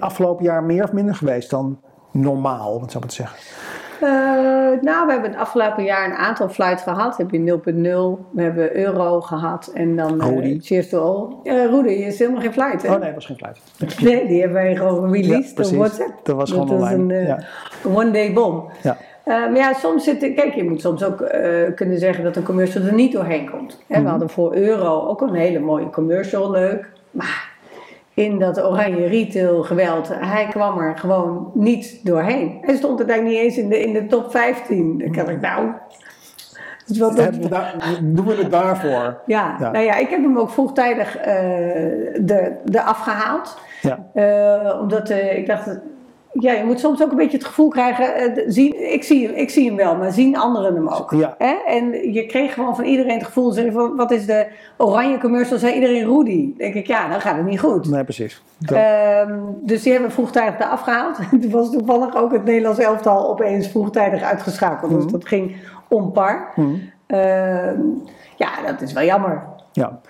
afgelopen 0.00 0.44
jaar 0.44 0.62
meer 0.64 0.84
of 0.84 0.92
minder 0.92 1.14
geweest 1.14 1.50
dan 1.50 1.80
normaal, 2.12 2.72
om 2.74 2.82
het 2.82 2.92
zo 2.92 2.98
maar 2.98 3.08
te 3.08 3.14
zeggen? 3.14 3.38
Eh, 4.00 4.80
nou, 4.80 5.06
we 5.06 5.12
hebben 5.12 5.30
het 5.30 5.40
afgelopen 5.40 5.84
jaar 5.84 6.10
een 6.10 6.16
aantal 6.16 6.48
flights 6.48 6.82
gehad. 6.82 7.16
Heb 7.16 7.30
je 7.30 7.38
0.0, 7.38 8.30
we 8.32 8.42
hebben 8.42 8.76
euro 8.76 9.20
gehad 9.20 9.70
en 9.74 9.96
dan 9.96 10.20
eh, 10.20 10.28
Rudy. 10.28 10.58
Cheers 10.60 10.88
to 10.88 11.00
All. 11.00 11.52
Uh, 11.52 11.64
Rudy 11.64 11.88
is 11.88 12.18
helemaal 12.18 12.40
geen 12.40 12.52
flight, 12.52 12.82
hè? 12.82 12.94
Oh 12.94 13.00
nee, 13.00 13.12
was 13.12 13.26
geen 13.26 13.36
flight. 13.36 13.60
Nee, 14.10 14.26
die 14.26 14.40
hebben 14.40 14.62
wij 14.62 14.76
gewoon 14.76 15.12
released 15.12 15.72
op 15.72 15.78
WhatsApp. 15.78 16.20
Dat 16.22 16.36
was 16.36 16.50
gewoon 16.50 16.70
online, 16.70 17.14
een 17.14 17.26
ja. 17.26 17.38
one-day 17.94 18.32
bom. 18.32 18.64
Ja. 18.82 18.96
Maar 19.24 19.56
ja, 19.56 19.72
soms 19.72 20.04
zit... 20.04 20.18
Kijk, 20.18 20.54
je 20.54 20.64
moet 20.64 20.80
soms 20.80 21.04
ook 21.04 21.16
kunnen 21.74 21.98
zeggen 21.98 22.24
dat 22.24 22.36
een 22.36 22.42
commercial 22.42 22.84
er 22.84 22.94
niet 22.94 23.12
doorheen 23.12 23.50
komt. 23.50 23.78
Hè, 23.86 23.94
Mhm. 23.94 24.04
We 24.04 24.10
hadden 24.10 24.30
voor 24.30 24.54
euro 24.54 25.06
ook 25.06 25.20
een 25.20 25.34
hele 25.34 25.58
mooie 25.58 25.90
commercial, 25.90 26.50
leuk. 26.50 26.90
Maar 27.10 27.49
in 28.20 28.38
dat 28.38 28.62
oranje 28.64 29.06
retail 29.06 29.62
geweld, 29.62 30.08
hij 30.12 30.46
kwam 30.50 30.78
er 30.78 30.98
gewoon 30.98 31.50
niet 31.54 32.00
doorheen. 32.06 32.58
Hij 32.60 32.76
stond 32.76 33.00
er 33.00 33.08
eigenlijk 33.08 33.36
niet 33.38 33.44
eens 33.48 33.58
in 33.58 33.68
de, 33.68 33.80
in 33.80 33.92
de 33.92 34.06
top 34.06 34.30
15. 34.30 34.98
Dan 34.98 35.10
kan 35.12 35.28
ik 35.28 35.40
nou... 35.40 35.68
Dus 36.86 36.98
wat 36.98 37.16
dat- 37.16 37.36
we 37.36 37.48
daar- 37.48 37.74
doen 38.02 38.26
we 38.26 38.34
het 38.34 38.50
daarvoor? 38.50 39.20
ja, 39.26 39.56
Ja. 39.60 39.70
nou 39.70 39.84
ja, 39.84 39.94
ik 39.96 40.08
heb 40.10 40.22
hem 40.22 40.38
ook 40.38 40.50
vroegtijdig 40.50 41.16
eh 41.16 41.34
de, 42.20 42.52
de 42.64 42.82
afgehaald. 42.82 43.58
Ja. 43.82 43.98
Eh, 44.14 44.80
omdat 44.80 45.10
eh, 45.10 45.38
ik 45.38 45.46
dacht, 45.46 45.78
ja, 46.32 46.52
je 46.52 46.64
moet 46.64 46.80
soms 46.80 47.02
ook 47.02 47.10
een 47.10 47.16
beetje 47.16 47.36
het 47.36 47.46
gevoel 47.46 47.68
krijgen, 47.68 48.14
eh, 48.14 48.44
zien, 48.46 48.92
ik, 48.92 49.02
zie, 49.04 49.26
hem- 49.26 49.36
ik 49.36 49.50
zie 49.50 49.66
hem 49.66 49.76
wel, 49.76 49.96
maar 49.96 50.12
zien 50.12 50.36
anderen 50.36 50.74
hem 50.74 50.88
ook. 50.88 51.10
Ja. 51.12 51.34
Hè? 51.38 51.54
En 51.66 52.12
je 52.12 52.26
kreeg 52.26 52.54
gewoon 52.54 52.76
van 52.76 52.84
iedereen 52.84 53.14
het 53.16 53.24
gevoel, 53.26 53.50
zeg, 53.50 53.72
wat 53.96 54.10
is 54.10 54.26
de 54.26 54.46
oranje 54.76 55.18
commercial, 55.18 55.58
zei 55.58 55.74
iedereen 55.74 56.04
Rudy. 56.06 56.44
Dan 56.46 56.54
denk 56.56 56.74
ik, 56.74 56.86
ja, 56.86 57.08
dan 57.08 57.20
gaat 57.20 57.36
het 57.36 57.46
niet 57.46 57.60
goed. 57.60 57.90
Nee, 57.90 58.04
precies. 58.04 58.42
Ehm, 58.66 59.38
dus 59.62 59.82
die 59.82 59.92
hebben 59.92 60.08
we 60.10 60.14
vroegtijdig 60.14 60.58
eraf 60.58 60.80
gehaald. 60.80 61.16
Toen 61.40 61.50
was 61.50 61.70
toevallig 61.70 62.16
ook 62.16 62.32
het 62.32 62.44
Nederlands 62.44 62.78
elftal 62.78 63.28
opeens 63.30 63.68
vroegtijdig 63.68 64.22
uitgeschakeld. 64.22 64.90
Mhm. 64.90 65.00
Dus 65.02 65.12
dat 65.12 65.26
ging 65.26 65.56
onpar. 65.88 66.52
Ehm, 67.06 67.80
ja, 68.36 68.48
dat 68.66 68.80
is 68.80 68.92
wel 68.92 69.04
jammer. 69.04 69.42
Ja, 69.72 70.00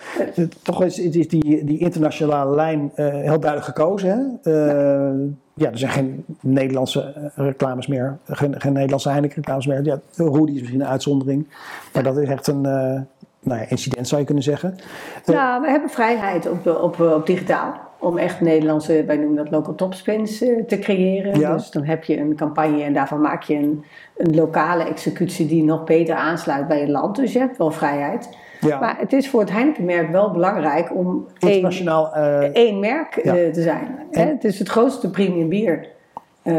toch 0.62 0.84
is, 0.84 0.98
is 0.98 1.28
die, 1.28 1.64
die 1.64 1.78
internationale 1.78 2.54
lijn 2.54 2.90
eh, 2.94 3.06
heel 3.08 3.40
duidelijk 3.40 3.64
gekozen. 3.64 4.40
Hè? 4.42 4.50
Eh, 4.68 5.14
ja, 5.60 5.70
er 5.70 5.78
zijn 5.78 5.90
geen 5.90 6.24
Nederlandse 6.40 7.00
eh, 7.00 7.44
reclames 7.46 7.86
meer, 7.86 8.18
geen, 8.26 8.60
geen 8.60 8.72
Nederlandse 8.72 9.08
Heineken 9.10 9.36
reclames 9.36 9.66
meer. 9.66 9.84
Ja, 9.84 10.00
Rudy 10.16 10.52
is 10.52 10.60
misschien 10.60 10.80
een 10.80 10.86
uitzondering, 10.86 11.46
maar 11.92 12.02
dat 12.02 12.16
is 12.16 12.28
echt 12.28 12.46
een 12.46 12.66
eh, 12.66 13.00
nou 13.40 13.60
ja, 13.60 13.66
incident 13.68 14.08
zou 14.08 14.20
je 14.20 14.26
kunnen 14.26 14.44
zeggen. 14.44 14.76
Eh, 15.24 15.34
Ja, 15.34 15.60
we 15.60 15.70
hebben 15.70 15.90
vrijheid 15.90 16.50
op, 16.50 16.66
op, 16.66 17.00
op 17.00 17.26
digitaal. 17.26 17.74
Om 17.98 18.18
echt 18.18 18.40
Nederlandse, 18.40 19.04
wij 19.04 19.16
noemen 19.16 19.36
dat 19.36 19.50
local 19.50 19.74
topspins, 19.74 20.38
te 20.38 20.78
creëren. 20.80 21.38
Ja. 21.38 21.52
Dus 21.52 21.70
dan 21.70 21.84
heb 21.84 22.04
je 22.04 22.18
een 22.18 22.36
campagne 22.36 22.82
en 22.82 22.92
daarvan 22.92 23.20
maak 23.20 23.42
je 23.42 23.54
een, 23.54 23.84
een 24.16 24.34
lokale 24.34 24.84
executie 24.84 25.46
die 25.46 25.64
nog 25.64 25.84
beter 25.84 26.14
aansluit 26.14 26.68
bij 26.68 26.80
het 26.80 26.88
land. 26.88 27.16
Dus 27.16 27.32
je 27.32 27.38
hebt 27.38 27.56
wel 27.56 27.70
vrijheid. 27.70 28.28
Ja. 28.60 28.78
Maar 28.80 28.96
het 28.98 29.12
is 29.12 29.28
voor 29.30 29.40
het 29.40 29.50
Heineken-merk 29.50 30.10
wel 30.10 30.30
belangrijk 30.30 30.94
om 30.94 31.26
Internationaal, 31.38 32.14
eh, 32.14 32.38
één 32.38 32.78
merk 32.80 33.16
eh, 33.16 33.24
Ja. 33.46 33.52
te 33.52 33.62
zijn. 33.62 33.98
Hè? 34.10 34.24
Het 34.24 34.44
is 34.44 34.58
het 34.58 34.68
grootste 34.68 35.10
premium 35.10 35.48
bier 35.48 35.88
eh, 36.42 36.54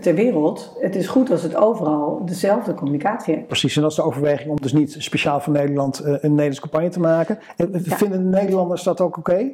ter 0.00 0.14
wereld. 0.14 0.76
Het 0.80 0.96
is 0.96 1.08
goed 1.08 1.30
als 1.30 1.42
het 1.42 1.56
overal 1.56 2.22
dezelfde 2.24 2.74
communicatie 2.74 3.34
heeft. 3.34 3.46
precies. 3.46 3.76
En 3.76 3.82
dat 3.82 3.90
is 3.90 3.96
de 3.96 4.02
overweging 4.02 4.50
om 4.50 4.56
dus 4.60 4.72
niet 4.72 4.94
speciaal 4.98 5.40
voor 5.40 5.52
Nederland 5.52 5.98
een 6.04 6.18
Nederlandse 6.20 6.60
campagne 6.60 6.88
te 6.88 7.00
maken. 7.00 7.38
En 7.56 7.70
Vinden 7.74 8.30
de 8.30 8.38
Nederlanders 8.38 8.82
dat 8.82 9.00
ook 9.00 9.16
oké? 9.16 9.50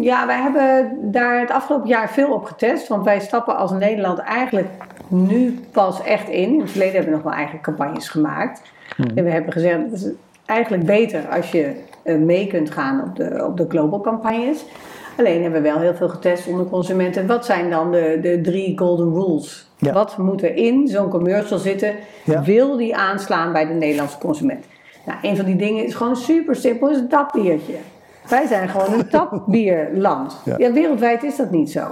Ja, 0.00 0.26
wij 0.26 0.40
hebben 0.40 0.98
daar 1.12 1.40
het 1.40 1.50
afgelopen 1.50 1.88
jaar 1.88 2.10
veel 2.10 2.32
op 2.32 2.44
getest. 2.44 2.88
Want 2.88 3.04
wij 3.04 3.20
stappen 3.20 3.56
als 3.56 3.70
Nederland 3.72 4.18
eigenlijk 4.18 4.68
nu 5.08 5.60
pas 5.72 6.02
echt 6.02 6.28
in. 6.28 6.52
In 6.52 6.60
het 6.60 6.70
verleden 6.70 6.94
hebben 6.94 7.10
we 7.10 7.16
nog 7.16 7.26
wel 7.26 7.38
eigen 7.38 7.60
campagnes 7.60 8.08
gemaakt. 8.08 8.62
En 9.14 9.24
we 9.24 9.30
hebben 9.30 9.52
gezegd, 9.52 9.78
eigenlijk 10.50 10.86
beter 10.86 11.28
als 11.28 11.50
je 11.50 11.72
eh, 12.02 12.16
mee 12.16 12.46
kunt 12.46 12.70
gaan 12.70 13.02
op 13.02 13.16
de, 13.16 13.44
op 13.46 13.56
de 13.56 13.66
global 13.68 14.00
campagnes. 14.00 14.64
Alleen 15.16 15.42
hebben 15.42 15.62
we 15.62 15.68
wel 15.68 15.78
heel 15.78 15.94
veel 15.94 16.08
getest 16.08 16.46
onder 16.46 16.66
consumenten. 16.66 17.26
Wat 17.26 17.44
zijn 17.44 17.70
dan 17.70 17.90
de, 17.90 18.18
de 18.22 18.40
drie 18.40 18.78
golden 18.78 19.12
rules? 19.12 19.68
Ja. 19.78 19.92
Wat 19.92 20.18
moet 20.18 20.42
er 20.42 20.56
in 20.56 20.88
zo'n 20.88 21.08
commercial 21.08 21.58
zitten? 21.58 21.94
Ja. 22.24 22.42
Wil 22.42 22.76
die 22.76 22.96
aanslaan 22.96 23.52
bij 23.52 23.66
de 23.66 23.74
Nederlandse 23.74 24.18
consument? 24.18 24.64
Nou, 25.06 25.18
een 25.22 25.36
van 25.36 25.44
die 25.44 25.56
dingen 25.56 25.84
is 25.84 25.94
gewoon 25.94 26.16
super 26.16 26.56
simpel, 26.56 26.90
is 26.90 27.02
dat 27.08 27.32
biertje. 27.32 27.74
Wij 28.30 28.46
zijn 28.46 28.68
gewoon 28.68 28.92
een 28.92 29.08
tapbierland. 29.08 30.40
Ja. 30.44 30.54
Ja. 30.58 30.72
wereldwijd 30.72 31.22
is 31.22 31.36
dat 31.36 31.50
niet 31.50 31.70
zo. 31.70 31.86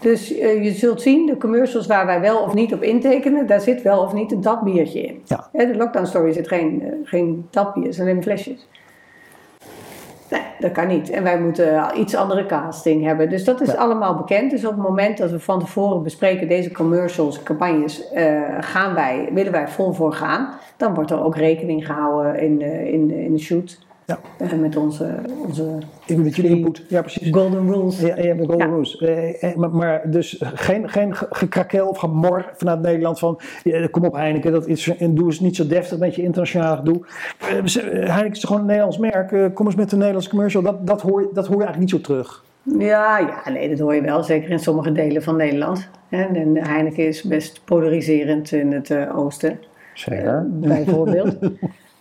Dus 0.00 0.38
eh, 0.38 0.64
je 0.64 0.72
zult 0.72 1.02
zien, 1.02 1.26
de 1.26 1.36
commercials 1.36 1.86
waar 1.86 2.06
wij 2.06 2.20
wel 2.20 2.38
of 2.38 2.54
niet 2.54 2.74
op 2.74 2.82
intekenen, 2.82 3.46
daar 3.46 3.60
zit 3.60 3.82
wel 3.82 4.02
of 4.02 4.12
niet 4.12 4.32
een 4.32 4.40
tapbiertje 4.40 5.00
in. 5.00 5.22
Ja. 5.24 5.48
Hè, 5.52 5.66
de 5.66 5.76
lockdown 5.76 6.06
story 6.06 6.32
zit 6.32 6.48
geen, 6.48 6.82
eh, 6.82 6.88
geen 7.04 7.46
tapbier, 7.50 7.92
zijn 7.92 8.08
alleen 8.08 8.22
flesjes. 8.22 8.68
Nee, 10.30 10.42
dat 10.58 10.72
kan 10.72 10.86
niet. 10.86 11.10
En 11.10 11.22
wij 11.22 11.40
moeten 11.40 11.84
iets 11.96 12.14
andere 12.14 12.46
casting 12.46 13.04
hebben. 13.04 13.30
Dus 13.30 13.44
dat 13.44 13.60
is 13.60 13.76
allemaal 13.76 14.14
bekend. 14.14 14.50
Dus 14.50 14.64
op 14.64 14.70
het 14.72 14.82
moment 14.82 15.18
dat 15.18 15.30
we 15.30 15.40
van 15.40 15.58
tevoren 15.60 16.02
bespreken 16.02 16.48
deze 16.48 16.72
commercials, 16.72 17.42
campagnes, 17.42 18.10
eh, 18.10 18.42
gaan 18.60 18.94
wij, 18.94 19.28
willen 19.32 19.52
wij 19.52 19.68
vol 19.68 19.92
voor 19.92 20.12
gaan, 20.12 20.48
dan 20.76 20.94
wordt 20.94 21.10
er 21.10 21.24
ook 21.24 21.36
rekening 21.36 21.86
gehouden 21.86 22.40
in, 22.40 22.60
in, 22.62 23.10
in 23.10 23.32
de 23.32 23.38
shoot. 23.38 23.86
Ja. 24.08 24.18
Eh, 24.38 24.52
met 24.52 24.76
onze, 24.76 25.14
onze 25.46 25.78
Met 26.16 26.36
jullie 26.36 26.56
input. 26.56 26.82
Ja, 26.88 27.00
precies. 27.00 27.28
golden 27.30 27.72
rules. 27.72 28.00
Ja, 28.00 28.16
ja, 28.16 28.34
de 28.34 28.38
Golden 28.38 28.58
Ja. 28.58 28.64
Rules. 28.66 28.96
Eh, 28.96 29.42
eh, 29.42 29.56
maar, 29.56 29.70
maar 29.70 30.10
dus 30.10 30.42
geen, 30.54 30.88
geen 30.88 31.16
ge- 31.16 31.26
gekrakel 31.30 31.88
of 31.88 31.98
gemor 31.98 32.50
vanuit 32.56 32.80
Nederland 32.80 33.18
van 33.18 33.40
ja, 33.64 33.86
kom 33.90 34.04
op 34.04 34.14
Heineken, 34.14 34.52
dat 34.52 34.66
is, 34.66 34.96
en 34.98 35.14
doe 35.14 35.26
eens 35.26 35.40
niet 35.40 35.56
zo 35.56 35.66
deftig 35.66 35.98
met 35.98 36.14
je 36.14 36.22
internationaal 36.22 36.76
gedoe. 36.76 37.00
Eh, 37.38 37.48
Heineken 38.08 38.30
is 38.32 38.44
gewoon 38.44 38.60
een 38.60 38.66
Nederlands 38.66 38.98
merk, 38.98 39.54
kom 39.54 39.66
eens 39.66 39.74
met 39.74 39.92
een 39.92 39.98
Nederlands 39.98 40.28
commercial. 40.28 40.62
Dat, 40.62 40.86
dat, 40.86 41.02
hoor, 41.02 41.20
je- 41.20 41.30
dat 41.32 41.46
hoor 41.46 41.56
je 41.58 41.64
eigenlijk 41.64 41.92
niet 41.92 42.02
zo 42.04 42.12
terug. 42.12 42.44
Ja, 42.78 43.18
ja, 43.18 43.50
nee, 43.50 43.68
dat 43.68 43.78
hoor 43.78 43.94
je 43.94 44.00
wel. 44.02 44.22
Zeker 44.22 44.50
in 44.50 44.58
sommige 44.58 44.92
delen 44.92 45.22
van 45.22 45.36
Nederland. 45.36 45.88
En, 46.08 46.36
en 46.36 46.56
Heineken 46.56 47.06
is 47.06 47.22
best 47.22 47.60
polariserend 47.64 48.52
in 48.52 48.72
het 48.72 48.94
oosten. 49.16 49.58
Zeker. 49.94 50.46
bijvoorbeeld. 50.50 51.36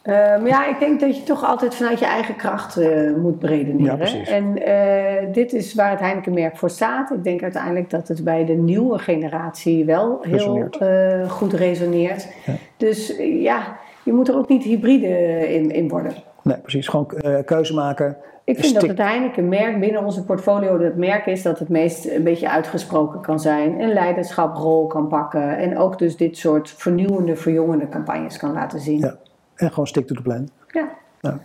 Ehm, 0.08 0.48
ja, 0.48 0.68
ik 0.68 0.80
denk 0.80 1.00
dat 1.00 1.18
je 1.18 1.24
toch 1.24 1.44
altijd 1.44 1.76
vanuit 1.76 2.00
je 2.00 2.06
eigen 2.06 2.36
kracht 2.36 2.78
eh, 2.78 3.14
moet 3.16 3.40
beredeneren. 3.40 3.86
Ja, 3.86 3.96
precies. 3.96 4.30
En 4.30 4.66
eh, 4.66 5.34
dit 5.34 5.54
is 5.54 5.74
waar 5.74 5.90
het 5.90 6.00
Heineken-merk 6.00 6.58
voor 6.58 6.70
staat. 6.70 7.12
Ik 7.12 7.24
denk 7.24 7.44
uiteindelijk 7.44 7.90
dat 7.90 8.08
het 8.08 8.24
bij 8.24 8.46
de 8.46 8.54
nieuwe 8.54 9.00
generatie 9.00 9.86
wel 9.86 10.20
heel 10.22 10.68
eh, 10.70 11.30
goed 11.30 11.54
resoneert. 11.54 12.28
Dus 12.78 13.18
eh, 13.18 13.42
ja, 13.42 13.78
je 14.04 14.14
moet 14.14 14.28
er 14.28 14.38
ook 14.38 14.48
niet 14.48 14.64
hybride 14.64 15.08
in, 15.54 15.72
in 15.72 15.88
worden. 15.88 16.14
Nee, 16.44 16.58
precies. 16.58 16.88
Gewoon 16.88 17.08
keuze 17.46 17.74
maken. 17.74 18.18
Ik 18.44 18.60
vind 18.60 18.74
dat 18.74 18.88
het 18.88 18.98
Heineken-merk 18.98 19.80
binnen 19.80 20.04
onze 20.04 20.24
portfolio 20.24 20.80
het 20.80 20.98
merk 20.98 21.26
is 21.26 21.42
dat 21.42 21.60
het 21.60 21.70
meest 21.70 22.06
een 22.06 22.24
beetje 22.24 22.50
uitgesproken 22.50 23.22
kan 23.22 23.40
zijn. 23.40 23.80
Een 23.80 23.94
leiderschaprol 23.94 24.88
kan 24.88 25.08
pakken. 25.08 25.58
En 25.58 25.78
ook 25.78 26.00
dus 26.00 26.18
dit 26.18 26.38
soort 26.38 26.70
vernieuwende, 26.70 27.36
verjongende 27.36 27.90
campagnes 27.90 28.38
kan 28.38 28.54
laten 28.54 28.80
zien. 28.80 29.00
Ja. 29.00 29.16
En 29.58 29.70
gewoon 29.70 29.88
stick 29.88 30.08
to 30.08 30.16
the 30.16 30.22
plan. 30.22 30.50
Ja. 30.68 30.90
Ja. 31.22 31.40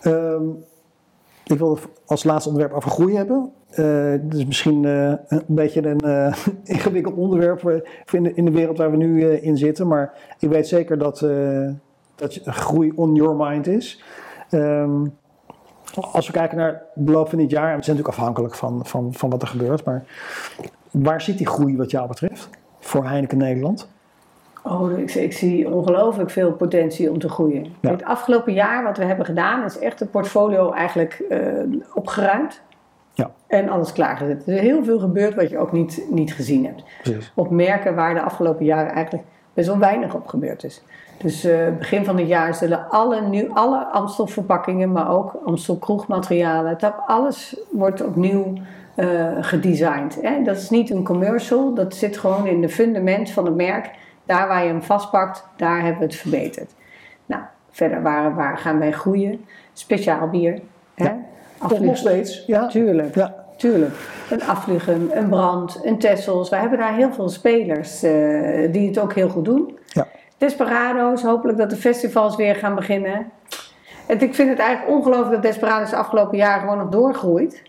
Ehm, 0.00 0.44
ik 1.44 1.58
wil 1.58 1.74
het 1.74 1.88
als 2.06 2.24
laatste 2.24 2.48
onderwerp 2.48 2.76
over 2.76 2.90
groei 2.90 3.16
hebben. 3.16 3.52
Dat 4.28 4.38
is 4.38 4.46
misschien 4.46 4.84
eh, 4.84 5.12
een 5.28 5.42
beetje 5.46 5.86
een 5.86 6.00
eh, 6.00 6.36
ingewikkeld 6.74 7.14
onderwerp 7.14 7.60
voor, 7.60 7.88
in, 8.10 8.22
de, 8.22 8.34
in 8.34 8.44
de 8.44 8.50
wereld 8.50 8.78
waar 8.78 8.90
we 8.90 8.96
nu 8.96 9.30
in 9.30 9.56
zitten. 9.56 9.86
Maar 9.86 10.12
ik 10.38 10.48
weet 10.48 10.68
zeker 10.68 10.98
dat, 10.98 11.18
dat 12.14 12.40
groei 12.44 12.92
on 12.94 13.14
your 13.14 13.36
mind 13.36 13.66
is. 13.66 14.02
Ehm, 14.50 15.06
als 15.94 16.26
we 16.26 16.32
kijken 16.32 16.56
naar 16.56 16.82
de 16.94 17.02
beloop 17.02 17.28
van 17.28 17.38
dit 17.38 17.50
jaar, 17.50 17.70
en 17.70 17.78
we 17.78 17.84
zijn 17.84 17.96
natuurlijk 17.96 18.18
afhankelijk 18.18 18.54
van, 18.54 18.86
van, 18.86 19.14
van 19.14 19.30
wat 19.30 19.42
er 19.42 19.48
gebeurt. 19.48 19.84
Maar 19.84 20.04
waar 20.90 21.20
zit 21.20 21.38
die 21.38 21.46
groei 21.46 21.76
wat 21.76 21.90
jou 21.90 22.08
betreft 22.08 22.48
voor 22.78 23.04
Heineken 23.04 23.38
Nederland? 23.38 23.88
Oh, 24.68 24.98
ik, 24.98 25.14
ik 25.14 25.32
zie 25.32 25.70
ongelooflijk 25.70 26.30
veel 26.30 26.52
potentie 26.52 27.10
om 27.10 27.18
te 27.18 27.28
groeien. 27.28 27.66
Ja. 27.80 27.90
Het 27.90 28.04
afgelopen 28.04 28.52
jaar 28.52 28.84
wat 28.84 28.96
we 28.96 29.04
hebben 29.04 29.26
gedaan 29.26 29.64
is 29.64 29.78
echt 29.78 30.00
het 30.00 30.10
portfolio 30.10 30.72
eigenlijk 30.72 31.22
eh, 31.28 31.40
opgeruimd. 31.94 32.60
Ja. 33.12 33.30
En 33.46 33.68
alles 33.68 33.92
klaargezet. 33.92 34.46
Er 34.46 34.54
is 34.54 34.60
heel 34.60 34.84
veel 34.84 34.98
gebeurd 34.98 35.34
wat 35.34 35.50
je 35.50 35.58
ook 35.58 35.72
niet, 35.72 36.04
niet 36.10 36.34
gezien 36.34 36.64
hebt. 36.64 36.82
Precies. 37.02 37.32
Op 37.34 37.50
merken 37.50 37.94
waar 37.94 38.14
de 38.14 38.22
afgelopen 38.22 38.64
jaren 38.64 38.92
eigenlijk 38.92 39.26
best 39.54 39.68
wel 39.68 39.78
weinig 39.78 40.14
op 40.14 40.26
gebeurd 40.26 40.64
is. 40.64 40.82
Dus 41.18 41.44
eh, 41.44 41.76
begin 41.78 42.04
van 42.04 42.18
het 42.18 42.28
jaar 42.28 42.54
zullen 42.54 42.90
alle, 42.90 43.20
nu, 43.20 43.50
alle 43.52 43.84
Amstel 43.84 44.26
verpakkingen, 44.26 44.92
maar 44.92 45.10
ook 45.10 45.38
Amstel 45.44 45.76
kroegmaterialen, 45.76 46.78
tap, 46.78 47.02
alles 47.06 47.60
wordt 47.70 48.04
opnieuw 48.04 48.52
eh, 48.94 49.06
gedesigned. 49.40 50.18
Hè? 50.22 50.42
Dat 50.42 50.56
is 50.56 50.70
niet 50.70 50.90
een 50.90 51.04
commercial, 51.04 51.74
dat 51.74 51.94
zit 51.94 52.18
gewoon 52.18 52.46
in 52.46 52.60
de 52.60 52.68
fundament 52.68 53.30
van 53.30 53.44
het 53.44 53.54
merk. 53.54 53.90
Daar 54.28 54.48
waar 54.48 54.62
je 54.62 54.68
hem 54.68 54.82
vastpakt, 54.82 55.44
daar 55.56 55.80
hebben 55.80 55.98
we 55.98 56.04
het 56.04 56.16
verbeterd. 56.16 56.70
Nou, 57.26 57.42
verder 57.70 58.02
waar, 58.02 58.34
waar 58.34 58.58
gaan 58.58 58.78
wij 58.78 58.92
groeien? 58.92 59.44
Speciaal 59.72 60.28
bier. 60.28 60.60
Hè? 60.94 61.10
Toch 61.68 61.80
nog 61.80 61.96
steeds? 61.96 62.44
Ja. 62.46 62.66
Tuurlijk. 62.66 63.14
Ja. 63.14 63.34
Tuurlijk. 63.56 63.94
Een 64.30 64.42
Afvliegen, 64.44 65.18
een 65.18 65.28
Brand, 65.28 65.80
een 65.82 65.98
Tessels. 65.98 66.48
Wij 66.48 66.60
hebben 66.60 66.78
daar 66.78 66.94
heel 66.94 67.12
veel 67.12 67.28
spelers 67.28 68.02
eh, 68.02 68.72
die 68.72 68.86
het 68.88 68.98
ook 68.98 69.14
heel 69.14 69.28
goed 69.28 69.44
doen. 69.44 69.78
Ja. 69.86 70.06
Desperado's, 70.36 71.22
hopelijk 71.22 71.58
dat 71.58 71.70
de 71.70 71.76
festivals 71.76 72.36
weer 72.36 72.54
gaan 72.54 72.74
beginnen. 72.74 73.30
En 74.06 74.20
ik 74.20 74.34
vind 74.34 74.48
het 74.48 74.58
eigenlijk 74.58 74.96
ongelooflijk 74.98 75.32
dat 75.32 75.42
Desperado's 75.42 75.90
de 75.90 75.96
afgelopen 75.96 76.36
jaren 76.36 76.60
gewoon 76.60 76.78
nog 76.78 76.88
doorgroeit. 76.88 77.62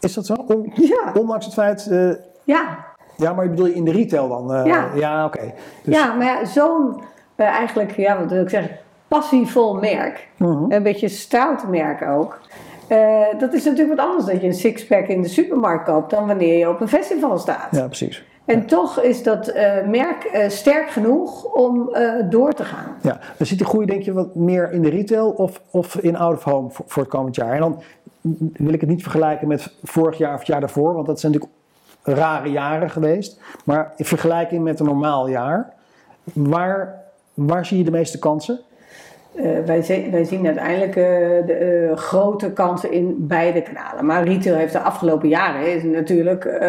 Is 0.00 0.14
dat 0.14 0.26
zo? 0.26 0.34
On- 0.34 0.72
Ja. 0.74 1.12
Ondanks 1.18 1.44
het 1.44 1.54
feit 1.54 1.86
eh, 1.90 2.10
Ja, 2.44 2.84
Ja, 3.22 3.32
maar 3.32 3.48
bedoel 3.50 3.66
je 3.66 3.74
in 3.74 3.84
de 3.84 3.92
retail 3.92 4.28
dan? 4.28 4.54
Eh, 4.54 4.90
Ja. 4.94 5.24
oké. 5.24 5.52
Dus, 5.82 5.96
ja 5.96 6.14
maar 6.14 6.26
ja, 6.26 6.44
zo'n 6.44 7.02
eh, 7.36 7.46
eigenlijk, 7.46 7.96
ja, 7.96 8.18
wat 8.18 8.30
wil 8.30 8.42
ik 8.42 8.48
zeggen, 8.48 8.76
passievol 9.08 9.74
merk. 9.74 10.28
Mhm. 10.36 10.72
Een 10.72 10.82
beetje 10.82 11.08
stout 11.08 11.68
merk 11.68 12.02
ook. 12.08 12.40
Eh, 12.86 13.20
dat 13.38 13.52
is 13.52 13.64
natuurlijk 13.64 13.96
wat 13.98 14.06
anders 14.06 14.26
dat 14.26 14.40
je 14.40 14.46
een 14.46 14.54
sixpack 14.54 15.06
in 15.06 15.22
de 15.22 15.28
supermarkt 15.28 15.84
koopt 15.84 16.10
dan 16.10 16.26
wanneer 16.26 16.58
je 16.58 16.68
op 16.68 16.80
een 16.80 16.88
festival 16.88 17.38
staat. 17.38 17.68
ja, 17.70 17.86
precies. 17.86 18.24
En 18.44 18.66
toch 18.66 19.00
is 19.02 19.22
dat 19.22 19.52
merk 19.86 20.44
sterk 20.48 20.90
genoeg 20.90 21.44
om 21.44 21.96
door 22.30 22.52
te 22.52 22.64
gaan. 22.64 22.96
Ja, 23.02 23.18
dan 23.36 23.46
zit 23.46 23.58
die 23.58 23.66
groei 23.66 23.86
denk 23.86 24.02
je 24.02 24.12
wat 24.12 24.34
meer 24.34 24.72
in 24.72 24.82
de 24.82 24.88
retail 24.88 25.30
of, 25.30 25.60
of 25.70 25.96
in 25.96 26.16
out 26.16 26.36
of 26.36 26.44
home 26.44 26.70
voor, 26.70 26.84
voor 26.88 27.02
het 27.02 27.10
komend 27.12 27.36
jaar? 27.36 27.52
En 27.52 27.60
dan 27.60 27.82
wil 28.52 28.72
ik 28.72 28.80
het 28.80 28.90
niet 28.90 29.02
vergelijken 29.02 29.48
met 29.48 29.74
vorig 29.82 30.18
jaar 30.18 30.32
of 30.32 30.38
het 30.38 30.48
jaar 30.48 30.60
daarvoor, 30.60 30.94
want 30.94 31.06
dat 31.06 31.20
zijn 31.20 31.32
natuurlijk 31.32 31.60
rare 32.02 32.48
jaren 32.50 32.90
geweest. 32.90 33.40
Maar 33.64 33.92
in 33.96 34.04
vergelijking 34.04 34.62
met 34.64 34.80
een 34.80 34.86
normaal 34.86 35.28
jaar, 35.28 35.72
waar, 36.32 37.00
waar 37.34 37.66
zie 37.66 37.78
je 37.78 37.84
de 37.84 37.90
meeste 37.90 38.18
kansen? 38.18 38.60
Eh, 39.34 39.44
wij, 39.66 39.82
zi- 39.82 40.08
wij 40.10 40.24
zien 40.24 40.46
uiteindelijk 40.46 40.96
eh, 40.96 41.04
de 41.46 41.88
eh, 41.90 41.96
grote 41.96 42.50
kansen 42.52 42.92
in 42.92 43.14
beide 43.18 43.62
kanalen. 43.62 44.06
Maar 44.06 44.24
retail 44.24 44.56
heeft 44.56 44.72
de 44.72 44.78
afgelopen 44.80 45.28
jaren 45.28 45.74
is 45.74 45.82
natuurlijk 45.82 46.60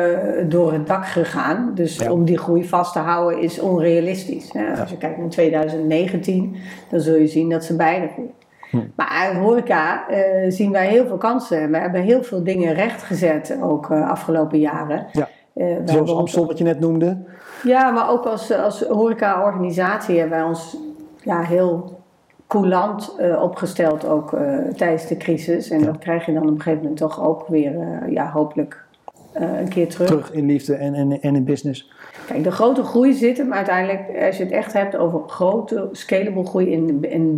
door 0.47 0.73
het 0.73 0.87
dak 0.87 1.05
gegaan. 1.07 1.71
Dus 1.75 1.97
Ja. 1.97 2.11
om 2.11 2.25
die 2.25 2.37
groei 2.37 2.67
vast 2.67 2.93
te 2.93 2.99
houden 2.99 3.41
is 3.41 3.59
onrealistisch. 3.59 4.53
hè. 4.53 4.79
Als 4.79 4.89
je 4.89 4.97
kijkt 4.97 5.17
naar 5.17 5.29
2019, 5.29 6.55
dan 6.89 6.99
zul 6.99 7.15
je 7.15 7.27
zien 7.27 7.49
dat 7.49 7.63
ze 7.63 7.75
beide 7.75 8.07
groeien. 8.07 8.31
Hm. 8.73 8.79
Maar 8.95 9.07
uit 9.07 9.37
horeca 9.37 10.07
eh, 10.07 10.51
zien 10.51 10.71
wij 10.71 10.87
heel 10.87 11.05
veel 11.05 11.17
kansen. 11.17 11.71
We 11.71 11.77
hebben 11.77 12.01
heel 12.01 12.23
veel 12.23 12.43
dingen 12.43 12.73
rechtgezet 12.73 13.57
ook 13.61 13.89
eh, 13.89 14.09
afgelopen 14.09 14.59
jaren. 14.59 15.05
Ja. 15.11 15.29
Eh, 15.53 15.65
Zoals 15.67 15.91
hebben 15.91 16.15
Amstel 16.15 16.45
wat 16.45 16.57
je 16.57 16.63
net 16.63 16.79
noemde. 16.79 17.17
ja, 17.63 17.91
maar 17.91 18.09
ook 18.09 18.25
als, 18.25 18.51
als 18.51 18.81
horeca-organisatie 18.81 20.19
hebben 20.19 20.37
wij 20.37 20.47
ons 20.47 20.77
ja, 21.23 21.41
heel 21.41 22.01
coulant 22.47 23.15
opgesteld 23.41 24.07
ook 24.07 24.37
tijdens 24.75 25.07
de 25.07 25.17
crisis. 25.17 25.69
En 25.69 25.85
dat 25.85 25.97
krijg 25.97 26.25
je 26.25 26.33
dan 26.33 26.43
op 26.43 26.49
een 26.49 26.61
gegeven 26.61 26.81
moment 26.81 26.97
toch 26.97 27.23
ook 27.25 27.47
weer, 27.47 27.73
ja, 28.09 28.31
hopelijk 28.31 28.85
een 29.33 29.67
keer 29.67 29.89
terug. 29.89 30.07
Terug 30.07 30.31
in 30.31 30.45
liefde 30.45 30.75
en, 30.75 30.93
en, 30.93 31.21
en 31.21 31.35
in 31.35 31.43
business. 31.43 31.91
Kijk, 32.27 32.43
de 32.43 32.51
grote 32.51 32.83
groei 32.83 33.13
zit 33.13 33.37
hem 33.37 33.53
uiteindelijk, 33.53 34.25
als 34.25 34.37
je 34.37 34.43
het 34.43 34.53
echt 34.53 34.73
hebt 34.73 34.95
over 34.95 35.21
grote, 35.27 35.89
scalable 35.91 36.45
groei 36.45 36.71
in, 36.71 37.03
in. 37.03 37.37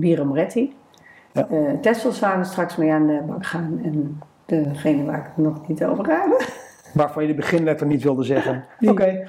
Ja. 1.35 1.47
Eh, 1.49 1.79
Tessels 1.81 2.19
waar 2.19 2.37
we 2.37 2.43
straks 2.43 2.75
mee 2.75 2.91
aan 2.91 3.07
de 3.07 3.21
bak 3.27 3.45
gaan. 3.45 3.79
En 3.83 4.19
degene 4.45 5.03
waar 5.03 5.17
ik 5.17 5.25
het 5.35 5.45
nog 5.45 5.67
niet 5.67 5.85
over 5.85 6.05
hebben. 6.07 6.37
Waarvan 6.93 7.21
je 7.23 7.29
de 7.29 7.35
beginletter 7.35 7.87
niet 7.87 8.03
wilde 8.03 8.23
zeggen. 8.23 8.63
Oké. 8.89 9.27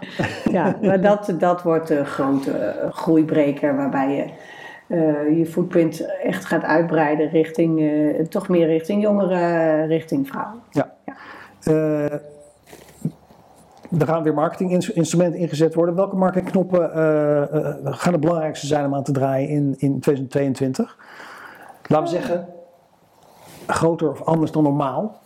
Ja, 0.51 0.77
maar 0.83 1.01
dat, 1.01 1.35
dat 1.39 1.63
wordt 1.63 1.89
de 1.89 2.05
grote 2.05 2.51
eh, 2.51 2.93
groeibreker 2.93 3.77
waarbij 3.77 4.17
je 4.17 4.25
eh, 4.87 5.39
je 5.39 5.47
footprint 5.47 6.07
echt 6.23 6.45
gaat 6.45 6.63
uitbreiden 6.63 7.29
richting, 7.29 7.81
eh, 7.81 8.25
toch 8.27 8.49
meer 8.49 8.67
richting 8.67 9.03
jongeren, 9.03 9.87
richting 9.87 10.29
vrouwen. 10.29 10.61
Ja. 10.71 10.95
Eh, 11.63 12.13
er 14.01 14.07
gaan 14.07 14.23
weer 14.23 14.35
marketinginstrumenten 14.35 15.41
ingezet 15.41 15.75
worden. 15.75 15.95
Welke 15.95 16.17
marketingknoppen 16.17 16.93
eh, 16.93 17.43
eh, 17.43 17.75
gaan 17.83 18.13
het 18.13 18.21
belangrijkste 18.21 18.67
zijn 18.67 18.87
om 18.87 18.95
aan 18.95 19.05
te 19.05 19.13
draaien 19.13 19.49
in, 19.49 19.75
in 19.79 20.01
2022? 20.01 20.99
Laten 21.89 22.13
we 22.13 22.21
zeggen, 22.21 22.47
groter 23.67 24.11
of 24.11 24.23
anders 24.23 24.51
dan 24.51 24.63
normaal. 24.63 25.19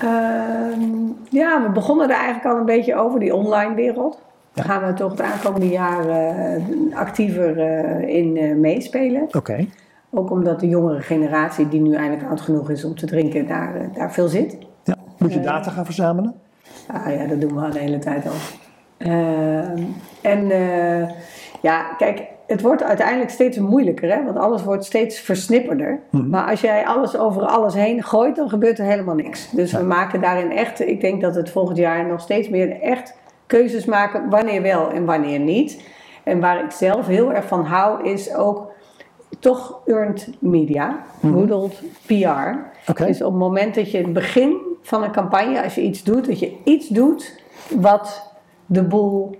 Ehm, 0.00 0.82
ja, 1.30 1.62
we 1.62 1.70
begonnen 1.72 2.10
er 2.10 2.16
eigenlijk 2.16 2.46
al 2.46 2.56
een 2.56 2.64
beetje 2.64 2.94
over, 2.94 3.20
die 3.20 3.34
online 3.34 3.74
wereld. 3.74 4.18
Daar 4.52 4.64
gaan 4.64 4.86
we 4.86 4.92
toch 4.92 5.10
het 5.10 5.20
aankomende 5.20 5.68
jaar 5.68 6.08
eh, 6.08 6.62
actiever 6.94 7.58
eh, 7.58 8.16
in 8.16 8.36
eh, 8.36 8.54
meespelen. 8.54 9.28
Oké. 9.32 9.66
Ook 10.10 10.30
omdat 10.30 10.60
de 10.60 10.68
jongere 10.68 11.00
generatie, 11.00 11.68
die 11.68 11.80
nu 11.80 11.94
eindelijk 11.94 12.28
oud 12.28 12.40
genoeg 12.40 12.70
is 12.70 12.84
om 12.84 12.94
te 12.94 13.06
drinken, 13.06 13.46
daar, 13.46 13.92
daar 13.94 14.12
veel 14.12 14.28
zit. 14.28 14.58
Ja. 14.84 14.96
Moet 15.18 15.32
je 15.32 15.40
data 15.40 15.70
gaan 15.70 15.84
verzamelen? 15.84 16.34
Ah 16.86 17.14
ja, 17.14 17.26
dat 17.26 17.40
doen 17.40 17.54
we 17.54 17.60
al 17.60 17.70
de 17.70 17.78
hele 17.78 17.98
tijd 17.98 18.26
al. 18.26 18.32
Ehm, 18.96 19.82
en 20.22 20.46
ja, 21.62 21.94
kijk, 21.98 22.22
het 22.48 22.60
wordt 22.60 22.82
uiteindelijk 22.82 23.30
steeds 23.30 23.58
moeilijker, 23.58 24.14
hè? 24.14 24.24
want 24.24 24.36
alles 24.38 24.64
wordt 24.64 24.84
steeds 24.84 25.20
versnipperder. 25.20 26.00
Mhm. 26.10 26.28
Maar 26.28 26.50
als 26.50 26.60
jij 26.60 26.86
alles 26.86 27.16
over 27.16 27.42
alles 27.42 27.74
heen 27.74 28.02
gooit, 28.02 28.36
dan 28.36 28.48
gebeurt 28.48 28.78
er 28.78 28.84
helemaal 28.84 29.14
niks. 29.14 29.50
Dus 29.50 29.70
Ja. 29.70 29.78
we 29.78 29.84
maken 29.84 30.20
daarin 30.20 30.50
echt, 30.50 30.80
ik 30.80 31.00
denk 31.00 31.20
dat 31.20 31.34
het 31.34 31.50
volgend 31.50 31.76
jaar 31.78 32.06
nog 32.06 32.20
steeds 32.20 32.48
meer 32.48 32.80
echt 32.80 33.16
keuzes 33.46 33.84
maken, 33.84 34.30
wanneer 34.30 34.62
wel 34.62 34.90
en 34.90 35.04
wanneer 35.04 35.38
niet. 35.38 35.82
En 36.24 36.40
waar 36.40 36.64
ik 36.64 36.70
zelf 36.70 37.06
heel 37.06 37.32
erg 37.32 37.44
van 37.46 37.64
hou, 37.64 38.08
is 38.08 38.34
ook 38.34 38.70
toch 39.38 39.80
earned 39.86 40.28
media, 40.38 41.02
modeled 41.20 41.82
PR. 42.06 42.56
Oké. 42.90 43.06
Dus 43.06 43.22
op 43.22 43.30
het 43.30 43.40
moment 43.40 43.74
dat 43.74 43.90
je 43.90 43.98
het 43.98 44.12
begin 44.12 44.56
van 44.82 45.02
een 45.02 45.12
campagne, 45.12 45.62
als 45.62 45.74
je 45.74 45.80
iets 45.82 46.02
doet, 46.02 46.26
dat 46.26 46.38
je 46.38 46.56
iets 46.64 46.88
doet 46.88 47.42
wat 47.76 48.32
de 48.66 48.82
boel 48.82 49.36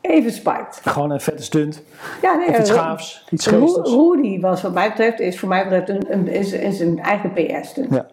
even 0.00 0.32
spijt. 0.32 0.80
Gewoon 0.84 1.10
een 1.10 1.20
vette 1.20 1.42
stunt. 1.42 1.82
Ja, 2.22 2.34
nee, 2.34 2.48
Of 2.48 2.58
iets 2.58 2.70
Ru- 2.70 2.76
gaafs, 2.76 3.26
iets 3.30 3.46
geestigs. 3.46 3.90
Rudy 3.90 4.40
was 4.40 4.62
wat 4.62 4.72
mij 4.74 4.88
betreft, 4.88 5.20
is 5.20 5.38
voor 5.38 5.48
mij 5.48 5.62
betreft 5.68 5.88
een, 5.88 6.12
een, 6.12 6.28
is, 6.28 6.52
is 6.52 6.80
een 6.80 6.98
eigen 6.98 7.32
PS-stunt. 7.32 7.94
Ja. 7.94 8.06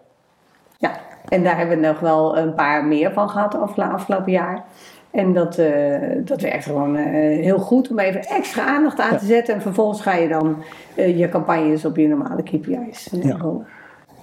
Ja, 0.78 0.92
en 1.30 1.44
daar 1.44 1.58
hebben 1.58 1.80
we 1.80 1.88
nog 1.88 2.00
wel 2.00 2.38
een 2.38 2.54
paar 2.54 2.86
meer 2.86 3.12
van 3.14 3.30
gehad 3.30 3.56
afgelopen 3.76 4.32
jaar. 4.32 4.64
En 5.12 5.34
dat, 5.34 5.58
eh, 5.58 6.00
dat 6.18 6.42
werkt 6.42 6.64
gewoon 6.64 6.96
eh, 6.96 7.04
heel 7.44 7.60
goed 7.60 7.90
om 7.90 8.00
even 8.00 8.22
extra 8.22 8.66
aandacht 8.66 9.00
aan 9.00 9.18
te 9.18 9.26
zetten. 9.26 9.54
En 9.56 9.62
vervolgens 9.62 10.02
ga 10.02 10.14
je 10.14 10.28
dan 10.28 10.64
eh, 10.96 11.18
je 11.20 11.30
campagnes 11.30 11.86
op 11.86 11.96
je 11.98 12.08
normale 12.08 12.44
KPI's 12.44 13.10
eh, 13.14 13.24
Ja. 13.24 13.38
rollen. 13.38 13.68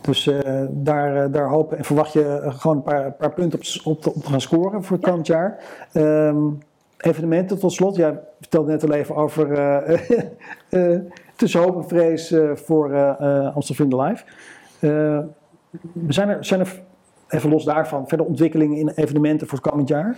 Dus 0.00 0.26
eh, 0.26 0.62
daar, 0.70 1.16
eh, 1.24 1.32
daar 1.32 1.48
hopen 1.48 1.78
en 1.78 1.84
verwacht 1.84 2.12
je 2.12 2.40
eh, 2.44 2.54
gewoon 2.58 2.76
een 2.76 2.82
paar, 2.82 3.12
paar 3.12 3.32
punten 3.32 3.58
op, 3.58 3.66
op, 3.84 4.02
te, 4.02 4.14
op 4.14 4.22
te 4.24 4.30
gaan 4.30 4.40
scoren 4.40 4.84
voor 4.84 4.96
het 4.96 5.06
komend 5.06 5.26
jaar. 5.26 5.58
Ehm, 5.92 6.36
evenementen 6.98 7.58
tot 7.58 7.72
slot. 7.72 7.96
Jij 7.96 8.20
vertelde 8.40 8.70
net 8.70 8.84
al 8.84 8.92
even 8.92 9.16
over 9.16 9.52
eh 9.52 10.10
eh, 10.94 11.00
tussen 11.36 11.60
hoop 11.60 11.76
en 11.76 11.88
vrees 11.88 12.32
eh, 12.32 12.50
voor 12.54 12.92
eh 12.92 13.14
eh, 13.18 13.54
Amstel 13.54 13.74
Vrienden 13.74 14.00
Live. 14.00 14.24
Eh, 14.78 15.18
zijn, 16.08 16.28
er, 16.28 16.44
zijn 16.44 16.60
er, 16.60 16.82
even 17.28 17.50
los 17.50 17.64
daarvan, 17.64 18.08
verder 18.08 18.26
ontwikkelingen 18.26 18.76
in 18.76 18.88
evenementen 18.88 19.46
voor 19.46 19.58
het 19.58 19.70
komend 19.70 19.88
jaar? 19.88 20.16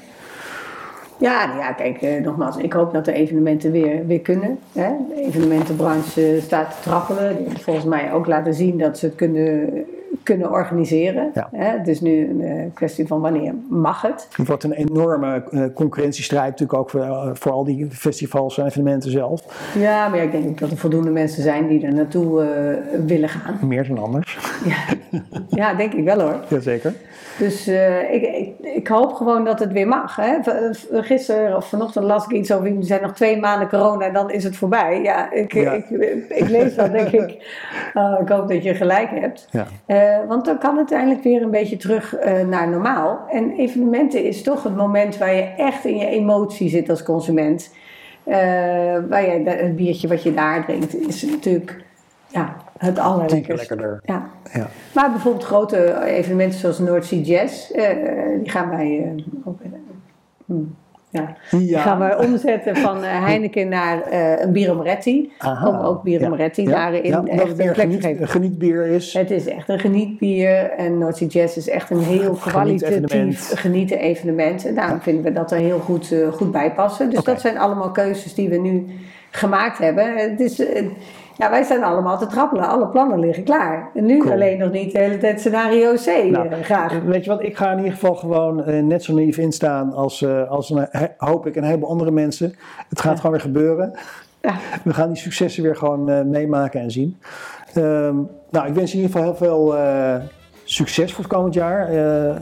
Ja, 1.18 1.46
nou 1.46 1.58
ja, 1.58 1.72
kijk, 1.72 2.02
eh, 2.02 2.22
nogmaals, 2.22 2.56
ik 2.56 2.72
hoop 2.72 2.92
dat 2.92 3.04
de 3.04 3.12
evenementen 3.12 3.70
weer, 3.70 4.06
weer 4.06 4.20
kunnen. 4.20 4.58
Hè. 4.72 4.90
De 5.08 5.14
evenementenbranche 5.14 6.34
eh, 6.34 6.42
staat 6.42 6.70
te 6.70 6.82
trappelen. 6.82 7.36
Volgens 7.60 7.86
mij 7.86 8.12
ook 8.12 8.26
laten 8.26 8.54
zien 8.54 8.78
dat 8.78 8.98
ze 8.98 9.06
het 9.06 9.14
kunnen, 9.14 9.70
kunnen 10.22 10.50
organiseren. 10.50 11.30
Ja. 11.34 11.48
Hè. 11.52 11.78
Het 11.78 11.88
is 11.88 12.00
nu 12.00 12.28
een 12.28 12.40
eh, 12.40 12.64
kwestie 12.74 13.06
van 13.06 13.20
wanneer 13.20 13.54
mag 13.68 14.02
het. 14.02 14.28
Het 14.36 14.46
wordt 14.46 14.64
een 14.64 14.72
enorme 14.72 15.44
eh, 15.50 15.64
concurrentiestrijd 15.74 16.50
natuurlijk 16.50 16.78
ook 16.78 16.90
voor, 16.90 17.00
eh, 17.00 17.30
voor 17.32 17.52
al 17.52 17.64
die 17.64 17.90
festivals 17.90 18.58
en 18.58 18.66
evenementen 18.66 19.10
zelf. 19.10 19.70
Ja, 19.78 20.08
maar 20.08 20.18
ja, 20.18 20.24
ik 20.24 20.32
denk 20.32 20.48
ook 20.48 20.58
dat 20.58 20.70
er 20.70 20.76
voldoende 20.76 21.10
mensen 21.10 21.42
zijn 21.42 21.66
die 21.66 21.86
er 21.86 21.94
naartoe 21.94 22.44
willen 23.06 23.28
gaan. 23.28 23.68
Meer 23.68 23.88
dan 23.88 23.98
anders. 23.98 24.38
Ja. 24.64 25.20
ja, 25.48 25.74
denk 25.74 25.92
ik 25.92 26.04
wel 26.04 26.20
hoor. 26.20 26.40
Jazeker. 26.48 26.92
Dus 27.38 27.66
eh, 27.66 28.14
ik, 28.14 28.22
ik, 28.22 28.54
ik 28.74 28.88
hoop 28.88 29.12
gewoon 29.12 29.44
dat 29.44 29.58
het 29.58 29.72
weer 29.72 29.88
mag. 29.88 30.16
Hè. 30.16 30.36
Gisteren 30.92 31.56
of 31.56 31.68
vanochtend 31.68 32.04
las 32.04 32.24
ik 32.24 32.30
iets 32.30 32.52
over, 32.52 32.66
er 32.66 32.84
zijn 32.84 33.02
nog 33.02 33.12
twee 33.12 33.40
maanden 33.40 33.68
corona 33.68 34.06
en 34.06 34.12
dan 34.12 34.30
is 34.30 34.44
het 34.44 34.56
voorbij. 34.56 35.02
Ja, 35.02 35.32
ik, 35.32 35.52
Ja. 35.52 35.72
ik, 35.72 35.88
ik 36.28 36.48
lees 36.48 36.74
dat, 36.74 36.92
denk 36.92 37.08
ik. 37.08 37.54
ah, 37.94 38.20
ik 38.22 38.28
hoop 38.28 38.48
dat 38.48 38.62
je 38.62 38.74
gelijk 38.74 39.10
hebt. 39.10 39.48
Ja. 39.50 39.66
Eh, 39.86 40.28
want 40.28 40.44
dan 40.44 40.58
kan 40.58 40.76
het 40.76 40.92
eindelijk 40.92 41.22
weer 41.22 41.42
een 41.42 41.50
beetje 41.50 41.76
terug 41.76 42.14
eh, 42.14 42.46
naar 42.46 42.68
normaal. 42.68 43.20
En 43.30 43.50
evenementen 43.50 44.24
is 44.24 44.42
toch 44.42 44.62
het 44.62 44.76
moment 44.76 45.18
waar 45.18 45.34
je 45.34 45.42
echt 45.56 45.84
in 45.84 45.96
je 45.96 46.06
emotie 46.06 46.68
zit 46.68 46.90
als 46.90 47.02
consument. 47.02 47.74
Waar 49.08 49.22
je, 49.22 49.42
het 49.44 49.76
biertje 49.76 50.08
wat 50.08 50.22
je 50.22 50.34
daar 50.34 50.64
drinkt 50.64 51.08
is 51.08 51.22
natuurlijk 51.22 51.84
ja, 52.26 52.56
het 52.78 52.94
Tien 52.94 53.04
allerlekkerst. 53.04 53.46
keer 53.46 53.56
lekkerder. 53.56 54.00
Ja. 54.04 54.30
Ja. 54.52 54.68
Maar 54.94 55.10
bijvoorbeeld 55.10 55.44
grote 55.44 56.04
evenementen 56.04 56.58
zoals 56.58 56.78
North 56.78 57.04
Sea 57.04 57.20
Jazz, 57.20 57.70
eh, 57.70 57.88
die 58.42 58.50
gaan 58.50 58.70
wij, 58.70 59.14
eh, 59.16 59.22
ook, 59.44 59.58
hmm, 60.46 60.74
ja, 61.10 61.36
die 61.50 61.76
gaan 61.76 61.98
wij 61.98 62.16
omzetten 62.16 62.76
van 62.76 63.04
eh, 63.04 63.22
Heineken 63.26 63.68
naar 63.68 64.12
een 64.40 64.52
Biromoretti. 64.52 65.32
Aha. 65.38 65.68
Om 65.68 65.76
ook 65.76 66.02
Biromoretti 66.02 66.62
Ja. 66.62 66.70
daarin 66.70 67.04
Ja, 67.04 67.24
echt 67.24 67.48
het 67.48 67.58
een 67.58 67.72
plek 67.72 67.92
geniet, 67.92 68.20
een 68.20 68.28
genietbier 68.28 68.86
is. 68.86 69.12
Het 69.12 69.30
is 69.30 69.46
echt 69.46 69.68
een 69.68 69.78
genietbier 69.78 70.70
en 70.70 70.98
North 70.98 71.16
Sea 71.16 71.28
Jazz 71.28 71.56
is 71.56 71.68
echt 71.68 71.90
een 71.90 72.00
heel 72.00 72.32
kwalitatief 72.32 73.52
genieten 73.54 73.98
evenement. 73.98 74.66
En 74.66 74.74
daarom 74.74 75.00
vinden 75.00 75.24
we 75.24 75.32
dat 75.32 75.52
er 75.52 75.58
heel 75.58 75.78
goed, 75.78 76.14
goed 76.32 76.52
bij 76.52 76.72
passen. 76.72 77.10
Dus 77.10 77.24
dat 77.24 77.40
zijn 77.40 77.58
allemaal 77.58 77.90
keuzes 77.90 78.34
die 78.34 78.48
we 78.48 78.56
nu 78.56 78.86
gemaakt 79.30 79.78
hebben. 79.78 80.16
Het 80.16 80.40
is, 80.40 80.62
ja, 81.36 81.50
wij 81.50 81.62
zijn 81.62 81.82
allemaal 81.84 82.18
te 82.18 82.26
trappelen. 82.26 82.68
Alle 82.68 82.88
plannen 82.88 83.18
liggen 83.18 83.44
klaar. 83.44 83.90
En 83.94 84.04
nu 84.04 84.18
Cool. 84.18 84.32
alleen 84.32 84.58
nog 84.58 84.70
niet 84.70 84.92
de 84.92 84.98
hele 84.98 85.18
tijd 85.18 85.40
scenario 85.40 85.94
C 85.94 86.30
Nou, 86.30 86.48
eh, 86.48 86.60
graag. 86.62 87.00
Weet 87.04 87.24
je 87.24 87.30
wat, 87.30 87.42
ik 87.42 87.56
ga 87.56 87.70
in 87.70 87.76
ieder 87.76 87.92
geval 87.92 88.14
gewoon 88.14 88.64
eh, 88.64 88.82
net 88.82 89.04
zo 89.04 89.14
naïef 89.14 89.38
instaan 89.38 89.92
als, 89.92 90.22
eh, 90.22 90.50
als 90.50 90.70
een, 90.70 90.88
hoop 91.16 91.46
ik 91.46 91.56
een 91.56 91.64
heleboel 91.64 91.88
andere 91.88 92.10
mensen. 92.10 92.54
Het 92.88 93.00
gaat 93.00 93.16
gewoon 93.16 93.32
weer 93.32 93.40
gebeuren. 93.40 93.92
Ja. 94.40 94.54
We 94.84 94.94
gaan 94.94 95.08
die 95.08 95.16
successen 95.16 95.62
weer 95.62 95.76
gewoon 95.76 96.10
eh, 96.10 96.22
meemaken 96.22 96.80
en 96.80 96.90
zien. 96.90 97.16
Ehm, 97.74 98.16
nou, 98.50 98.66
ik 98.66 98.74
wens 98.74 98.94
in 98.94 99.00
ieder 99.00 99.10
geval 99.16 99.22
heel 99.22 99.36
veel 99.36 99.76
eh, 99.76 100.14
succes 100.68 101.12
voor 101.12 101.24
het 101.24 101.32
komend 101.32 101.54
jaar. 101.54 101.88
Eh, 101.88 102.36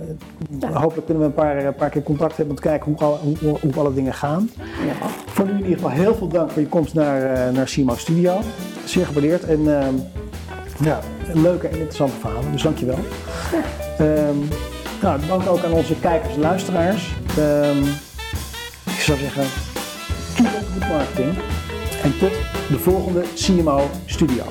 Hopelijk 0.72 1.06
kunnen 1.06 1.18
we 1.22 1.28
een 1.28 1.34
paar, 1.34 1.64
een 1.64 1.74
paar 1.74 1.90
keer 1.90 2.02
contact 2.02 2.36
hebben 2.36 2.56
om 2.56 2.62
te 2.62 2.68
kijken 2.68 2.92
hoe, 2.92 3.00
alle- 3.00 3.18
hoe, 3.40 3.58
hoe 3.60 3.72
alle 3.74 3.94
dingen 3.94 4.14
gaan. 4.14 4.50
Ja. 4.86 5.08
Voor 5.26 5.44
nu 5.44 5.50
in 5.50 5.58
ieder 5.58 5.74
geval 5.74 5.90
heel 5.90 6.14
veel 6.14 6.28
dank 6.28 6.50
voor 6.50 6.62
je 6.62 6.68
komst 6.68 6.94
naar, 6.94 7.22
eh 7.22 7.52
naar 7.54 7.68
Simo 7.68 7.94
Studio. 7.96 8.38
Zeer 8.84 9.06
gewaardeerd 9.06 9.44
en 9.44 9.80
ehm, 9.80 9.94
ja, 10.82 10.98
leuke 11.32 11.66
en 11.66 11.74
interessante 11.74 12.16
verhalen, 12.20 12.52
dus 12.52 12.62
dankjewel. 12.62 12.98
Ehm 13.98 14.36
nou, 15.02 15.20
dank 15.28 15.46
ook 15.48 15.64
aan 15.64 15.72
onze 15.72 15.94
kijkers 16.00 16.34
en 16.34 16.40
luisteraars. 16.40 17.14
Ehm, 17.38 17.82
ik 18.84 19.00
zou 19.00 19.18
zeggen, 19.18 19.44
keep 20.34 20.48
with 20.74 20.88
marketing. 20.88 21.34
En 22.02 22.18
tot 22.18 22.32
de 22.68 22.78
volgende 22.78 23.22
CMO 23.34 23.80
Studio. 24.06 24.42